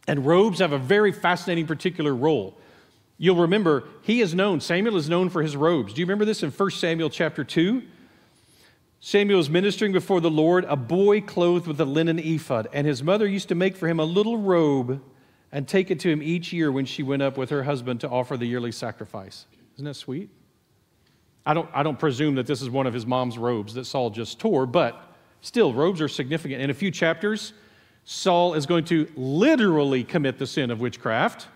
And 0.06 0.26
robes 0.26 0.58
have 0.58 0.72
a 0.72 0.78
very 0.78 1.12
fascinating 1.12 1.66
particular 1.66 2.14
role. 2.14 2.58
You'll 3.16 3.36
remember 3.36 3.84
he 4.02 4.20
is 4.20 4.34
known, 4.34 4.60
Samuel 4.60 4.96
is 4.96 5.08
known 5.08 5.30
for 5.30 5.42
his 5.42 5.56
robes. 5.56 5.94
Do 5.94 6.00
you 6.00 6.06
remember 6.06 6.24
this 6.24 6.42
in 6.42 6.50
1 6.50 6.70
Samuel 6.70 7.10
chapter 7.10 7.44
2? 7.44 7.82
Samuel 9.00 9.38
is 9.38 9.50
ministering 9.50 9.92
before 9.92 10.20
the 10.20 10.30
Lord, 10.30 10.64
a 10.64 10.76
boy 10.76 11.20
clothed 11.20 11.66
with 11.66 11.78
a 11.80 11.84
linen 11.84 12.18
ephod, 12.18 12.68
and 12.72 12.86
his 12.86 13.02
mother 13.02 13.26
used 13.26 13.48
to 13.48 13.54
make 13.54 13.76
for 13.76 13.86
him 13.86 14.00
a 14.00 14.04
little 14.04 14.38
robe 14.38 15.02
and 15.52 15.68
take 15.68 15.90
it 15.90 16.00
to 16.00 16.10
him 16.10 16.22
each 16.22 16.52
year 16.52 16.72
when 16.72 16.86
she 16.86 17.02
went 17.02 17.22
up 17.22 17.36
with 17.36 17.50
her 17.50 17.62
husband 17.62 18.00
to 18.00 18.08
offer 18.08 18.36
the 18.36 18.46
yearly 18.46 18.72
sacrifice. 18.72 19.46
Isn't 19.74 19.84
that 19.84 19.94
sweet? 19.94 20.30
I 21.46 21.54
don't, 21.54 21.68
I 21.74 21.82
don't 21.82 21.98
presume 21.98 22.36
that 22.36 22.46
this 22.46 22.62
is 22.62 22.70
one 22.70 22.86
of 22.86 22.94
his 22.94 23.06
mom's 23.06 23.36
robes 23.36 23.74
that 23.74 23.84
Saul 23.84 24.10
just 24.10 24.40
tore, 24.40 24.66
but 24.66 25.14
still, 25.42 25.74
robes 25.74 26.00
are 26.00 26.08
significant. 26.08 26.62
In 26.62 26.70
a 26.70 26.74
few 26.74 26.90
chapters, 26.90 27.52
Saul 28.04 28.54
is 28.54 28.66
going 28.66 28.84
to 28.86 29.06
literally 29.14 30.02
commit 30.02 30.38
the 30.38 30.46
sin 30.46 30.70
of 30.70 30.80
witchcraft. 30.80 31.48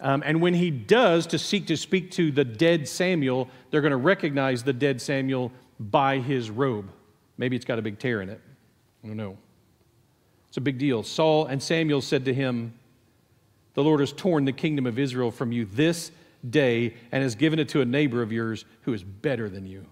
Um, 0.00 0.22
and 0.24 0.40
when 0.40 0.54
he 0.54 0.70
does 0.70 1.26
to 1.28 1.38
seek 1.38 1.66
to 1.66 1.76
speak 1.76 2.10
to 2.12 2.32
the 2.32 2.44
dead 2.44 2.88
Samuel, 2.88 3.48
they're 3.70 3.82
going 3.82 3.90
to 3.90 3.96
recognize 3.96 4.62
the 4.62 4.72
dead 4.72 5.00
Samuel 5.00 5.52
by 5.78 6.18
his 6.18 6.50
robe. 6.50 6.90
Maybe 7.36 7.56
it's 7.56 7.64
got 7.64 7.78
a 7.78 7.82
big 7.82 7.98
tear 7.98 8.22
in 8.22 8.28
it. 8.28 8.40
I 9.04 9.08
don't 9.08 9.16
know. 9.16 9.36
It's 10.48 10.56
a 10.56 10.60
big 10.60 10.78
deal. 10.78 11.02
Saul 11.02 11.46
and 11.46 11.62
Samuel 11.62 12.00
said 12.00 12.24
to 12.24 12.34
him, 12.34 12.74
The 13.74 13.84
Lord 13.84 14.00
has 14.00 14.12
torn 14.12 14.44
the 14.44 14.52
kingdom 14.52 14.86
of 14.86 14.98
Israel 14.98 15.30
from 15.30 15.52
you 15.52 15.64
this 15.64 16.10
day 16.48 16.94
and 17.12 17.22
has 17.22 17.34
given 17.34 17.58
it 17.58 17.68
to 17.70 17.82
a 17.82 17.84
neighbor 17.84 18.22
of 18.22 18.32
yours 18.32 18.64
who 18.82 18.94
is 18.94 19.04
better 19.04 19.48
than 19.48 19.66
you. 19.66 19.86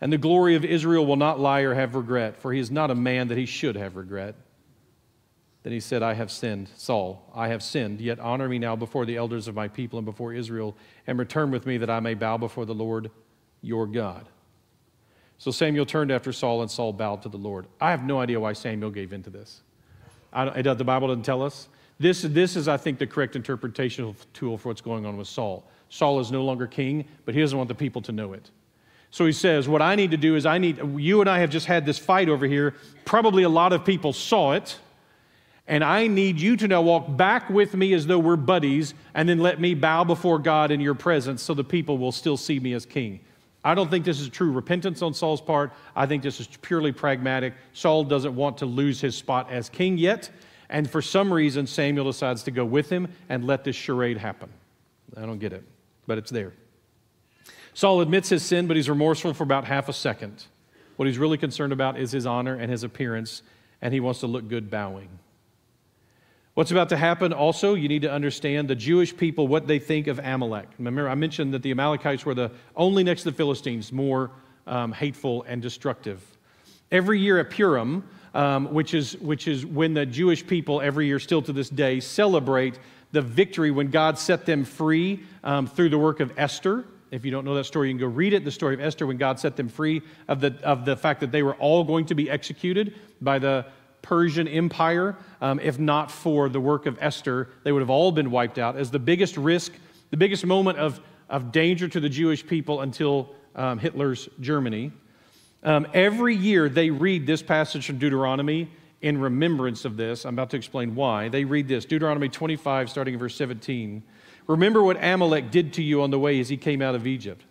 And 0.00 0.12
the 0.12 0.18
glory 0.18 0.54
of 0.54 0.64
Israel 0.64 1.04
will 1.04 1.16
not 1.16 1.38
lie 1.38 1.60
or 1.60 1.74
have 1.74 1.94
regret, 1.94 2.36
for 2.38 2.52
he 2.52 2.58
is 2.58 2.70
not 2.70 2.90
a 2.90 2.94
man 2.94 3.28
that 3.28 3.36
he 3.36 3.44
should 3.44 3.76
have 3.76 3.96
regret. 3.96 4.34
Then 5.62 5.72
he 5.72 5.80
said, 5.80 6.02
I 6.02 6.14
have 6.14 6.30
sinned, 6.30 6.70
Saul, 6.76 7.30
I 7.34 7.48
have 7.48 7.62
sinned, 7.62 8.00
yet 8.00 8.18
honor 8.18 8.48
me 8.48 8.58
now 8.58 8.76
before 8.76 9.04
the 9.04 9.16
elders 9.16 9.46
of 9.46 9.54
my 9.54 9.68
people 9.68 9.98
and 9.98 10.06
before 10.06 10.32
Israel, 10.32 10.74
and 11.06 11.18
return 11.18 11.50
with 11.50 11.66
me 11.66 11.76
that 11.78 11.90
I 11.90 12.00
may 12.00 12.14
bow 12.14 12.38
before 12.38 12.64
the 12.64 12.74
Lord 12.74 13.10
your 13.60 13.86
God. 13.86 14.26
So 15.36 15.50
Samuel 15.50 15.86
turned 15.86 16.10
after 16.10 16.32
Saul, 16.32 16.62
and 16.62 16.70
Saul 16.70 16.92
bowed 16.92 17.22
to 17.22 17.28
the 17.28 17.36
Lord. 17.36 17.66
I 17.80 17.90
have 17.90 18.04
no 18.04 18.20
idea 18.20 18.40
why 18.40 18.54
Samuel 18.54 18.90
gave 18.90 19.12
in 19.12 19.22
to 19.24 19.30
this. 19.30 19.62
The 20.32 20.84
Bible 20.84 21.08
doesn't 21.08 21.24
tell 21.24 21.42
us. 21.42 21.68
This, 21.98 22.22
this 22.22 22.56
is, 22.56 22.68
I 22.68 22.78
think, 22.78 22.98
the 22.98 23.06
correct 23.06 23.36
interpretation 23.36 24.14
tool 24.32 24.56
for 24.56 24.68
what's 24.68 24.80
going 24.80 25.04
on 25.04 25.18
with 25.18 25.28
Saul. 25.28 25.66
Saul 25.90 26.20
is 26.20 26.32
no 26.32 26.44
longer 26.44 26.66
king, 26.66 27.04
but 27.26 27.34
he 27.34 27.40
doesn't 27.40 27.56
want 27.56 27.68
the 27.68 27.74
people 27.74 28.00
to 28.02 28.12
know 28.12 28.32
it. 28.32 28.50
So 29.10 29.26
he 29.26 29.32
says, 29.32 29.68
What 29.68 29.82
I 29.82 29.96
need 29.96 30.12
to 30.12 30.16
do 30.16 30.36
is, 30.36 30.46
I 30.46 30.58
need, 30.58 30.80
you 30.98 31.20
and 31.20 31.28
I 31.28 31.40
have 31.40 31.50
just 31.50 31.66
had 31.66 31.84
this 31.84 31.98
fight 31.98 32.28
over 32.28 32.46
here. 32.46 32.74
Probably 33.04 33.42
a 33.42 33.48
lot 33.48 33.72
of 33.72 33.84
people 33.84 34.12
saw 34.12 34.52
it. 34.52 34.78
And 35.66 35.84
I 35.84 36.06
need 36.08 36.40
you 36.40 36.56
to 36.56 36.68
now 36.68 36.82
walk 36.82 37.16
back 37.16 37.48
with 37.48 37.74
me 37.74 37.92
as 37.92 38.06
though 38.06 38.18
we're 38.18 38.36
buddies, 38.36 38.94
and 39.14 39.28
then 39.28 39.38
let 39.38 39.60
me 39.60 39.74
bow 39.74 40.04
before 40.04 40.38
God 40.38 40.70
in 40.70 40.80
your 40.80 40.94
presence 40.94 41.42
so 41.42 41.54
the 41.54 41.62
people 41.62 41.98
will 41.98 42.12
still 42.12 42.36
see 42.36 42.58
me 42.58 42.72
as 42.72 42.84
king. 42.84 43.20
I 43.62 43.74
don't 43.74 43.90
think 43.90 44.04
this 44.04 44.20
is 44.20 44.28
true 44.28 44.50
repentance 44.50 45.02
on 45.02 45.12
Saul's 45.12 45.40
part. 45.40 45.72
I 45.94 46.06
think 46.06 46.22
this 46.22 46.40
is 46.40 46.46
purely 46.62 46.92
pragmatic. 46.92 47.52
Saul 47.72 48.04
doesn't 48.04 48.34
want 48.34 48.58
to 48.58 48.66
lose 48.66 49.00
his 49.00 49.14
spot 49.14 49.50
as 49.50 49.68
king 49.68 49.98
yet. 49.98 50.30
And 50.70 50.88
for 50.88 51.02
some 51.02 51.32
reason, 51.32 51.66
Samuel 51.66 52.06
decides 52.06 52.42
to 52.44 52.50
go 52.50 52.64
with 52.64 52.88
him 52.88 53.08
and 53.28 53.44
let 53.44 53.64
this 53.64 53.76
charade 53.76 54.16
happen. 54.16 54.48
I 55.16 55.22
don't 55.22 55.38
get 55.38 55.52
it, 55.52 55.64
but 56.06 56.16
it's 56.16 56.30
there. 56.30 56.52
Saul 57.74 58.00
admits 58.00 58.28
his 58.28 58.42
sin, 58.42 58.66
but 58.66 58.76
he's 58.76 58.88
remorseful 58.88 59.34
for 59.34 59.42
about 59.42 59.64
half 59.64 59.88
a 59.88 59.92
second. 59.92 60.44
What 60.96 61.06
he's 61.06 61.18
really 61.18 61.38
concerned 61.38 61.72
about 61.72 61.98
is 61.98 62.12
his 62.12 62.26
honor 62.26 62.54
and 62.54 62.70
his 62.70 62.84
appearance, 62.84 63.42
and 63.82 63.92
he 63.92 64.00
wants 64.00 64.20
to 64.20 64.26
look 64.26 64.48
good 64.48 64.70
bowing. 64.70 65.08
What's 66.60 66.72
about 66.72 66.90
to 66.90 66.96
happen 66.98 67.32
also, 67.32 67.72
you 67.72 67.88
need 67.88 68.02
to 68.02 68.12
understand 68.12 68.68
the 68.68 68.74
Jewish 68.74 69.16
people, 69.16 69.48
what 69.48 69.66
they 69.66 69.78
think 69.78 70.08
of 70.08 70.18
Amalek. 70.18 70.68
Remember, 70.76 71.08
I 71.08 71.14
mentioned 71.14 71.54
that 71.54 71.62
the 71.62 71.70
Amalekites 71.70 72.26
were 72.26 72.34
the 72.34 72.50
only 72.76 73.02
next 73.02 73.22
to 73.22 73.30
the 73.30 73.34
Philistines 73.34 73.90
more 73.90 74.30
um, 74.66 74.92
hateful 74.92 75.42
and 75.48 75.62
destructive. 75.62 76.22
Every 76.92 77.18
year 77.18 77.38
at 77.38 77.48
Purim, 77.48 78.06
um, 78.34 78.74
which, 78.74 78.92
is, 78.92 79.16
which 79.16 79.48
is 79.48 79.64
when 79.64 79.94
the 79.94 80.04
Jewish 80.04 80.46
people, 80.46 80.82
every 80.82 81.06
year 81.06 81.18
still 81.18 81.40
to 81.40 81.52
this 81.54 81.70
day, 81.70 81.98
celebrate 81.98 82.78
the 83.10 83.22
victory 83.22 83.70
when 83.70 83.88
God 83.88 84.18
set 84.18 84.44
them 84.44 84.64
free 84.64 85.20
um, 85.42 85.66
through 85.66 85.88
the 85.88 85.98
work 85.98 86.20
of 86.20 86.30
Esther. 86.36 86.84
If 87.10 87.24
you 87.24 87.30
don't 87.30 87.46
know 87.46 87.54
that 87.54 87.64
story, 87.64 87.88
you 87.88 87.94
can 87.94 88.00
go 88.00 88.06
read 88.06 88.34
it 88.34 88.44
the 88.44 88.50
story 88.50 88.74
of 88.74 88.82
Esther 88.82 89.06
when 89.06 89.16
God 89.16 89.40
set 89.40 89.56
them 89.56 89.70
free 89.70 90.02
of 90.28 90.42
the, 90.42 90.54
of 90.62 90.84
the 90.84 90.94
fact 90.94 91.20
that 91.20 91.32
they 91.32 91.42
were 91.42 91.54
all 91.54 91.84
going 91.84 92.04
to 92.04 92.14
be 92.14 92.28
executed 92.28 92.96
by 93.22 93.38
the 93.38 93.64
Persian 94.02 94.48
Empire. 94.48 95.16
Um, 95.40 95.60
if 95.60 95.78
not 95.78 96.10
for 96.10 96.48
the 96.48 96.60
work 96.60 96.86
of 96.86 96.98
Esther, 97.00 97.48
they 97.64 97.72
would 97.72 97.80
have 97.80 97.90
all 97.90 98.12
been 98.12 98.30
wiped 98.30 98.58
out 98.58 98.76
as 98.76 98.90
the 98.90 98.98
biggest 98.98 99.36
risk, 99.36 99.72
the 100.10 100.16
biggest 100.16 100.44
moment 100.44 100.78
of, 100.78 101.00
of 101.28 101.52
danger 101.52 101.88
to 101.88 102.00
the 102.00 102.08
Jewish 102.08 102.46
people 102.46 102.80
until 102.80 103.34
um, 103.54 103.78
Hitler's 103.78 104.28
Germany. 104.40 104.92
Um, 105.62 105.86
every 105.92 106.34
year 106.34 106.68
they 106.68 106.90
read 106.90 107.26
this 107.26 107.42
passage 107.42 107.86
from 107.86 107.98
Deuteronomy 107.98 108.70
in 109.02 109.18
remembrance 109.18 109.84
of 109.84 109.96
this. 109.96 110.24
I'm 110.24 110.34
about 110.34 110.50
to 110.50 110.56
explain 110.56 110.94
why. 110.94 111.28
They 111.28 111.44
read 111.44 111.68
this 111.68 111.84
Deuteronomy 111.84 112.28
25, 112.28 112.90
starting 112.90 113.14
in 113.14 113.20
verse 113.20 113.34
17. 113.36 114.02
Remember 114.46 114.82
what 114.82 115.02
Amalek 115.02 115.50
did 115.50 115.74
to 115.74 115.82
you 115.82 116.02
on 116.02 116.10
the 116.10 116.18
way 116.18 116.40
as 116.40 116.48
he 116.48 116.56
came 116.56 116.82
out 116.82 116.94
of 116.94 117.06
Egypt. 117.06 117.44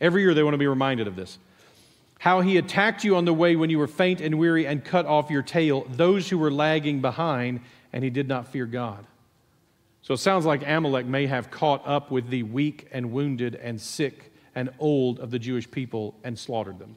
Every 0.00 0.22
year 0.22 0.34
they 0.34 0.42
want 0.42 0.54
to 0.54 0.58
be 0.58 0.66
reminded 0.66 1.06
of 1.06 1.16
this 1.16 1.38
how 2.22 2.40
he 2.40 2.56
attacked 2.56 3.02
you 3.02 3.16
on 3.16 3.24
the 3.24 3.34
way 3.34 3.56
when 3.56 3.68
you 3.68 3.80
were 3.80 3.88
faint 3.88 4.20
and 4.20 4.38
weary 4.38 4.64
and 4.64 4.84
cut 4.84 5.06
off 5.06 5.28
your 5.28 5.42
tail, 5.42 5.84
those 5.90 6.28
who 6.28 6.38
were 6.38 6.52
lagging 6.52 7.00
behind, 7.00 7.58
and 7.92 8.04
he 8.04 8.10
did 8.10 8.28
not 8.28 8.46
fear 8.46 8.64
God. 8.64 9.04
So 10.02 10.14
it 10.14 10.18
sounds 10.18 10.46
like 10.46 10.62
Amalek 10.64 11.04
may 11.04 11.26
have 11.26 11.50
caught 11.50 11.82
up 11.84 12.12
with 12.12 12.28
the 12.28 12.44
weak 12.44 12.86
and 12.92 13.10
wounded 13.10 13.56
and 13.56 13.80
sick 13.80 14.32
and 14.54 14.70
old 14.78 15.18
of 15.18 15.32
the 15.32 15.38
Jewish 15.40 15.68
people 15.68 16.14
and 16.22 16.38
slaughtered 16.38 16.78
them. 16.78 16.96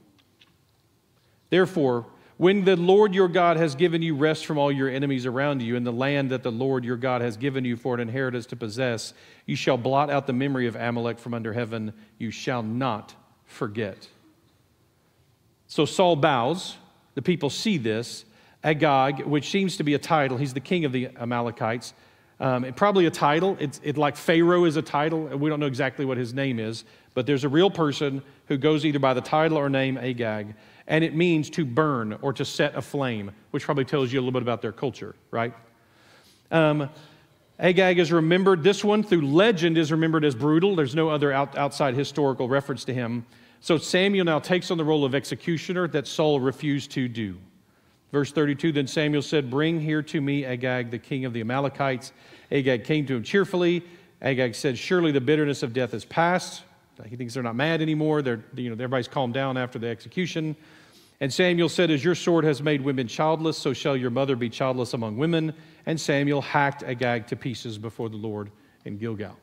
Therefore, 1.49 2.05
when 2.37 2.63
the 2.63 2.75
Lord 2.75 3.15
your 3.15 3.27
God 3.27 3.57
has 3.57 3.73
given 3.73 4.03
you 4.03 4.15
rest 4.15 4.45
from 4.45 4.59
all 4.59 4.71
your 4.71 4.89
enemies 4.89 5.25
around 5.25 5.63
you 5.63 5.75
in 5.75 5.83
the 5.83 5.91
land 5.91 6.29
that 6.29 6.43
the 6.43 6.51
Lord 6.51 6.85
your 6.85 6.97
God 6.97 7.21
has 7.21 7.35
given 7.35 7.65
you 7.65 7.77
for 7.77 7.95
an 7.95 7.99
inheritance 7.99 8.45
to 8.45 8.55
possess, 8.55 9.15
you 9.47 9.55
shall 9.55 9.77
blot 9.77 10.11
out 10.11 10.27
the 10.27 10.33
memory 10.33 10.67
of 10.67 10.75
Amalek 10.75 11.17
from 11.17 11.33
under 11.33 11.51
heaven. 11.51 11.93
You 12.19 12.29
shall 12.29 12.61
not 12.61 13.15
forget. 13.45 14.07
So 15.75 15.83
Saul 15.83 16.15
bows. 16.15 16.77
The 17.15 17.21
people 17.21 17.49
see 17.49 17.77
this. 17.77 18.23
Agag, 18.63 19.25
which 19.25 19.49
seems 19.49 19.75
to 19.75 19.83
be 19.83 19.93
a 19.93 19.99
title, 19.99 20.37
he's 20.37 20.53
the 20.53 20.61
king 20.61 20.85
of 20.85 20.93
the 20.93 21.09
Amalekites. 21.17 21.93
Um, 22.39 22.63
probably 22.77 23.07
a 23.07 23.11
title. 23.11 23.57
It's 23.59 23.81
it, 23.83 23.97
like 23.97 24.15
Pharaoh 24.15 24.63
is 24.63 24.77
a 24.77 24.81
title. 24.81 25.25
We 25.25 25.49
don't 25.49 25.59
know 25.59 25.65
exactly 25.65 26.05
what 26.05 26.17
his 26.17 26.33
name 26.33 26.59
is, 26.61 26.85
but 27.13 27.25
there's 27.25 27.43
a 27.43 27.49
real 27.49 27.69
person 27.69 28.23
who 28.47 28.55
goes 28.55 28.85
either 28.85 28.99
by 28.99 29.13
the 29.13 29.19
title 29.19 29.57
or 29.57 29.67
name 29.67 29.97
Agag, 29.97 30.55
and 30.87 31.03
it 31.03 31.13
means 31.13 31.49
to 31.49 31.65
burn 31.65 32.17
or 32.21 32.31
to 32.31 32.45
set 32.45 32.73
aflame, 32.77 33.31
which 33.51 33.65
probably 33.65 33.83
tells 33.83 34.13
you 34.13 34.19
a 34.19 34.21
little 34.21 34.31
bit 34.31 34.43
about 34.43 34.61
their 34.61 34.71
culture, 34.71 35.13
right? 35.29 35.53
Um, 36.51 36.89
Agag 37.59 37.99
is 37.99 38.13
remembered, 38.13 38.63
this 38.63 38.81
one 38.81 39.03
through 39.03 39.27
legend 39.27 39.77
is 39.77 39.91
remembered 39.91 40.23
as 40.23 40.35
brutal. 40.35 40.73
There's 40.73 40.95
no 40.95 41.09
other 41.09 41.33
out, 41.33 41.57
outside 41.57 41.95
historical 41.95 42.47
reference 42.47 42.85
to 42.85 42.93
him. 42.93 43.25
So 43.65 43.79
Samuel 43.79 44.25
now 44.25 44.37
takes 44.37 44.69
on 44.69 44.77
the 44.77 44.85
role 44.85 45.03
of 45.05 45.15
executioner 45.15 45.87
that 45.87 46.05
Saul 46.05 46.39
refused 46.39 46.91
to 46.91 47.07
do. 47.07 47.35
Verse 48.11 48.31
32 48.31 48.71
Then 48.71 48.85
Samuel 48.85 49.23
said, 49.23 49.49
Bring 49.49 49.81
here 49.81 50.03
to 50.03 50.21
me 50.21 50.45
Agag, 50.45 50.91
the 50.91 50.99
king 50.99 51.25
of 51.25 51.33
the 51.33 51.41
Amalekites. 51.41 52.13
Agag 52.51 52.83
came 52.83 53.07
to 53.07 53.15
him 53.15 53.23
cheerfully. 53.23 53.81
Agag 54.21 54.53
said, 54.53 54.77
Surely 54.77 55.11
the 55.11 55.19
bitterness 55.19 55.63
of 55.63 55.73
death 55.73 55.95
is 55.95 56.05
past. 56.05 56.61
He 57.07 57.15
thinks 57.15 57.33
they're 57.33 57.41
not 57.41 57.55
mad 57.55 57.81
anymore. 57.81 58.21
They're, 58.21 58.45
you 58.53 58.69
know, 58.69 58.73
everybody's 58.73 59.07
calmed 59.07 59.33
down 59.33 59.57
after 59.57 59.79
the 59.79 59.87
execution. 59.87 60.55
And 61.19 61.33
Samuel 61.33 61.67
said, 61.67 61.89
As 61.89 62.03
your 62.03 62.13
sword 62.13 62.43
has 62.43 62.61
made 62.61 62.81
women 62.81 63.07
childless, 63.07 63.57
so 63.57 63.73
shall 63.73 63.97
your 63.97 64.11
mother 64.11 64.35
be 64.35 64.47
childless 64.47 64.93
among 64.93 65.17
women. 65.17 65.55
And 65.87 65.99
Samuel 65.99 66.43
hacked 66.43 66.83
Agag 66.83 67.25
to 67.29 67.35
pieces 67.35 67.79
before 67.79 68.09
the 68.09 68.17
Lord 68.17 68.51
in 68.85 68.99
Gilgal. 68.99 69.35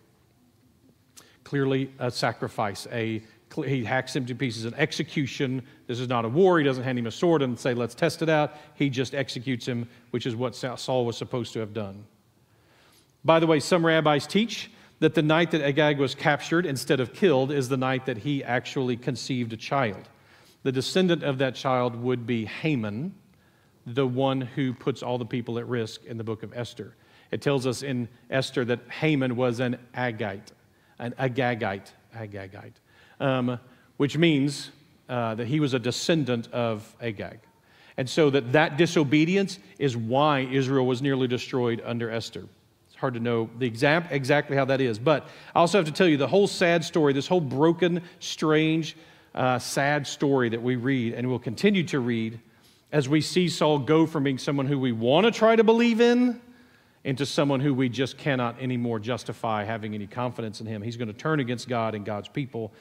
Clearly, 1.43 1.91
a 1.99 2.09
sacrifice, 2.09 2.87
a 2.93 3.21
he 3.61 3.85
hacks 3.85 4.17
him 4.17 4.27
to 4.27 4.35
pieces. 4.35 4.65
An 4.65 4.75
execution. 4.75 5.63
This 5.87 6.01
is 6.01 6.09
not 6.09 6.25
a 6.25 6.29
war. 6.29 6.59
He 6.59 6.65
doesn't 6.65 6.85
hand 6.85 6.99
him 6.99 7.07
a 7.07 7.11
sword 7.11 7.43
and 7.43 7.59
say, 7.59 7.75
let's 7.75 7.95
test 7.95 8.23
it 8.23 8.29
out. 8.29 8.55
He 8.75 8.89
just 8.89 9.15
executes 9.15 9.67
him, 9.67 9.89
which 10.11 10.27
is 10.27 10.35
what 10.35 10.55
Saul 10.55 11.05
was 11.05 11.17
supposed 11.17 11.53
to 11.53 11.61
have 11.61 11.73
done. 11.73 12.05
By 13.25 13.41
the 13.41 13.47
way, 13.47 13.61
some 13.61 13.85
rabbis 13.85 14.27
teach 14.27 14.71
that 15.01 15.15
the 15.15 15.23
night 15.23 15.51
that 15.51 15.61
Agag 15.61 15.99
was 15.99 16.15
captured 16.15 16.67
instead 16.67 17.01
of 17.01 17.13
killed 17.13 17.51
is 17.53 17.69
the 17.69 17.77
night 17.77 18.07
that 18.07 18.19
he 18.19 18.43
actually 18.43 18.97
conceived 18.97 19.53
a 19.53 19.57
child. 19.57 20.09
The 20.63 20.73
descendant 20.73 21.23
of 21.23 21.39
that 21.39 21.55
child 21.55 21.97
would 21.97 22.27
be 22.27 22.45
Haman, 22.45 23.15
the 23.85 24.07
one 24.07 24.41
who 24.41 24.73
puts 24.73 25.03
all 25.03 25.19
the 25.19 25.27
people 25.27 25.59
at 25.59 25.67
risk 25.67 26.05
in 26.05 26.19
the 26.19 26.25
book 26.25 26.43
of 26.43 26.53
Esther. 26.57 26.95
It 27.33 27.43
tells 27.43 27.67
us 27.67 27.83
in 27.83 28.09
Esther 28.31 28.65
that 28.67 28.81
Haman 28.91 29.35
was 29.37 29.59
an 29.59 29.79
Agite, 29.95 30.53
an 30.99 31.13
Agagite, 31.19 31.91
Agagite 32.15 32.75
um, 33.23 33.59
which 33.97 34.19
means 34.19 34.71
uh, 35.09 35.35
that 35.35 35.47
he 35.47 35.61
was 35.61 35.75
a 35.75 35.79
descendant 35.79 36.53
of 36.53 36.95
Agag. 37.01 37.39
And 37.97 38.09
so 38.09 38.31
that 38.31 38.53
that 38.53 38.77
disobedience 38.77 39.59
is 39.79 39.97
why 39.97 40.41
Israel 40.41 40.87
was 40.87 41.03
nearly 41.03 41.29
destroyed 41.29 41.83
under 41.85 42.11
Esther. 42.11 42.45
It's 42.89 42.97
hard 42.97 43.15
to 43.15 43.21
know 43.21 43.51
the 43.59 43.67
exact, 43.67 44.13
exactly 44.13 44.57
how 44.57 44.65
that 44.67 44.81
is. 44.81 44.99
But 44.99 45.29
I 45.55 45.61
also 45.61 45.79
have 45.79 45.87
to 45.87 45.93
tell 45.93 46.09
you 46.09 46.17
the 46.17 46.27
whole 46.27 46.47
sad 46.47 46.85
story, 46.85 47.13
this 47.13 47.29
whole 47.29 47.41
broken, 47.41 48.03
strange, 48.19 48.97
uh, 49.35 49.59
sad 49.59 50.07
story 50.07 50.49
that 50.49 50.63
we 50.63 50.77
read 50.77 51.15
and 51.15 51.29
will 51.29 51.39
continue 51.39 51.85
to 51.85 52.01
read 52.01 52.41
as 52.91 53.09
we 53.09 53.21
see 53.21 53.49
Saul 53.49 53.79
go 53.79 54.07
from 54.07 54.25
being 54.25 54.39
someone 54.39 54.67
who 54.67 54.79
we 54.79 54.93
want 54.93 55.25
to 55.25 55.31
try 55.31 55.57
to 55.57 55.65
believe 55.65 56.01
in 56.01 56.41
into 57.05 57.27
someone 57.27 57.61
who 57.61 57.75
we 57.75 57.89
just 57.89 58.17
cannot 58.19 58.61
anymore 58.61 58.99
justify 58.99 59.65
having 59.65 59.95
any 59.95 60.07
confidence 60.07 60.61
in 60.61 60.67
him. 60.67 60.83
He's 60.83 60.97
going 60.97 61.09
to 61.09 61.15
turn 61.15 61.41
against 61.41 61.69
God 61.69 61.95
and 61.95 62.05
God's 62.05 62.29
people 62.29 62.73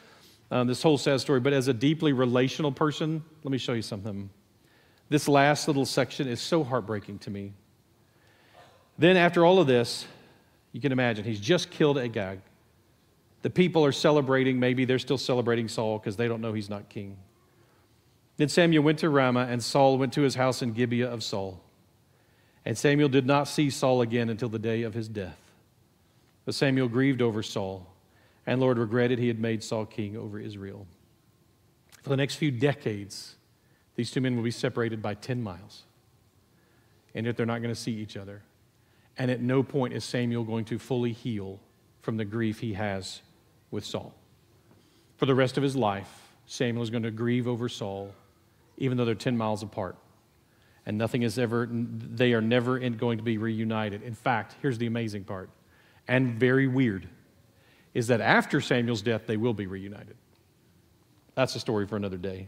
um, 0.52 0.68
this 0.68 0.84
whole 0.84 0.98
sad 0.98 1.22
story, 1.22 1.40
but 1.40 1.54
as 1.54 1.70
a 1.70 1.74
deeply 1.74 2.12
relational 2.12 2.72
person, 2.72 3.24
let 3.44 3.52
me 3.52 3.58
show 3.58 3.74
you 3.74 3.82
something. 3.82 4.30
This 5.10 5.28
last 5.28 5.68
little 5.68 5.86
section 5.86 6.28
is 6.28 6.42
so 6.42 6.64
heartbreaking 6.64 7.20
to 7.20 7.30
me. 7.30 7.54
Then, 8.98 9.16
after 9.18 9.46
all 9.46 9.60
of 9.60 9.68
this, 9.68 10.06
you 10.74 10.82
can 10.82 10.92
imagine 10.92 11.24
he's 11.24 11.40
just 11.40 11.72
killed 11.72 11.98
Agag. 11.98 12.42
The 13.42 13.50
people 13.50 13.84
are 13.86 13.94
celebrating, 13.94 14.60
maybe 14.60 14.86
they're 14.86 15.00
still 15.00 15.18
celebrating 15.18 15.68
Saul 15.68 15.98
because 15.98 16.18
they 16.18 16.28
don't 16.28 16.42
know 16.42 16.54
he's 16.54 16.70
not 16.70 16.90
king. 16.90 17.18
Then 18.38 18.50
Samuel 18.50 18.84
went 18.84 19.00
to 19.00 19.10
Ramah, 19.10 19.48
and 19.50 19.64
Saul 19.64 19.98
went 19.98 20.14
to 20.14 20.22
his 20.22 20.36
house 20.36 20.62
in 20.62 20.74
Gibeah 20.74 21.10
of 21.10 21.24
Saul. 21.24 21.62
And 22.66 22.78
Samuel 22.78 23.10
did 23.10 23.26
not 23.26 23.48
see 23.48 23.70
Saul 23.70 24.02
again 24.02 24.30
until 24.30 24.50
the 24.50 24.60
day 24.60 24.84
of 24.84 24.94
his 24.94 25.08
death. 25.08 25.40
But 26.46 26.56
Samuel 26.56 26.88
grieved 26.90 27.22
over 27.22 27.42
Saul 27.42 27.91
and 28.46 28.60
Lord 28.60 28.78
regretted 28.78 29.20
he 29.20 29.28
had 29.28 29.40
made 29.40 29.64
Saul 29.64 29.86
king 29.86 30.18
over 30.18 30.40
Israel. 30.40 30.88
For 32.02 32.10
the 32.10 32.18
next 32.18 32.36
few 32.36 32.52
decades, 32.52 33.36
these 33.96 34.10
two 34.12 34.22
men 34.22 34.36
will 34.36 34.44
be 34.44 34.52
separated 34.52 35.02
by 35.02 35.14
10 35.14 35.42
miles. 35.42 35.84
and 37.14 37.26
yet 37.26 37.38
they're 37.38 37.46
not 37.46 37.62
going 37.62 37.74
to 37.74 37.80
see 37.80 37.94
each 37.94 38.18
other. 38.18 38.42
And 39.18 39.30
at 39.30 39.42
no 39.42 39.64
point 39.64 39.94
is 39.94 40.04
Samuel 40.04 40.44
going 40.44 40.66
to 40.66 40.80
fully 40.80 41.12
heal 41.12 41.60
from 42.02 42.18
the 42.18 42.26
grief 42.26 42.60
he 42.60 42.74
has 42.74 43.22
with 43.70 43.86
Saul. 43.86 44.14
For 45.18 45.26
the 45.26 45.36
rest 45.36 45.58
of 45.58 45.64
his 45.64 45.76
life, 45.76 46.30
Samuel 46.46 46.84
is 46.84 46.90
going 46.90 47.04
to 47.04 47.12
grieve 47.12 47.48
over 47.48 47.70
Saul, 47.70 48.14
even 48.78 48.98
though 48.98 49.06
they're 49.06 49.16
10 49.16 49.38
miles 49.38 49.62
apart. 49.62 49.96
And 50.86 50.98
nothing 50.98 51.22
is 51.22 51.38
ever, 51.38 51.70
they 51.72 52.34
are 52.34 52.42
never 52.42 52.80
going 52.80 53.18
to 53.18 53.24
be 53.24 53.38
reunited. 53.38 54.02
In 54.02 54.16
fact, 54.16 54.56
here's 54.62 54.80
the 54.80 54.88
amazing 54.88 55.26
part, 55.26 55.50
and 56.08 56.40
very 56.40 56.68
weird, 56.68 57.08
is 57.94 58.08
that 58.08 58.22
after 58.22 58.62
Samuel's 58.62 59.02
death, 59.02 59.24
they 59.28 59.38
will 59.38 59.54
be 59.54 59.68
reunited. 59.68 60.16
That's 61.36 61.56
a 61.56 61.60
story 61.60 61.88
for 61.88 61.96
another 61.96 62.18
day. 62.18 62.48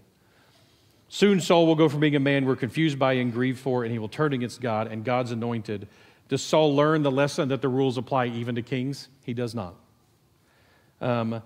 Soon 1.10 1.42
Saul 1.42 1.68
will 1.68 1.76
go 1.76 1.90
from 1.90 2.00
being 2.00 2.16
a 2.16 2.20
man 2.20 2.46
we're 2.46 2.56
confused 2.56 2.98
by 2.98 3.14
and 3.14 3.32
grieved 3.32 3.60
for, 3.60 3.84
and 3.84 3.92
he 3.92 4.00
will 4.00 4.10
turn 4.10 4.34
against 4.34 4.62
God 4.62 4.88
and 4.88 5.06
God's 5.06 5.32
anointed. 5.32 5.88
Does 6.28 6.42
Saul 6.42 6.76
learn 6.76 7.04
the 7.04 7.12
lesson 7.12 7.50
that 7.50 7.62
the 7.62 7.70
rules 7.70 7.98
apply 7.98 8.28
even 8.28 8.56
to 8.56 8.62
kings? 8.62 9.10
He 9.24 9.34
does 9.34 9.54
not. 9.54 9.76
Um, 11.02 11.44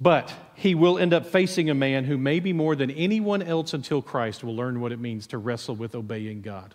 but 0.00 0.32
he 0.54 0.74
will 0.74 0.98
end 0.98 1.12
up 1.12 1.26
facing 1.26 1.70
a 1.70 1.74
man 1.74 2.04
who, 2.04 2.16
maybe 2.16 2.52
more 2.52 2.74
than 2.74 2.90
anyone 2.90 3.42
else 3.42 3.74
until 3.74 4.00
Christ, 4.00 4.42
will 4.42 4.56
learn 4.56 4.80
what 4.80 4.92
it 4.92 4.98
means 4.98 5.26
to 5.28 5.38
wrestle 5.38 5.76
with 5.76 5.94
obeying 5.94 6.40
God. 6.40 6.74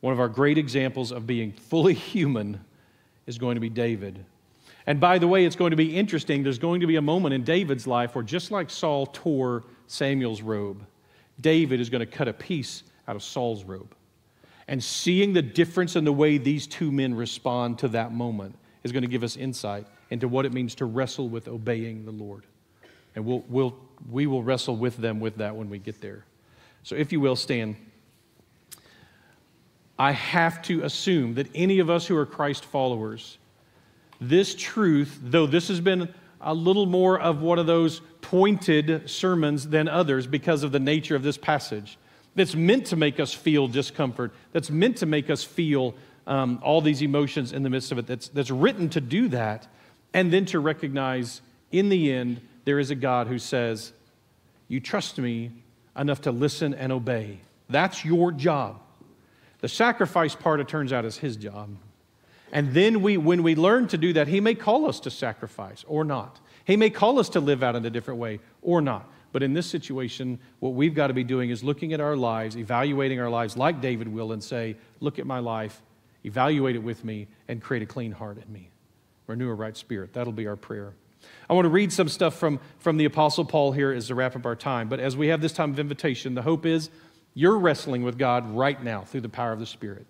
One 0.00 0.12
of 0.12 0.20
our 0.20 0.28
great 0.28 0.58
examples 0.58 1.12
of 1.12 1.26
being 1.26 1.52
fully 1.52 1.94
human 1.94 2.64
is 3.26 3.38
going 3.38 3.54
to 3.54 3.60
be 3.60 3.70
David. 3.70 4.24
And 4.86 5.00
by 5.00 5.18
the 5.18 5.26
way, 5.26 5.44
it's 5.44 5.56
going 5.56 5.70
to 5.70 5.76
be 5.76 5.96
interesting. 5.96 6.42
There's 6.42 6.58
going 6.58 6.80
to 6.80 6.86
be 6.86 6.96
a 6.96 7.02
moment 7.02 7.34
in 7.34 7.42
David's 7.42 7.86
life 7.86 8.14
where, 8.14 8.24
just 8.24 8.50
like 8.50 8.68
Saul 8.68 9.06
tore 9.06 9.64
Samuel's 9.86 10.42
robe, 10.42 10.84
David 11.40 11.80
is 11.80 11.88
going 11.88 12.00
to 12.00 12.06
cut 12.06 12.28
a 12.28 12.32
piece 12.32 12.82
out 13.08 13.16
of 13.16 13.22
Saul's 13.22 13.64
robe. 13.64 13.94
And 14.68 14.82
seeing 14.82 15.32
the 15.32 15.42
difference 15.42 15.96
in 15.96 16.04
the 16.04 16.12
way 16.12 16.38
these 16.38 16.66
two 16.66 16.90
men 16.90 17.14
respond 17.14 17.78
to 17.80 17.88
that 17.88 18.12
moment 18.12 18.56
is 18.82 18.92
going 18.92 19.02
to 19.02 19.08
give 19.08 19.22
us 19.22 19.36
insight 19.36 19.86
into 20.10 20.28
what 20.28 20.46
it 20.46 20.52
means 20.52 20.74
to 20.76 20.84
wrestle 20.84 21.28
with 21.28 21.48
obeying 21.48 22.04
the 22.04 22.12
Lord. 22.12 22.44
And 23.14 23.24
we'll, 23.24 23.44
we'll, 23.48 23.74
we 24.10 24.26
will 24.26 24.42
wrestle 24.42 24.76
with 24.76 24.96
them 24.96 25.20
with 25.20 25.36
that 25.36 25.54
when 25.56 25.68
we 25.70 25.78
get 25.78 26.00
there. 26.00 26.24
So, 26.82 26.96
if 26.96 27.12
you 27.12 27.20
will, 27.20 27.36
stand. 27.36 27.76
I 29.98 30.12
have 30.12 30.60
to 30.62 30.82
assume 30.82 31.34
that 31.34 31.48
any 31.54 31.78
of 31.78 31.88
us 31.88 32.06
who 32.06 32.16
are 32.16 32.26
Christ 32.26 32.64
followers, 32.64 33.38
this 34.28 34.54
truth, 34.54 35.18
though 35.22 35.46
this 35.46 35.68
has 35.68 35.80
been 35.80 36.12
a 36.40 36.54
little 36.54 36.86
more 36.86 37.18
of 37.18 37.40
one 37.40 37.58
of 37.58 37.66
those 37.66 38.00
pointed 38.20 39.08
sermons 39.08 39.68
than 39.68 39.88
others 39.88 40.26
because 40.26 40.62
of 40.62 40.72
the 40.72 40.80
nature 40.80 41.16
of 41.16 41.22
this 41.22 41.38
passage, 41.38 41.98
that's 42.34 42.54
meant 42.54 42.86
to 42.86 42.96
make 42.96 43.20
us 43.20 43.32
feel 43.32 43.68
discomfort, 43.68 44.32
that's 44.52 44.70
meant 44.70 44.98
to 44.98 45.06
make 45.06 45.30
us 45.30 45.44
feel 45.44 45.94
um, 46.26 46.58
all 46.62 46.80
these 46.80 47.02
emotions 47.02 47.52
in 47.52 47.62
the 47.62 47.70
midst 47.70 47.92
of 47.92 47.98
it, 47.98 48.06
that's, 48.06 48.28
that's 48.28 48.50
written 48.50 48.88
to 48.90 49.00
do 49.00 49.28
that, 49.28 49.66
and 50.12 50.32
then 50.32 50.44
to 50.46 50.58
recognize 50.58 51.40
in 51.70 51.88
the 51.88 52.12
end, 52.12 52.40
there 52.64 52.78
is 52.78 52.90
a 52.90 52.94
God 52.94 53.26
who 53.26 53.38
says, 53.38 53.92
You 54.68 54.80
trust 54.80 55.18
me 55.18 55.50
enough 55.96 56.22
to 56.22 56.32
listen 56.32 56.74
and 56.74 56.92
obey. 56.92 57.40
That's 57.68 58.04
your 58.04 58.32
job. 58.32 58.80
The 59.60 59.68
sacrifice 59.68 60.34
part, 60.34 60.60
it 60.60 60.68
turns 60.68 60.92
out, 60.92 61.04
is 61.04 61.18
his 61.18 61.36
job. 61.36 61.76
And 62.54 62.72
then 62.72 63.02
we, 63.02 63.16
when 63.16 63.42
we 63.42 63.56
learn 63.56 63.88
to 63.88 63.98
do 63.98 64.12
that, 64.12 64.28
he 64.28 64.40
may 64.40 64.54
call 64.54 64.88
us 64.88 65.00
to 65.00 65.10
sacrifice 65.10 65.84
or 65.88 66.04
not. 66.04 66.38
He 66.64 66.76
may 66.76 66.88
call 66.88 67.18
us 67.18 67.28
to 67.30 67.40
live 67.40 67.64
out 67.64 67.74
in 67.74 67.84
a 67.84 67.90
different 67.90 68.20
way 68.20 68.38
or 68.62 68.80
not. 68.80 69.10
But 69.32 69.42
in 69.42 69.52
this 69.52 69.66
situation, 69.66 70.38
what 70.60 70.74
we've 70.74 70.94
got 70.94 71.08
to 71.08 71.14
be 71.14 71.24
doing 71.24 71.50
is 71.50 71.64
looking 71.64 71.92
at 71.92 72.00
our 72.00 72.14
lives, 72.14 72.56
evaluating 72.56 73.20
our 73.20 73.28
lives 73.28 73.56
like 73.56 73.80
David 73.80 74.06
will, 74.06 74.30
and 74.30 74.42
say, 74.42 74.76
Look 75.00 75.18
at 75.18 75.26
my 75.26 75.40
life, 75.40 75.82
evaluate 76.22 76.76
it 76.76 76.82
with 76.84 77.04
me, 77.04 77.26
and 77.48 77.60
create 77.60 77.82
a 77.82 77.86
clean 77.86 78.12
heart 78.12 78.38
in 78.38 78.50
me. 78.52 78.70
Renew 79.26 79.50
a 79.50 79.54
right 79.54 79.76
spirit. 79.76 80.12
That'll 80.12 80.32
be 80.32 80.46
our 80.46 80.54
prayer. 80.54 80.92
I 81.50 81.54
want 81.54 81.64
to 81.64 81.70
read 81.70 81.92
some 81.92 82.08
stuff 82.08 82.36
from, 82.36 82.60
from 82.78 82.98
the 82.98 83.06
Apostle 83.06 83.44
Paul 83.44 83.72
here 83.72 83.90
as 83.90 84.06
to 84.06 84.14
wrap 84.14 84.36
up 84.36 84.46
our 84.46 84.54
time. 84.54 84.88
But 84.88 85.00
as 85.00 85.16
we 85.16 85.28
have 85.28 85.40
this 85.40 85.52
time 85.52 85.72
of 85.72 85.80
invitation, 85.80 86.34
the 86.34 86.42
hope 86.42 86.64
is 86.64 86.88
you're 87.34 87.58
wrestling 87.58 88.04
with 88.04 88.16
God 88.16 88.48
right 88.54 88.80
now 88.80 89.02
through 89.02 89.22
the 89.22 89.28
power 89.28 89.50
of 89.50 89.58
the 89.58 89.66
Spirit. 89.66 90.06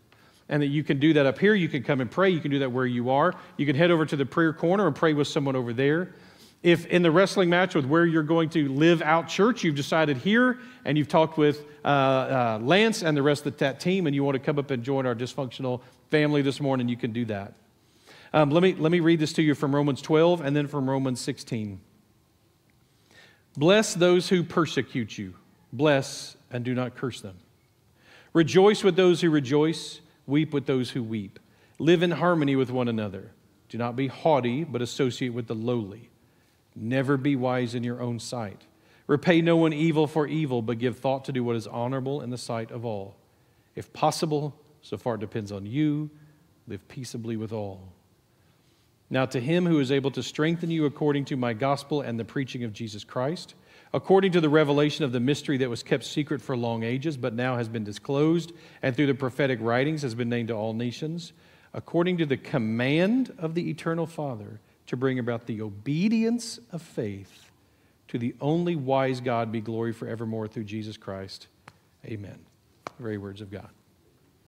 And 0.49 0.63
that 0.63 0.67
you 0.67 0.85
can 0.85 0.99
do 1.01 1.15
that 1.15 1.25
up 1.25 1.39
here. 1.39 1.55
You 1.55 1.69
can 1.69 1.83
come 1.83 2.01
and 2.01 2.11
pray. 2.11 2.31
You 2.31 2.41
can 2.41 2.51
do 2.51 2.59
that 2.59 2.71
where 2.71 2.87
you 2.87 3.11
are. 3.11 3.35
You 3.57 3.65
can 3.65 3.77
head 3.77 3.91
over 3.91 4.05
to 4.05 4.17
the 4.17 4.27
prayer 4.27 4.53
corner 4.53 4.87
and 4.87 4.95
pray 4.95 5.15
with 5.15 5.27
someone 5.27 5.57
over 5.57 5.73
there. 5.73 6.15
If 6.63 6.87
in 6.87 7.03
the 7.03 7.11
wrestling 7.11 7.51
match 7.51 7.75
with 7.75 7.85
where 7.85 8.07
you're 8.07 8.23
going 8.23 8.49
to 8.51 8.69
live 8.69 9.03
out 9.03 9.29
church, 9.29 9.65
you've 9.65 9.75
decided 9.75 10.17
here 10.17 10.59
and 10.85 10.97
you've 10.97 11.09
talked 11.09 11.37
with 11.37 11.63
uh, 11.85 11.89
uh, 11.89 12.59
Lance 12.63 13.03
and 13.03 13.17
the 13.17 13.23
rest 13.23 13.45
of 13.47 13.57
that 13.59 13.81
team 13.81 14.07
and 14.07 14.15
you 14.15 14.25
want 14.25 14.35
to 14.35 14.39
come 14.39 14.59
up 14.59 14.71
and 14.71 14.83
join 14.83 15.05
our 15.05 15.15
dysfunctional 15.15 15.83
family 16.11 16.43
this 16.43 16.61
morning, 16.61 16.89
you 16.89 16.97
can 16.97 17.13
do 17.13 17.25
that. 17.27 17.53
Um, 18.33 18.51
let, 18.51 18.63
me, 18.63 18.75
let 18.75 18.91
me 18.91 19.01
read 19.01 19.21
this 19.21 19.33
to 19.35 19.43
you 19.43 19.55
from 19.55 19.75
Romans 19.75 20.01
12 20.01 20.41
and 20.41 20.57
then 20.57 20.67
from 20.67 20.89
Romans 20.89 21.21
16. 21.21 21.81
Bless 23.57 23.95
those 23.95 24.29
who 24.29 24.43
persecute 24.43 25.17
you, 25.17 25.35
bless 25.73 26.37
and 26.51 26.65
do 26.65 26.75
not 26.75 26.97
curse 26.97 27.21
them. 27.21 27.37
Rejoice 28.33 28.83
with 28.83 28.97
those 28.97 29.21
who 29.21 29.31
rejoice, 29.31 30.01
weep 30.27 30.53
with 30.53 30.67
those 30.67 30.91
who 30.91 31.03
weep. 31.03 31.39
Live 31.79 32.03
in 32.03 32.13
harmony 32.13 32.57
with 32.57 32.71
one 32.71 32.89
another. 32.89 33.33
Do 33.69 33.79
not 33.79 33.97
be 33.97 34.07
haughty, 34.07 34.65
but 34.65 34.83
associate 34.83 35.35
with 35.35 35.47
the 35.47 35.55
lowly. 35.55 36.11
Never 36.77 37.17
be 37.17 37.37
wise 37.37 37.75
in 37.75 37.85
your 37.85 38.01
own 38.01 38.19
sight. 38.19 38.63
Repay 39.07 39.43
no 39.43 39.57
one 39.57 39.73
evil 39.73 40.07
for 40.07 40.27
evil, 40.27 40.63
but 40.63 40.79
give 40.79 40.99
thought 40.99 41.25
to 41.27 41.33
do 41.33 41.45
what 41.45 41.57
is 41.57 41.67
honorable 41.67 42.21
in 42.21 42.31
the 42.31 42.39
sight 42.39 42.71
of 42.71 42.85
all. 42.85 43.17
If 43.75 43.93
possible, 43.93 44.55
so 44.83 44.97
far 44.97 45.17
it 45.17 45.21
depends 45.21 45.53
on 45.53 45.67
you, 45.67 46.11
live 46.67 46.87
peaceably 46.89 47.37
with 47.37 47.53
all. 47.53 47.93
Now, 49.11 49.27
to 49.27 49.41
him 49.41 49.67
who 49.67 49.81
is 49.81 49.93
able 49.93 50.11
to 50.13 50.23
strengthen 50.23 50.71
you 50.71 50.87
according 50.87 51.27
to 51.27 51.37
my 51.37 51.53
gospel 51.53 52.01
and 52.01 52.19
the 52.19 52.25
preaching 52.25 52.65
of 52.65 52.73
Jesus 52.73 53.05
Christ, 53.05 53.55
according 53.95 54.33
to 54.33 54.41
the 54.41 54.49
revelation 54.49 55.05
of 55.05 55.13
the 55.13 55.21
mystery 55.21 55.57
that 55.57 55.71
was 55.71 55.85
kept 55.85 56.03
secret 56.05 56.43
for 56.43 56.57
long 56.57 56.83
ages, 56.83 57.17
but 57.17 57.33
now 57.33 57.57
has 57.57 57.69
been 57.69 57.85
disclosed, 57.85 58.53
and 58.83 58.97
through 58.97 59.07
the 59.07 59.15
prophetic 59.15 59.61
writings 59.63 60.03
has 60.03 60.17
been 60.17 60.29
named 60.29 60.49
to 60.49 60.55
all 60.55 60.75
nations, 60.75 61.33
according 61.73 62.19
to 62.19 62.27
the 62.27 62.37
command 62.37 63.33
of 63.39 63.55
the 63.55 63.71
eternal 63.71 64.05
Father 64.05 64.61
to 64.89 64.97
bring 64.97 65.21
about 65.21 65.47
the 65.47 65.63
obedience 65.63 66.59
of 66.73 66.83
faith 66.83 67.51
to 68.09 68.19
the 68.19 68.35
only 68.41 68.75
wise 68.75 69.21
God 69.21 69.53
be 69.53 69.61
glory 69.61 69.93
forevermore 69.93 70.49
through 70.49 70.65
Jesus 70.65 70.97
Christ. 70.97 71.47
Amen. 72.05 72.39
The 72.97 73.03
very 73.03 73.17
words 73.17 73.41
of 73.41 73.51
God. 73.51 73.71